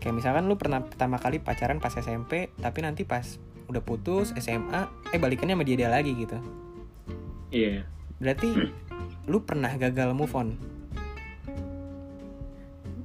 Kayak 0.00 0.14
misalkan 0.16 0.48
lu 0.48 0.56
pernah 0.56 0.80
pertama 0.80 1.20
kali 1.20 1.38
pacaran 1.38 1.76
pas 1.76 1.92
SMP, 1.92 2.48
tapi 2.56 2.80
nanti 2.80 3.04
pas 3.04 3.36
udah 3.70 3.82
putus 3.84 4.34
SMA 4.34 4.90
eh 5.14 5.20
balikannya 5.22 5.54
sama 5.54 5.64
dia 5.64 5.76
dia 5.78 5.90
lagi 5.92 6.12
gitu. 6.16 6.40
Iya. 7.54 7.86
Berarti 8.18 8.48
lu 9.30 9.38
pernah 9.46 9.70
gagal 9.76 10.10
move 10.16 10.34
on? 10.34 10.48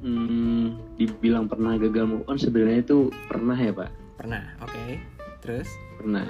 Hmm, 0.06 0.78
dibilang 1.02 1.50
pernah 1.50 1.78
gagal 1.82 2.06
move 2.06 2.26
on 2.30 2.38
sebenarnya 2.38 2.82
itu 2.86 3.10
pernah 3.28 3.58
ya 3.58 3.74
pak. 3.74 3.90
Pernah 4.18 4.44
oke. 4.64 5.02
Terus? 5.44 5.70
Pernah. 6.02 6.30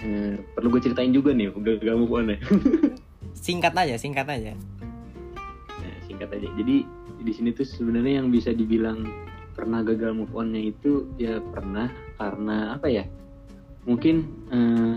Eh, 0.00 0.40
perlu 0.56 0.72
gue 0.72 0.80
ceritain 0.80 1.12
juga 1.12 1.36
nih 1.36 1.52
gagal 1.52 1.96
move 2.00 2.14
on 2.16 2.32
ya 2.32 2.40
singkat 3.40 3.72
aja 3.72 3.96
singkat 3.96 4.28
aja 4.28 4.54
Nah, 5.80 5.96
singkat 6.04 6.28
aja. 6.36 6.48
Jadi 6.60 6.84
di 7.20 7.32
sini 7.32 7.50
tuh 7.56 7.64
sebenarnya 7.64 8.20
yang 8.20 8.28
bisa 8.28 8.52
dibilang 8.52 9.04
pernah 9.56 9.84
gagal 9.84 10.12
move 10.16 10.32
onnya 10.32 10.60
itu 10.60 11.08
ya 11.16 11.40
pernah 11.40 11.88
karena 12.20 12.76
apa 12.76 12.88
ya? 12.88 13.04
Mungkin 13.88 14.16
eh, 14.52 14.96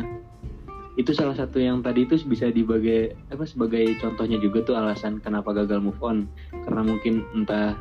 itu 0.93 1.09
salah 1.15 1.33
satu 1.33 1.57
yang 1.57 1.81
tadi 1.81 2.05
itu 2.05 2.21
bisa 2.29 2.53
dibagai 2.53 3.17
apa 3.33 3.49
sebagai 3.49 3.97
contohnya 3.97 4.37
juga 4.37 4.61
tuh 4.61 4.75
alasan 4.77 5.17
kenapa 5.17 5.49
gagal 5.55 5.81
move 5.81 5.97
on 6.05 6.29
karena 6.53 6.81
mungkin 6.85 7.25
entah 7.33 7.73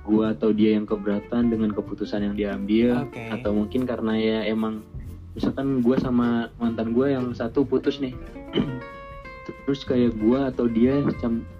gua 0.00 0.32
atau 0.32 0.48
dia 0.48 0.72
yang 0.72 0.88
keberatan 0.88 1.52
dengan 1.52 1.68
keputusan 1.76 2.24
yang 2.24 2.34
diambil 2.38 3.04
Oke. 3.04 3.28
atau 3.28 3.52
mungkin 3.52 3.84
karena 3.84 4.16
ya 4.16 4.38
emang 4.48 4.80
misalkan 5.36 5.84
gua 5.84 6.00
sama 6.00 6.48
mantan 6.56 6.96
gua 6.96 7.12
yang 7.12 7.36
satu 7.36 7.68
putus 7.68 8.00
nih 8.00 8.16
terus 9.66 9.82
kayak 9.84 10.16
gua 10.18 10.50
atau 10.50 10.66
dia 10.70 11.02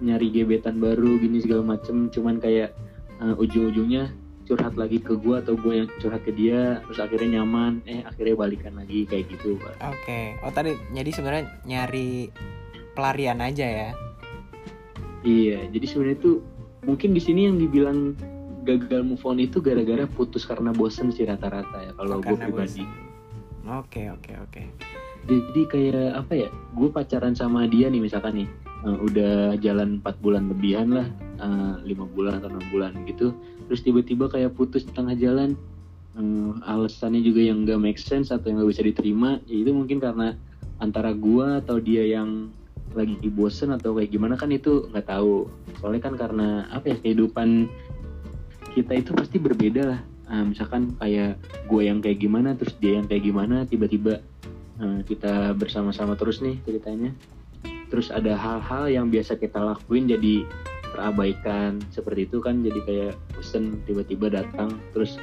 nyari 0.01 0.27
gebetan 0.31 0.81
baru 0.81 1.19
gini 1.19 1.43
segala 1.43 1.77
macem. 1.77 2.09
Cuman 2.09 2.41
kayak 2.41 2.75
uh, 3.19 3.35
ujung-ujungnya 3.37 4.11
curhat 4.49 4.75
lagi 4.75 4.99
ke 4.99 5.15
gua 5.15 5.39
atau 5.39 5.55
gua 5.55 5.85
yang 5.85 5.89
curhat 6.01 6.23
ke 6.27 6.31
dia 6.33 6.81
terus 6.87 6.99
akhirnya 6.99 7.41
nyaman. 7.41 7.83
Eh 7.85 8.03
akhirnya 8.03 8.35
balikan 8.35 8.75
lagi 8.75 9.05
kayak 9.07 9.29
gitu 9.31 9.59
pak. 9.59 9.75
Oke. 9.91 10.35
Oh 10.43 10.51
tadi 10.51 10.75
jadi 10.91 11.09
sebenarnya 11.13 11.45
nyari 11.65 12.31
pelarian 12.97 13.39
aja 13.39 13.67
ya? 13.67 13.89
Iya 15.21 15.69
jadi 15.69 15.85
sebenarnya 15.85 16.19
tuh 16.19 16.37
mungkin 16.85 17.13
di 17.13 17.21
sini 17.21 17.45
yang 17.45 17.61
dibilang 17.61 18.17
gagal 18.65 19.01
move 19.05 19.23
on 19.25 19.41
itu 19.41 19.57
gara-gara 19.61 20.05
putus 20.05 20.45
karena 20.45 20.69
bosen 20.73 21.09
sih 21.09 21.25
rata-rata 21.25 21.77
ya 21.81 21.91
kalau 21.97 22.21
gue 22.21 22.37
pribadi. 22.37 22.85
oke 23.65 24.01
oke 24.13 24.31
oke 24.37 24.63
jadi 25.29 25.61
kayak 25.69 26.09
apa 26.17 26.33
ya 26.47 26.49
gue 26.49 26.89
pacaran 26.89 27.33
sama 27.37 27.69
dia 27.69 27.89
nih 27.91 28.01
misalkan 28.01 28.45
nih 28.45 28.49
eh, 28.85 28.97
udah 28.97 29.33
jalan 29.61 30.01
4 30.01 30.23
bulan 30.23 30.49
lebihan 30.49 30.89
lah 30.89 31.07
eh, 31.41 31.73
lima 31.85 32.05
bulan 32.09 32.41
atau 32.41 32.49
enam 32.49 32.65
bulan 32.73 32.93
gitu 33.05 33.35
terus 33.69 33.81
tiba-tiba 33.85 34.27
kayak 34.27 34.57
putus 34.57 34.85
di 34.85 34.91
tengah 34.91 35.13
jalan 35.15 35.53
Eh, 36.11 36.51
alasannya 36.67 37.23
juga 37.23 37.39
yang 37.39 37.63
gak 37.63 37.79
make 37.79 38.01
sense 38.01 38.35
atau 38.35 38.51
yang 38.51 38.59
gak 38.59 38.71
bisa 38.75 38.83
diterima 38.83 39.39
ya 39.47 39.63
itu 39.63 39.71
mungkin 39.71 40.03
karena 40.03 40.35
antara 40.83 41.15
gue 41.15 41.63
atau 41.63 41.79
dia 41.79 42.03
yang 42.03 42.51
lagi 42.91 43.15
bosen 43.31 43.71
atau 43.71 43.95
kayak 43.95 44.11
gimana 44.11 44.35
kan 44.35 44.51
itu 44.51 44.91
nggak 44.91 45.07
tahu. 45.07 45.47
Soalnya 45.79 46.11
kan 46.11 46.19
karena 46.19 46.67
apa 46.67 46.91
ya 46.91 46.97
kehidupan 46.99 47.71
kita 48.75 48.99
itu 48.99 49.15
pasti 49.15 49.39
berbeda 49.39 49.81
lah. 49.87 50.01
Ah, 50.27 50.43
misalkan 50.43 50.99
kayak 50.99 51.39
gue 51.71 51.81
yang 51.87 52.03
kayak 52.03 52.19
gimana 52.19 52.59
terus 52.59 52.75
dia 52.83 52.99
yang 52.99 53.07
kayak 53.07 53.23
gimana 53.23 53.63
tiba-tiba 53.63 54.19
kita 55.05 55.53
bersama-sama 55.53 56.13
terus 56.15 56.41
nih 56.41 56.57
ceritanya 56.63 57.11
terus 57.87 58.07
ada 58.09 58.33
hal-hal 58.33 58.87
yang 58.87 59.07
biasa 59.07 59.35
kita 59.35 59.59
lakuin 59.59 60.07
jadi 60.07 60.47
terabaikan 60.91 61.79
seperti 61.91 62.27
itu 62.27 62.39
kan 62.39 62.59
jadi 62.59 62.79
kayak 62.83 63.13
bosen 63.31 63.79
tiba-tiba 63.85 64.27
datang 64.31 64.75
terus 64.91 65.15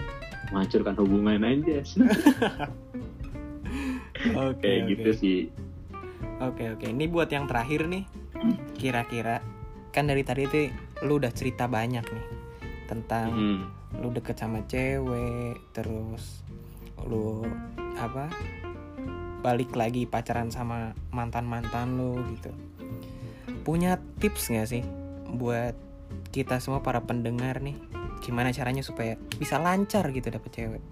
menghancurkan 0.49 0.97
hubungan 0.97 1.45
aja 1.45 1.85
oke 4.35 4.61
kayak 4.61 4.81
oke. 4.85 4.91
gitu 4.97 5.11
sih 5.15 5.39
Oke 6.39 6.71
oke, 6.71 6.87
ini 6.87 7.11
buat 7.11 7.27
yang 7.35 7.51
terakhir 7.51 7.91
nih. 7.91 8.07
Kira-kira 8.79 9.43
kan 9.91 10.07
dari 10.07 10.23
tadi 10.23 10.47
tuh 10.47 10.71
lu 11.03 11.19
udah 11.19 11.35
cerita 11.35 11.67
banyak 11.67 12.07
nih 12.07 12.27
tentang 12.87 13.29
Hmm. 13.35 13.61
lu 13.99 14.15
deket 14.15 14.39
sama 14.39 14.63
cewek, 14.71 15.59
terus 15.75 16.47
lu 17.03 17.43
apa? 17.99 18.31
Balik 19.39 19.75
lagi 19.75 20.03
pacaran 20.05 20.51
sama 20.51 20.93
mantan-mantan 21.11 21.95
lu 21.95 22.19
gitu. 22.35 22.51
Punya 23.63 24.01
tips 24.19 24.51
nggak 24.51 24.69
sih 24.69 24.83
buat 25.29 25.77
kita 26.31 26.59
semua 26.59 26.81
para 26.81 26.99
pendengar 27.01 27.61
nih? 27.61 27.77
Gimana 28.19 28.51
caranya 28.51 28.83
supaya 28.83 29.15
bisa 29.39 29.57
lancar 29.57 30.11
gitu 30.11 30.29
dapet 30.29 30.51
cewek? 30.51 30.83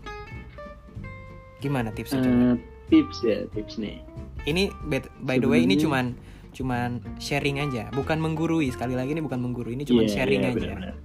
Gimana 1.59 1.91
tipsnya? 1.91 2.21
coba? 2.21 2.31
Eh, 2.31 2.57
tips 2.87 3.17
ya 3.25 3.39
tips 3.51 3.81
nih 3.81 3.99
Ini 4.47 4.71
by 5.19 5.43
the 5.43 5.49
way 5.51 5.67
ini 5.67 5.75
cuman 5.75 6.15
cuman 6.55 7.03
sharing 7.19 7.59
aja, 7.59 7.91
bukan 7.93 8.17
menggurui. 8.17 8.71
Sekali 8.71 8.95
lagi 8.95 9.13
ini 9.13 9.21
bukan 9.21 9.43
menggurui, 9.43 9.75
ini 9.75 9.85
cuman 9.85 10.07
Iya, 10.07 10.13
sharing 10.15 10.41
iya, 10.41 10.49
aja. 10.49 10.57
benar-benar. 10.57 10.97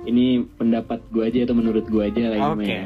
ini 0.00 0.26
pendapat 0.56 1.00
gue 1.12 1.20
aja 1.20 1.44
atau 1.44 1.52
menurut 1.52 1.84
gue 1.84 2.00
aja 2.00 2.32
lah 2.32 2.56
ini 2.56 2.64
ya. 2.68 2.84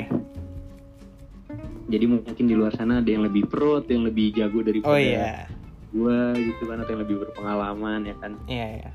Jadi 1.95 2.07
mungkin 2.07 2.45
di 2.45 2.55
luar 2.55 2.73
sana 2.73 2.99
ada 2.99 3.07
yang 3.07 3.23
lebih 3.23 3.47
pro 3.47 3.79
atau 3.79 3.91
yang 3.91 4.05
lebih 4.05 4.33
jago 4.33 4.61
daripada 4.61 4.91
Oh 4.91 4.99
iya. 4.99 5.47
gue 5.91 6.19
gitu 6.43 6.63
kan 6.67 6.79
atau 6.79 6.91
yang 6.91 7.03
lebih 7.03 7.17
berpengalaman 7.23 8.01
ya 8.03 8.15
kan 8.19 8.33
Iya 8.45 8.69
iya. 8.79 8.91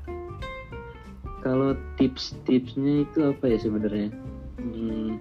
kalau 1.40 1.72
tips-tipsnya 1.96 3.04
itu 3.04 3.18
apa 3.26 3.44
ya 3.46 3.58
sebenarnya 3.58 4.08
Hmm, 4.60 5.16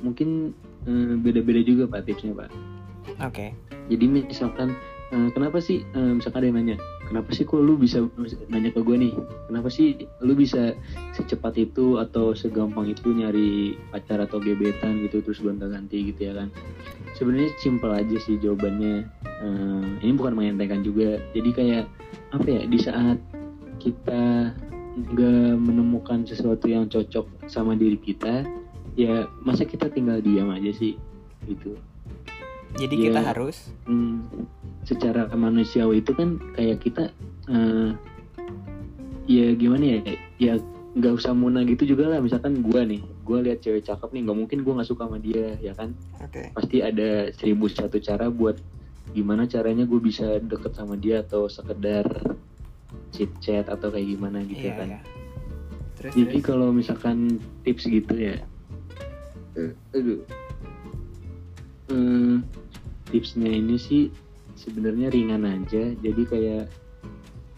mungkin 0.00 0.56
eh, 0.84 1.12
beda-beda 1.14 1.60
juga 1.60 1.84
pak 1.86 2.08
tipsnya 2.08 2.32
pak 2.32 2.48
Oke. 3.20 3.52
jadi 3.86 4.04
misalkan 4.06 4.72
eh, 5.10 5.28
kenapa 5.30 5.60
sih 5.60 5.84
eh, 5.86 6.12
misalkan 6.16 6.40
ada 6.40 6.48
yang 6.48 6.56
nanya 6.56 6.76
kenapa 7.10 7.34
sih 7.34 7.42
kok 7.42 7.58
lu 7.58 7.74
bisa 7.74 8.06
nanya 8.46 8.70
ke 8.70 8.80
gue 8.86 8.96
nih? 8.96 9.12
Kenapa 9.50 9.66
sih 9.66 10.06
lu 10.22 10.38
bisa 10.38 10.78
secepat 11.18 11.58
itu 11.58 11.98
atau 11.98 12.30
segampang 12.38 12.86
itu 12.86 13.10
nyari 13.10 13.74
pacar 13.90 14.22
atau 14.22 14.38
gebetan 14.38 15.02
gitu 15.02 15.18
terus 15.26 15.42
gonta 15.42 15.66
ganti 15.66 16.14
gitu 16.14 16.30
ya 16.30 16.38
kan? 16.38 16.48
Sebenarnya 17.18 17.50
simpel 17.58 17.90
aja 17.90 18.16
sih 18.22 18.38
jawabannya. 18.38 19.10
Eh, 19.26 19.86
ini 20.06 20.12
bukan 20.14 20.38
mengentengkan 20.38 20.86
juga. 20.86 21.18
Jadi 21.34 21.50
kayak 21.50 21.84
apa 22.30 22.46
ya 22.46 22.62
di 22.62 22.78
saat 22.78 23.18
kita 23.82 24.54
nggak 24.90 25.54
menemukan 25.58 26.22
sesuatu 26.22 26.70
yang 26.70 26.86
cocok 26.86 27.26
sama 27.50 27.74
diri 27.74 27.98
kita 27.98 28.46
ya 28.98 29.30
masa 29.46 29.62
kita 29.62 29.86
tinggal 29.86 30.18
diam 30.18 30.50
aja 30.50 30.74
sih 30.74 30.98
gitu 31.46 31.78
Jadi 32.76 32.94
Iya. 32.96 33.04
kita 33.10 33.20
harus 33.24 33.56
Hmm, 33.84 34.26
secara 34.82 35.26
manusiawi 35.30 36.00
itu 36.00 36.12
kan 36.12 36.38
kayak 36.54 36.78
kita 36.80 37.10
eh, 37.46 37.90
ya 39.26 39.46
gimana 39.54 39.84
ya 39.84 39.98
ya 40.38 40.54
nggak 40.90 41.14
usah 41.16 41.32
muna 41.32 41.62
gitu 41.62 41.86
juga 41.88 42.06
lah. 42.08 42.18
Misalkan 42.18 42.62
gua 42.62 42.82
nih 42.82 43.02
gua 43.22 43.42
lihat 43.42 43.60
cewek 43.60 43.82
cakep 43.84 44.10
nih 44.10 44.22
nggak 44.22 44.38
mungkin 44.38 44.58
gua 44.62 44.72
nggak 44.80 44.88
suka 44.88 45.06
sama 45.06 45.18
dia 45.18 45.54
ya 45.58 45.72
kan? 45.72 45.94
Oke. 46.20 46.50
pasti 46.50 46.78
ada 46.78 47.30
seribu 47.32 47.66
satu 47.66 47.98
cara 47.98 48.26
buat 48.28 48.58
gimana 49.10 49.42
caranya 49.42 49.82
gue 49.82 49.98
bisa 49.98 50.38
deket 50.38 50.70
sama 50.70 50.94
dia 50.94 51.26
atau 51.26 51.50
sekedar 51.50 52.06
chit 53.10 53.26
chat 53.42 53.66
atau 53.66 53.90
kayak 53.90 54.06
gimana 54.06 54.38
gitu 54.46 54.70
Iya 54.70 54.74
kan. 54.78 54.88
iya. 54.88 55.00
Terus 55.98 56.12
jadi 56.14 56.38
kalau 56.38 56.70
misalkan 56.70 57.18
tips 57.66 57.84
gitu 57.84 58.14
ya, 58.14 58.38
eh, 59.52 59.74
aduh, 59.90 60.22
Hmm, 61.90 62.46
tipsnya 63.10 63.50
ini 63.50 63.74
sih 63.74 64.14
sebenarnya 64.54 65.10
ringan 65.10 65.42
aja. 65.42 65.90
Jadi 65.98 66.22
kayak 66.22 66.64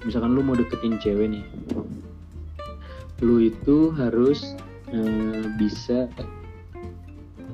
misalkan 0.08 0.32
lu 0.32 0.40
mau 0.40 0.56
deketin 0.56 0.96
cewek 0.98 1.36
nih, 1.36 1.44
lu 3.20 3.44
itu 3.44 3.92
harus 3.92 4.56
eh, 4.88 5.44
bisa 5.60 6.08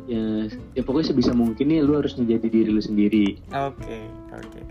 ya, 0.09 0.49
ya 0.73 0.83
pokoknya 0.87 1.13
sebisa 1.13 1.35
mungkin 1.35 1.69
nih 1.69 1.83
lu 1.83 1.99
harus 1.99 2.15
menjadi 2.15 2.47
diri 2.47 2.71
lu 2.71 2.81
sendiri. 2.81 3.43
Oke 3.51 4.07
oke. 4.31 4.63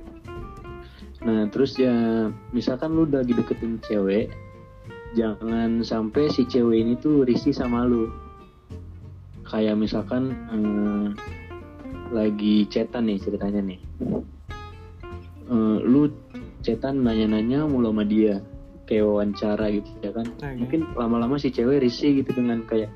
Nah 1.27 1.43
terus 1.51 1.75
ya 1.75 2.29
misalkan 2.55 2.95
lu 2.95 3.03
udah 3.03 3.19
lagi 3.19 3.35
deketin 3.35 3.81
cewek 3.83 4.31
Jangan 5.15 5.81
sampai 5.81 6.29
si 6.29 6.45
cewek 6.45 6.83
ini 6.83 6.93
tuh 6.99 7.25
risih 7.25 7.55
sama 7.55 7.87
lu 7.87 8.11
Kayak 9.47 9.79
misalkan 9.79 10.35
eh, 10.51 11.07
Lagi 12.11 12.67
chatan 12.71 13.09
nih 13.11 13.17
ceritanya 13.19 13.61
nih. 13.63 13.79
Eh, 15.47 15.77
Lu 15.83 16.11
chatan 16.63 17.03
nanya-nanya 17.03 17.63
mulu 17.67 17.91
sama 17.91 18.03
dia 18.03 18.43
Kayak 18.87 19.03
wawancara 19.03 19.67
gitu 19.67 19.89
ya 19.99 20.11
kan. 20.15 20.27
Oke. 20.31 20.47
Mungkin 20.63 20.79
lama-lama 20.95 21.35
si 21.35 21.51
cewek 21.51 21.83
risih 21.83 22.23
gitu 22.23 22.31
dengan 22.31 22.63
kayak 22.63 22.87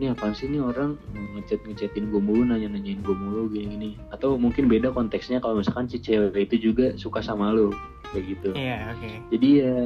ini 0.00 0.08
apa 0.08 0.32
sih 0.32 0.48
ini 0.48 0.64
orang? 0.64 0.96
Ngechat 1.36 1.60
ngechatin 1.68 2.08
gue 2.08 2.16
mulu 2.24 2.48
nanya 2.48 2.72
nanyain 2.72 3.04
gue 3.04 3.12
mulu 3.12 3.52
gini 3.52 3.76
gini 3.76 3.90
atau 4.08 4.40
mungkin 4.40 4.64
beda 4.64 4.96
konteksnya 4.96 5.44
kalau 5.44 5.60
misalkan 5.60 5.92
si 5.92 6.00
cewek 6.00 6.48
itu 6.48 6.72
juga 6.72 6.96
suka 6.96 7.20
sama 7.20 7.52
lo 7.52 7.68
kayak 8.16 8.24
gitu. 8.32 8.50
Iya 8.56 8.96
oke. 8.96 9.10
jadi 9.28 9.48
ya 9.52 9.76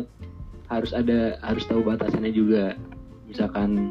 harus 0.71 0.95
ada 0.95 1.35
harus 1.43 1.67
tahu 1.67 1.83
batasannya 1.83 2.31
juga. 2.31 2.79
Misalkan 3.27 3.91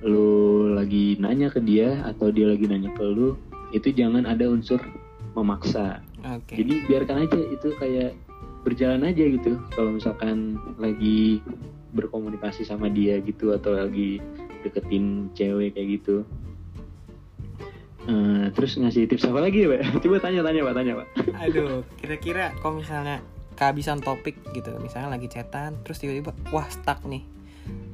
lu 0.00 0.72
lagi 0.72 1.20
nanya 1.20 1.52
ke 1.52 1.60
dia 1.60 2.00
atau 2.08 2.32
dia 2.32 2.48
lagi 2.48 2.64
nanya 2.64 2.88
ke 2.96 3.04
lu 3.04 3.36
itu 3.72 3.88
jangan 3.92 4.28
ada 4.28 4.46
unsur 4.48 4.78
memaksa 5.32 6.04
Oke. 6.22 6.54
jadi 6.60 6.84
biarkan 6.86 7.26
aja 7.26 7.38
itu 7.40 7.68
kayak 7.80 8.12
berjalan 8.62 9.02
aja 9.02 9.24
gitu 9.26 9.58
kalau 9.74 9.96
misalkan 9.96 10.60
lagi 10.78 11.42
berkomunikasi 11.92 12.62
sama 12.62 12.86
dia 12.88 13.18
gitu 13.20 13.52
atau 13.52 13.74
lagi 13.74 14.22
deketin 14.62 15.28
cewek 15.34 15.74
kayak 15.74 16.00
gitu 16.00 16.22
Eh, 18.02 18.50
terus 18.58 18.74
ngasih 18.74 19.06
tips 19.06 19.30
apa 19.30 19.46
lagi 19.46 19.62
ya 19.62 19.78
pak 19.78 19.94
coba 20.02 20.18
tanya 20.18 20.42
tanya 20.42 20.66
pak 20.66 20.74
tanya 20.74 20.92
pak 20.98 21.06
Aduh, 21.38 21.86
kira-kira 22.02 22.50
kalau 22.58 22.82
misalnya 22.82 23.22
kehabisan 23.54 24.02
topik 24.02 24.42
gitu, 24.58 24.74
misalnya 24.82 25.14
lagi 25.14 25.30
chatan, 25.30 25.78
terus 25.86 26.02
tiba-tiba 26.02 26.34
wah 26.50 26.66
stuck 26.66 26.98
nih, 27.06 27.22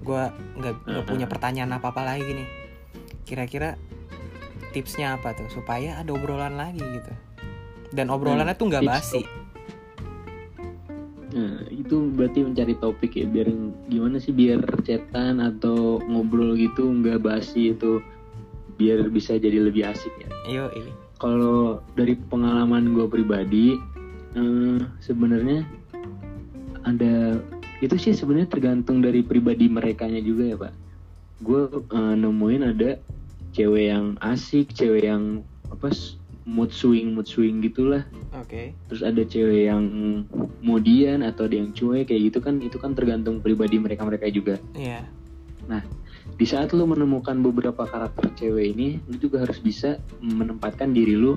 gua 0.01 0.33
nggak 0.57 0.81
nggak 0.81 1.05
Uh-uh. 1.05 1.11
punya 1.13 1.27
pertanyaan 1.29 1.77
apa-apa 1.77 2.09
lagi 2.09 2.25
nih. 2.25 2.49
Kira-kira 3.29 3.77
tipsnya 4.79 5.19
apa 5.19 5.35
tuh 5.35 5.51
supaya 5.51 5.99
ada 5.99 6.15
obrolan 6.15 6.55
lagi 6.55 6.79
gitu? 6.79 7.13
Dan 7.91 8.15
obrolannya 8.15 8.55
tuh 8.55 8.71
nggak 8.71 8.87
basi. 8.87 9.27
Nah, 11.35 11.67
itu 11.75 12.15
berarti 12.15 12.47
mencari 12.47 12.79
topik 12.79 13.19
ya 13.19 13.27
biar 13.27 13.51
gimana 13.91 14.23
sih 14.23 14.31
biar 14.31 14.63
chatan 14.87 15.43
atau 15.43 15.99
ngobrol 16.07 16.55
gitu 16.55 16.87
nggak 16.87 17.27
basi 17.27 17.75
itu 17.75 17.99
biar 18.79 19.11
bisa 19.11 19.35
jadi 19.35 19.67
lebih 19.67 19.91
asik 19.91 20.15
ya. 20.23 20.31
Ini. 20.47 20.93
Kalau 21.19 21.83
dari 21.99 22.15
pengalaman 22.31 22.95
gue 22.95 23.11
pribadi 23.11 23.75
eh, 24.39 24.79
sebenarnya 25.03 25.67
ada 26.87 27.43
itu 27.83 27.95
sih 27.99 28.15
sebenarnya 28.15 28.49
tergantung 28.55 29.03
dari 29.03 29.27
pribadi 29.27 29.67
merekanya 29.67 30.23
juga 30.23 30.45
ya 30.47 30.57
pak. 30.57 30.75
Gue 31.43 31.67
eh, 31.67 32.15
nemuin 32.15 32.63
ada 32.63 32.91
cewek 33.59 33.91
yang 33.91 34.15
asik, 34.23 34.71
cewek 34.71 35.11
yang 35.11 35.43
apa 35.69 35.91
mood 36.49 36.73
swing 36.73 37.13
mood 37.13 37.29
swing 37.29 37.61
gitulah 37.61 38.09
Oke. 38.33 38.73
terus 38.89 39.05
ada 39.05 39.21
cewek 39.21 39.69
yang 39.69 39.85
kemudian 40.65 41.21
atau 41.21 41.45
ada 41.45 41.61
yang 41.61 41.77
cuek 41.77 42.09
kayak 42.09 42.33
gitu 42.33 42.39
kan 42.41 42.65
itu 42.65 42.81
kan 42.81 42.97
tergantung 42.97 43.45
pribadi 43.45 43.77
mereka 43.77 44.09
mereka 44.09 44.33
juga 44.33 44.57
Iya. 44.73 45.05
di 46.39 46.47
saat 46.49 46.73
lu 46.73 46.89
menemukan 46.89 47.37
beberapa 47.45 47.85
karakter 47.85 48.33
cewek 48.39 48.73
ini 48.73 48.97
lu 49.11 49.21
juga 49.21 49.45
harus 49.45 49.61
bisa 49.61 50.01
menempatkan 50.25 50.97
diri 50.97 51.19
lu 51.19 51.37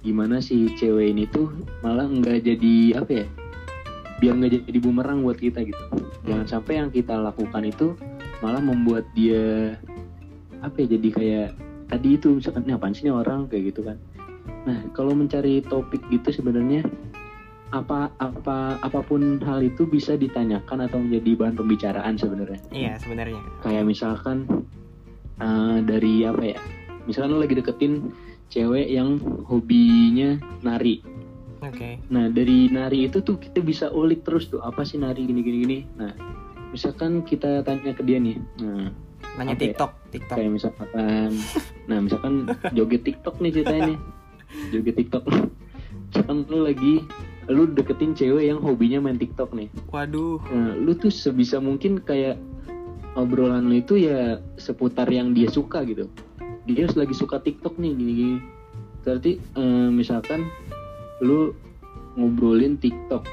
gimana 0.00 0.40
si 0.40 0.72
cewek 0.78 1.12
ini 1.12 1.28
tuh 1.28 1.52
malah 1.84 2.08
nggak 2.08 2.46
jadi 2.46 3.02
apa 3.02 3.10
ya 3.12 3.26
biar 4.22 4.34
nggak 4.38 4.52
jadi 4.70 4.78
bumerang 4.80 5.26
buat 5.26 5.36
kita 5.36 5.66
gitu 5.66 5.84
jangan 6.24 6.46
sampai 6.46 6.72
yang 6.80 6.88
kita 6.88 7.18
lakukan 7.18 7.66
itu 7.66 7.98
malah 8.38 8.62
membuat 8.62 9.04
dia 9.12 9.74
apa 10.64 10.76
ya 10.84 10.86
jadi 10.98 11.08
kayak 11.12 11.48
tadi 11.88 12.08
itu 12.20 12.38
misalkan 12.38 12.66
ini 12.66 12.72
apaan 12.74 12.94
sih 12.94 13.06
ini 13.06 13.12
orang? 13.14 13.46
Kayak 13.46 13.74
gitu 13.74 13.80
kan. 13.86 13.96
Nah 14.66 14.78
kalau 14.92 15.12
mencari 15.14 15.64
topik 15.64 16.02
gitu 16.10 16.28
sebenarnya 16.30 16.84
apa 17.68 18.08
apa 18.16 18.80
apa 18.80 19.00
pun 19.04 19.36
hal 19.44 19.60
itu 19.60 19.84
bisa 19.84 20.16
ditanyakan 20.16 20.88
atau 20.88 20.98
menjadi 21.04 21.36
bahan 21.36 21.54
pembicaraan 21.56 22.14
sebenarnya. 22.16 22.60
Iya, 22.72 22.96
sebenarnya. 22.96 23.40
kayak 23.60 23.84
misalkan 23.84 24.48
eh, 25.36 25.78
dari 25.84 26.24
apa 26.24 26.56
ya 26.56 26.58
misalkan 27.04 27.36
lo 27.36 27.44
lagi 27.44 27.60
deketin 27.60 28.08
cewek 28.48 28.88
yang 28.88 29.20
hobinya 29.44 30.40
nari. 30.64 31.04
Oke. 31.58 31.98
nah 32.06 32.30
dari 32.30 32.70
nari 32.70 33.10
itu 33.10 33.18
tuh 33.18 33.34
kita 33.34 33.58
bisa 33.58 33.90
ulik 33.90 34.22
terus 34.22 34.46
tuh 34.46 34.62
apa 34.62 34.86
sih 34.86 34.94
nari 34.94 35.26
gini 35.26 35.42
gini 35.42 35.58
gini? 35.66 35.78
Nah 35.98 36.14
misalkan 36.72 37.24
kita 37.24 37.64
tanya 37.64 37.92
ke 37.96 38.02
dia 38.04 38.20
nih 38.20 38.36
nah 38.60 38.92
Nanya 39.36 39.54
ya? 39.54 39.60
TikTok, 39.68 39.92
TikTok. 40.14 40.36
kayak 40.40 40.50
misalkan 40.50 40.88
nah 41.90 41.98
misalkan 42.00 42.48
joget 42.72 43.02
TikTok 43.04 43.36
nih 43.42 43.50
ceritanya 43.52 43.82
nih 43.92 43.98
joget 44.72 44.94
TikTok 44.96 45.24
misalkan 46.08 46.36
lu 46.48 46.58
lagi 46.64 46.94
lu 47.48 47.64
deketin 47.72 48.12
cewek 48.12 48.52
yang 48.52 48.60
hobinya 48.60 49.00
main 49.00 49.16
TikTok 49.16 49.56
nih 49.56 49.72
Waduh. 49.88 50.36
Nah, 50.52 50.76
lu 50.76 50.92
tuh 50.92 51.08
sebisa 51.08 51.56
mungkin 51.58 51.96
kayak 52.04 52.36
obrolan 53.16 53.66
lu 53.72 53.80
itu 53.80 53.96
ya 53.98 54.38
seputar 54.60 55.08
yang 55.08 55.32
dia 55.32 55.48
suka 55.48 55.82
gitu. 55.88 56.06
Dia 56.68 56.84
harus 56.84 56.94
lagi 57.00 57.16
suka 57.16 57.40
TikTok 57.40 57.80
nih 57.80 57.96
gini-gini. 57.96 58.38
Berarti 59.02 59.40
eh, 59.40 59.88
misalkan 59.88 60.44
lu 61.24 61.56
ngobrolin 62.20 62.76
TikTok. 62.76 63.24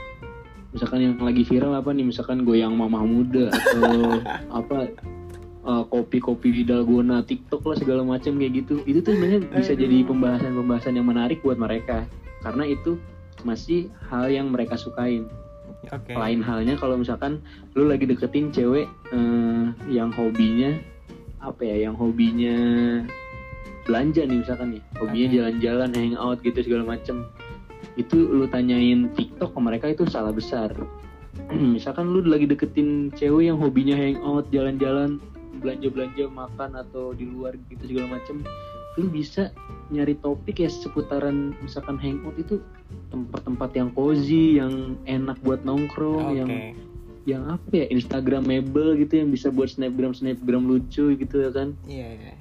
Misalkan 0.71 0.99
yang 1.03 1.15
lagi 1.19 1.43
viral 1.43 1.75
apa 1.75 1.91
nih? 1.91 2.07
Misalkan 2.07 2.47
goyang 2.47 2.75
mamah 2.75 3.03
muda 3.03 3.51
atau 3.51 4.19
apa 4.63 4.91
eh, 5.65 5.83
kopi-kopi 5.89 6.61
di 6.61 6.63
dalgona 6.63 7.25
TikTok 7.25 7.65
lah 7.65 7.77
segala 7.77 8.01
macam 8.05 8.37
kayak 8.37 8.65
gitu. 8.65 8.85
Itu 8.85 9.01
tuh 9.01 9.17
sebenarnya 9.17 9.41
bisa 9.49 9.73
jadi 9.73 10.05
pembahasan-pembahasan 10.05 10.95
yang 10.95 11.09
menarik 11.09 11.41
buat 11.41 11.57
mereka. 11.57 12.05
Karena 12.45 12.69
itu 12.69 13.01
masih 13.45 13.89
hal 14.09 14.29
yang 14.29 14.49
mereka 14.49 14.77
sukain 14.77 15.29
Oke. 15.93 16.17
lain 16.17 16.41
halnya 16.41 16.73
kalau 16.81 16.97
misalkan 16.97 17.37
lu 17.77 17.85
lagi 17.85 18.09
deketin 18.09 18.49
cewek 18.49 18.89
eh, 19.13 19.65
yang 19.91 20.09
hobinya 20.09 20.73
apa 21.45 21.61
ya 21.61 21.89
yang 21.89 21.93
hobinya 21.93 22.57
belanja 23.85 24.25
nih 24.25 24.41
misalkan 24.41 24.67
nih 24.77 24.83
hobinya 24.97 25.27
Oke. 25.29 25.35
jalan-jalan 25.37 25.89
hangout 25.93 26.37
gitu 26.41 26.59
segala 26.65 26.83
macem 26.97 27.29
itu 27.95 28.17
lu 28.17 28.49
tanyain 28.49 29.13
TikTok 29.13 29.53
ke 29.53 29.59
mereka 29.61 29.85
itu 29.93 30.09
salah 30.09 30.33
besar 30.33 30.73
misalkan 31.75 32.09
lu 32.09 32.25
lagi 32.25 32.49
deketin 32.49 33.13
cewek 33.13 33.53
yang 33.53 33.61
hobinya 33.61 33.93
hangout 33.93 34.49
jalan-jalan 34.49 35.21
belanja-belanja 35.65 36.29
makan 36.29 36.77
atau 36.77 37.17
di 37.17 37.25
luar 37.25 37.57
gitu 37.73 37.89
segala 37.89 38.21
macem 38.21 38.45
lu 38.95 39.11
bisa 39.11 39.51
nyari 39.91 40.15
topik 40.21 40.61
ya 40.63 40.69
seputaran 40.71 41.51
misalkan 41.59 41.99
hangout 41.99 42.37
itu 42.39 42.61
tempat-tempat 43.11 43.69
yang 43.75 43.89
cozy 43.91 44.61
yang 44.61 44.95
enak 45.03 45.35
buat 45.43 45.65
nongkrong 45.67 46.31
Oke. 46.31 46.37
yang 46.39 46.51
yang 47.25 47.43
apa 47.49 47.83
ya 47.83 47.85
Instagramable 47.89 48.95
gitu 49.01 49.19
yang 49.25 49.33
bisa 49.33 49.49
buat 49.49 49.67
snapgram 49.73 50.13
snapgram 50.13 50.69
lucu 50.69 51.17
gitu 51.17 51.35
ya 51.41 51.49
kan 51.51 51.73
Iya, 51.89 52.07
iya. 52.13 52.33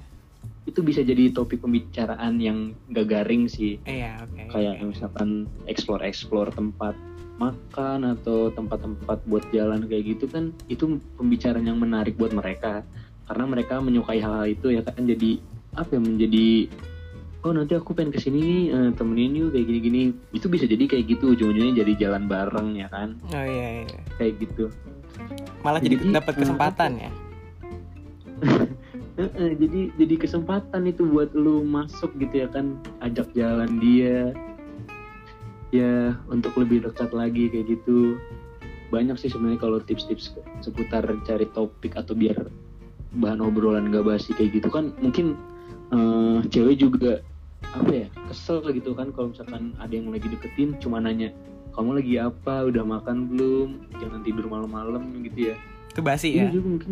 itu 0.69 0.79
bisa 0.85 1.01
jadi 1.03 1.33
topik 1.33 1.59
pembicaraan 1.59 2.37
yang 2.39 2.71
gak 2.93 3.09
garing 3.09 3.49
sih 3.51 3.81
Iya, 3.83 4.23
oke. 4.23 4.53
kayak 4.53 4.79
misalkan 4.85 5.49
explore 5.67 6.05
explore 6.05 6.53
tempat 6.55 6.95
makan 7.35 8.15
atau 8.15 8.47
tempat-tempat 8.47 9.19
buat 9.27 9.43
jalan 9.51 9.83
kayak 9.91 10.15
gitu 10.15 10.25
kan 10.31 10.55
itu 10.71 11.03
pembicaraan 11.19 11.67
yang 11.67 11.81
menarik 11.83 12.15
buat 12.15 12.31
mereka 12.31 12.79
karena 13.25 13.45
mereka 13.49 13.81
menyukai 13.81 14.21
hal-hal 14.21 14.45
itu 14.45 14.73
ya 14.73 14.81
kan 14.85 15.01
jadi 15.01 15.41
apa 15.75 15.97
ya 15.97 16.01
menjadi 16.01 16.47
oh 17.45 17.53
nanti 17.53 17.77
aku 17.77 17.93
pengen 17.93 18.09
ke 18.09 18.17
sini 18.17 18.41
nih 18.41 18.61
eh, 18.73 18.89
temenin 18.97 19.37
yuk 19.37 19.53
kayak 19.53 19.69
gini-gini. 19.69 20.01
Itu 20.33 20.49
bisa 20.49 20.65
jadi 20.65 20.89
kayak 20.89 21.05
gitu 21.13 21.37
ujung-ujungnya 21.37 21.85
jadi 21.85 21.93
jalan 22.09 22.25
bareng 22.25 22.73
ya 22.73 22.89
kan. 22.89 23.21
Oh 23.29 23.45
iya, 23.45 23.85
iya. 23.85 24.01
kayak 24.17 24.41
gitu. 24.41 24.73
Malah 25.61 25.79
jadi, 25.79 25.95
Jadi, 26.01 26.09
dapat 26.09 26.33
eh, 26.33 26.39
kesempatan 26.41 26.91
ya. 26.97 27.11
Eh, 29.15 29.31
eh, 29.39 29.55
jadi 29.55 29.95
jadi 29.95 30.27
kesempatan 30.27 30.91
itu 30.91 31.07
buat 31.07 31.31
lu 31.31 31.63
masuk 31.63 32.19
gitu 32.19 32.35
ya 32.43 32.51
kan 32.51 32.75
ajak 32.99 33.31
jalan 33.31 33.79
dia. 33.79 34.35
Ya 35.71 36.19
untuk 36.27 36.51
lebih 36.59 36.83
dekat 36.83 37.15
lagi 37.15 37.47
kayak 37.47 37.79
gitu. 37.79 38.19
Banyak 38.91 39.15
sih 39.15 39.31
sebenarnya 39.31 39.63
kalau 39.63 39.79
tips-tips 39.79 40.35
seputar 40.59 41.07
cari 41.23 41.47
topik 41.55 41.95
atau 41.95 42.11
biar 42.11 42.51
bahan 43.17 43.39
obrolan 43.41 43.91
gak 43.91 44.05
basi 44.05 44.35
kayak 44.35 44.59
gitu 44.61 44.69
kan 44.69 44.91
mungkin 44.99 45.35
eh, 45.91 46.37
cewek 46.51 46.79
juga 46.79 47.19
apa 47.73 47.91
ya 47.91 48.07
kesel 48.29 48.61
gitu 48.71 48.93
kan 48.93 49.11
kalau 49.11 49.33
misalkan 49.33 49.73
ada 49.81 49.91
yang 49.91 50.07
lagi 50.13 50.29
deketin 50.29 50.77
cuma 50.79 51.01
nanya 51.01 51.33
kamu 51.75 51.99
lagi 51.99 52.15
apa? 52.15 52.71
Udah 52.71 52.87
makan 52.87 53.27
belum? 53.35 53.69
Jangan 53.99 54.23
tidur 54.23 54.47
malam-malam 54.47 55.11
gitu 55.27 55.51
ya. 55.51 55.55
Itu 55.91 55.99
basi 55.99 56.31
Iya 56.31 56.47
ya. 56.47 56.51
juga 56.55 56.67
mungkin. 56.71 56.91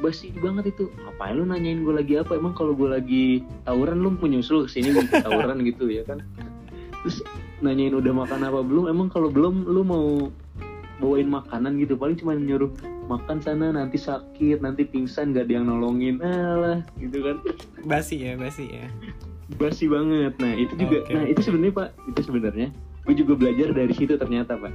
Basi 0.00 0.32
banget 0.40 0.72
itu. 0.72 0.88
Ngapain 0.88 1.36
lu 1.36 1.44
nanyain 1.44 1.84
gue 1.84 1.92
lagi 1.92 2.16
apa? 2.16 2.32
Emang 2.36 2.56
kalau 2.56 2.72
gue 2.72 2.88
lagi 2.88 3.44
tawuran 3.68 4.00
lu 4.00 4.16
mau 4.16 4.24
nyusul 4.24 4.64
ke 4.64 4.72
sini 4.72 4.96
gitu, 4.96 5.20
tawuran 5.20 5.60
gitu 5.68 5.92
ya 5.92 6.00
kan. 6.08 6.24
Terus 7.04 7.20
nanyain 7.60 7.92
udah 7.92 8.12
makan 8.24 8.40
apa 8.40 8.60
belum? 8.64 8.88
Emang 8.88 9.12
kalau 9.12 9.28
belum 9.28 9.68
lu 9.68 9.84
mau 9.84 10.32
bawain 10.98 11.28
makanan 11.28 11.76
gitu. 11.80 11.94
Paling 11.96 12.16
cuma 12.16 12.32
nyuruh 12.36 12.72
makan 13.06 13.38
sana 13.38 13.72
nanti 13.72 14.00
sakit 14.00 14.60
nanti 14.60 14.82
pingsan 14.88 15.36
gak 15.36 15.48
ada 15.48 15.62
yang 15.62 15.66
nolongin. 15.68 16.20
Alah 16.20 16.82
gitu 16.98 17.22
kan. 17.22 17.36
Basi 17.86 18.20
ya, 18.22 18.34
basi 18.34 18.66
ya. 18.70 18.88
basi 19.62 19.86
banget. 19.86 20.34
Nah 20.42 20.52
itu 20.58 20.74
juga 20.74 21.06
Oke, 21.06 21.12
nah 21.14 21.24
itu 21.30 21.40
sebenarnya 21.44 21.74
pak 21.74 21.88
itu 22.10 22.20
sebenarnya. 22.26 22.68
Gue 23.06 23.14
juga 23.14 23.32
belajar 23.38 23.70
dari 23.70 23.94
situ 23.94 24.18
ternyata 24.18 24.58
pak. 24.58 24.74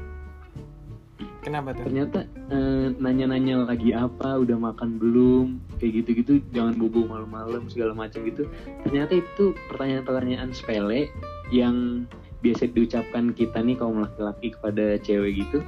Kenapa 1.41 1.74
tuh? 1.74 1.89
ternyata 1.89 2.30
eh, 2.53 2.93
nanya-nanya 3.01 3.65
lagi 3.65 3.97
apa 3.97 4.38
udah 4.38 4.61
makan 4.61 5.01
belum 5.01 5.57
kayak 5.82 6.05
gitu-gitu 6.05 6.38
jangan 6.53 6.78
bobo 6.78 7.09
malam-malam 7.09 7.65
segala 7.67 7.97
macam 7.97 8.24
gitu. 8.24 8.47
Ternyata 8.88 9.19
itu 9.19 9.57
pertanyaan-pertanyaan 9.74 10.53
sepele 10.53 11.09
yang 11.49 12.05
biasa 12.45 12.69
diucapkan 12.74 13.34
kita 13.34 13.59
nih 13.61 13.76
kaum 13.76 14.01
laki-laki 14.01 14.53
kepada 14.53 14.97
cewek 15.01 15.45
gitu 15.45 15.61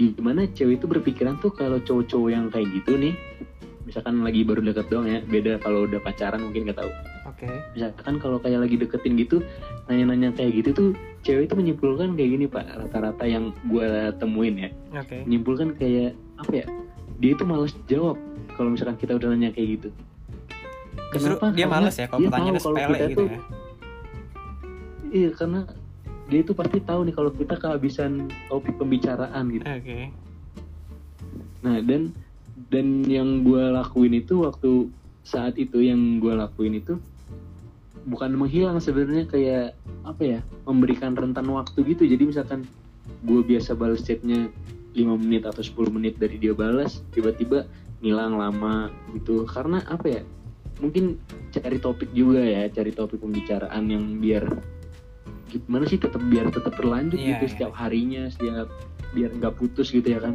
gimana 0.00 0.48
cewek 0.48 0.80
itu 0.80 0.86
berpikiran 0.86 1.36
tuh 1.36 1.50
kalau 1.50 1.76
cowok-cowok 1.78 2.28
yang 2.28 2.48
kayak 2.48 2.68
gitu 2.72 2.96
nih 2.96 3.14
misalkan 3.82 4.20
lagi 4.20 4.40
baru 4.40 4.60
deket 4.62 4.86
doang 4.86 5.04
ya 5.04 5.18
beda 5.20 5.58
kalau 5.58 5.84
udah 5.84 5.98
pacaran 5.98 6.40
mungkin 6.40 6.64
gak 6.64 6.78
tahu 6.78 6.90
Oke. 7.26 7.48
misalkan 7.74 8.16
kalau 8.16 8.38
kayak 8.38 8.60
lagi 8.60 8.76
deketin 8.76 9.16
gitu 9.16 9.42
nanya-nanya 9.86 10.30
kayak 10.30 10.52
gitu 10.54 10.68
tuh 10.70 10.88
cewek 11.20 11.44
itu 11.44 11.54
menyimpulkan 11.54 12.14
kayak 12.14 12.30
gini 12.30 12.46
pak 12.46 12.64
rata-rata 12.70 13.24
yang 13.24 13.50
gue 13.66 13.88
temuin 14.16 14.56
ya 14.58 14.70
Oke. 14.94 15.26
menyimpulkan 15.26 15.74
kayak 15.74 16.14
apa 16.36 16.52
ya 16.54 16.66
dia 17.18 17.30
itu 17.34 17.44
malas 17.44 17.72
jawab 17.84 18.16
kalau 18.54 18.72
misalkan 18.72 18.96
kita 18.96 19.16
udah 19.16 19.28
nanya 19.30 19.50
kayak 19.50 19.80
gitu 19.80 19.88
Justru 21.10 21.34
dia 21.52 21.66
Karena 21.66 21.74
males 21.82 21.96
ya 21.98 22.06
kalau 22.06 22.30
kalau 22.30 22.58
sepele 22.62 22.94
kita 22.94 23.06
gitu 23.08 23.18
tuh- 23.18 23.28
ya. 23.28 23.40
iya 25.10 25.28
karena 25.34 25.60
dia 26.30 26.40
itu 26.46 26.54
pasti 26.54 26.78
tahu 26.78 27.10
nih 27.10 27.14
kalau 27.14 27.30
kita 27.34 27.58
kehabisan 27.58 28.30
topik 28.46 28.78
pembicaraan 28.78 29.50
gitu. 29.50 29.66
Oke. 29.66 30.14
Nah 31.66 31.82
dan 31.82 32.14
dan 32.70 33.02
yang 33.04 33.42
gue 33.42 33.74
lakuin 33.74 34.14
itu 34.14 34.46
waktu 34.46 34.86
saat 35.26 35.58
itu 35.58 35.82
yang 35.82 36.22
gue 36.22 36.32
lakuin 36.32 36.78
itu 36.78 36.96
bukan 38.08 38.32
menghilang 38.32 38.80
sebenarnya 38.80 39.28
kayak 39.28 39.76
apa 40.06 40.22
ya 40.22 40.40
memberikan 40.64 41.18
rentan 41.18 41.50
waktu 41.50 41.82
gitu. 41.82 42.06
Jadi 42.06 42.30
misalkan 42.30 42.64
gue 43.26 43.40
biasa 43.42 43.74
balas 43.74 44.06
chatnya 44.06 44.48
5 44.94 45.22
menit 45.22 45.44
atau 45.44 45.60
10 45.60 45.90
menit 45.92 46.16
dari 46.16 46.38
dia 46.38 46.54
balas 46.54 47.02
tiba-tiba 47.10 47.66
ngilang 48.00 48.38
lama 48.38 48.88
gitu. 49.18 49.44
Karena 49.50 49.82
apa 49.90 50.06
ya 50.06 50.22
mungkin 50.80 51.20
cari 51.52 51.76
topik 51.76 52.08
juga 52.16 52.40
ya 52.40 52.70
cari 52.72 52.94
topik 52.94 53.20
pembicaraan 53.20 53.84
yang 53.90 54.16
biar 54.16 54.48
gimana 55.50 55.84
sih 55.84 55.98
tetap 55.98 56.22
biar 56.22 56.48
tetap 56.48 56.72
berlanjut 56.74 57.18
Iya, 57.18 57.34
gitu 57.34 57.44
iya. 57.44 57.50
setiap 57.50 57.72
harinya 57.74 58.22
setiap 58.28 58.68
biar 59.10 59.30
nggak 59.32 59.54
putus 59.56 59.90
gitu 59.90 60.06
ya 60.06 60.20
kan 60.20 60.34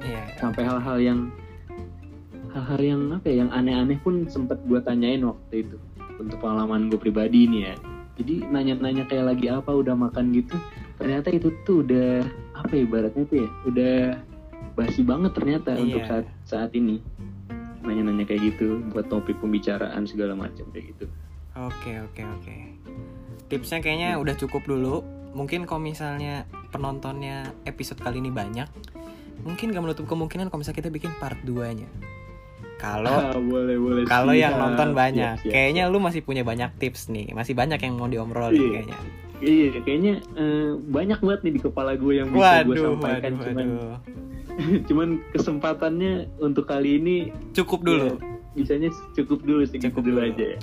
Iya. 0.00 0.22
sampai 0.36 0.62
hal-hal 0.64 0.98
yang 0.98 1.20
hal-hal 2.50 2.80
yang 2.80 3.00
apa 3.10 3.26
ya 3.26 3.44
yang 3.44 3.50
aneh-aneh 3.50 3.98
pun 3.98 4.24
sempet 4.26 4.58
gue 4.64 4.78
tanyain 4.80 5.20
waktu 5.20 5.64
itu 5.64 5.76
untuk 6.16 6.38
pengalaman 6.38 6.86
gue 6.88 6.96
pribadi 6.96 7.44
nih 7.44 7.62
ya 7.68 7.74
jadi 8.14 8.34
nanya-nanya 8.46 9.04
kayak 9.04 9.26
lagi 9.28 9.46
apa 9.50 9.68
udah 9.68 9.92
makan 9.92 10.30
gitu 10.30 10.54
ternyata 10.96 11.28
itu 11.28 11.50
tuh 11.64 11.82
udah 11.82 12.22
apa 12.54 12.70
ya 12.72 12.82
ibaratnya 12.82 13.24
tuh 13.26 13.38
ya 13.42 13.48
udah 13.66 13.94
basi 14.74 15.02
banget 15.02 15.32
ternyata 15.34 15.74
Iya. 15.74 15.82
untuk 15.82 16.02
saat 16.06 16.26
saat 16.46 16.70
ini 16.72 17.02
nanya-nanya 17.82 18.24
kayak 18.24 18.54
gitu 18.54 18.80
buat 18.88 19.10
topik 19.10 19.36
pembicaraan 19.38 20.06
segala 20.06 20.32
macam 20.32 20.64
kayak 20.70 20.94
gitu 20.94 21.06
Oke 21.56 21.92
oke 22.00 22.22
oke. 22.22 22.56
Tipsnya 23.46 23.78
kayaknya 23.78 24.18
udah 24.18 24.34
cukup 24.34 24.64
dulu. 24.64 25.06
Mungkin 25.32 25.66
kalau 25.66 25.82
misalnya 25.82 26.46
penontonnya 26.70 27.50
episode 27.64 27.98
kali 27.98 28.18
ini 28.18 28.30
banyak, 28.30 28.66
mungkin 29.42 29.70
gak 29.70 29.82
menutup 29.82 30.06
kemungkinan 30.06 30.46
kalau 30.46 30.62
misalnya 30.62 30.78
kita 30.78 30.90
bikin 30.90 31.10
part 31.16 31.38
2-nya. 31.42 31.86
Kalau 32.76 33.10
Ah, 33.10 33.34
boleh 33.34 33.74
boleh 33.74 34.02
kalau 34.04 34.30
yang 34.30 34.54
Siap, 34.54 34.62
nonton 34.62 34.88
siap, 34.88 34.98
banyak, 34.98 35.34
siap, 35.40 35.52
kayaknya 35.52 35.82
lu 35.88 35.98
masih 35.98 36.20
punya 36.20 36.42
banyak 36.42 36.70
tips 36.76 37.06
nih, 37.08 37.30
masih 37.32 37.54
banyak 37.54 37.78
yang 37.78 37.94
mau 37.94 38.06
diobrolin 38.06 38.54
Iya. 38.54 38.70
kayaknya. 38.72 38.98
Iya, 39.36 39.66
kayaknya 39.80 40.14
eh, 40.34 40.70
banyak 40.80 41.18
banget 41.18 41.40
nih 41.42 41.52
di 41.52 41.60
kepala 41.60 41.92
gue 41.94 42.12
yang 42.14 42.28
bisa 42.30 42.62
gue 42.62 42.76
sampaikan. 42.76 43.32
waduh, 43.32 43.44
cuman, 43.44 43.66
waduh. 43.68 43.98
cuman 44.88 45.08
kesempatannya 45.30 46.12
untuk 46.38 46.64
kali 46.64 46.98
ini 46.98 47.16
Cukup 47.52 47.82
dulu. 47.82 48.06
ya, 48.12 48.14
bisanya 48.54 48.88
cukup 49.12 49.42
dulu 49.42 49.62
segitu 49.64 49.90
Cukup 49.90 50.02
dulu 50.04 50.18
dulu. 50.20 50.28
aja 50.30 50.44
ya. 50.54 50.60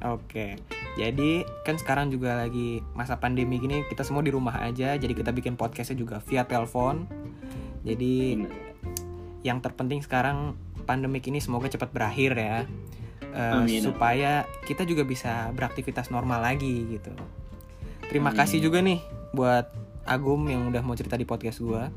Oke, 0.00 0.56
jadi 0.96 1.44
kan 1.60 1.76
sekarang 1.76 2.08
juga 2.08 2.32
lagi 2.40 2.80
masa 2.96 3.20
pandemi 3.20 3.60
gini, 3.60 3.84
kita 3.84 4.00
semua 4.00 4.24
di 4.24 4.32
rumah 4.32 4.56
aja, 4.64 4.96
jadi 4.96 5.12
kita 5.12 5.28
bikin 5.28 5.60
podcastnya 5.60 6.00
juga 6.00 6.24
via 6.24 6.48
telepon. 6.48 7.04
Jadi 7.84 8.40
yang 9.44 9.60
terpenting 9.60 10.00
sekarang 10.00 10.56
pandemik 10.88 11.28
ini 11.28 11.36
semoga 11.40 11.68
cepat 11.68 11.92
berakhir 11.92 12.32
ya, 12.32 12.56
Amin. 13.36 13.84
supaya 13.84 14.48
kita 14.64 14.88
juga 14.88 15.04
bisa 15.04 15.52
beraktivitas 15.52 16.08
normal 16.08 16.48
lagi 16.48 16.96
gitu. 16.96 17.12
Terima 18.08 18.32
Amin. 18.32 18.40
kasih 18.40 18.58
juga 18.64 18.80
nih 18.80 19.04
buat 19.36 19.68
Agum 20.08 20.48
yang 20.48 20.64
udah 20.72 20.80
mau 20.80 20.96
cerita 20.96 21.14
di 21.14 21.28
podcast 21.28 21.60
gua. 21.60 21.92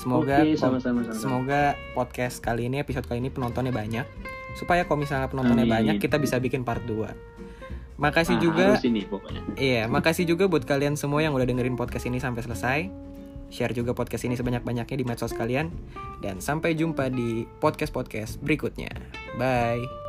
Semoga 0.00 0.40
Oke, 0.40 0.56
po- 0.56 0.60
sama-sama. 0.66 1.04
sama-sama. 1.04 1.20
Semoga 1.20 1.62
podcast 1.92 2.40
kali 2.40 2.66
ini, 2.66 2.80
episode 2.80 3.04
kali 3.04 3.20
ini 3.20 3.28
penontonnya 3.28 3.70
banyak. 3.76 4.08
Supaya 4.56 4.82
kalau 4.82 4.98
misalnya 4.98 5.28
penontonnya 5.28 5.62
Amin. 5.62 5.76
banyak, 5.76 5.96
kita 6.00 6.16
bisa 6.16 6.40
bikin 6.40 6.64
part 6.64 6.80
2. 6.82 7.12
Makasih 7.96 8.36
Ah, 8.36 8.42
juga, 8.42 8.66
ini 8.82 9.04
pokoknya. 9.04 9.40
iya, 9.56 9.84
makasih 9.86 10.24
juga 10.24 10.48
buat 10.48 10.64
kalian 10.64 10.96
semua 10.96 11.20
yang 11.20 11.32
udah 11.32 11.44
dengerin 11.44 11.76
podcast 11.76 12.04
ini 12.04 12.16
sampai 12.16 12.42
selesai. 12.42 12.80
Share 13.46 13.72
juga 13.72 13.94
podcast 13.94 14.26
ini 14.26 14.34
sebanyak-banyaknya 14.34 14.96
di 14.96 15.04
medsos 15.06 15.32
kalian. 15.32 15.70
Dan 16.18 16.40
sampai 16.40 16.74
jumpa 16.74 17.08
di 17.08 17.46
podcast-podcast 17.56 18.42
berikutnya. 18.42 18.90
Bye. 19.36 20.05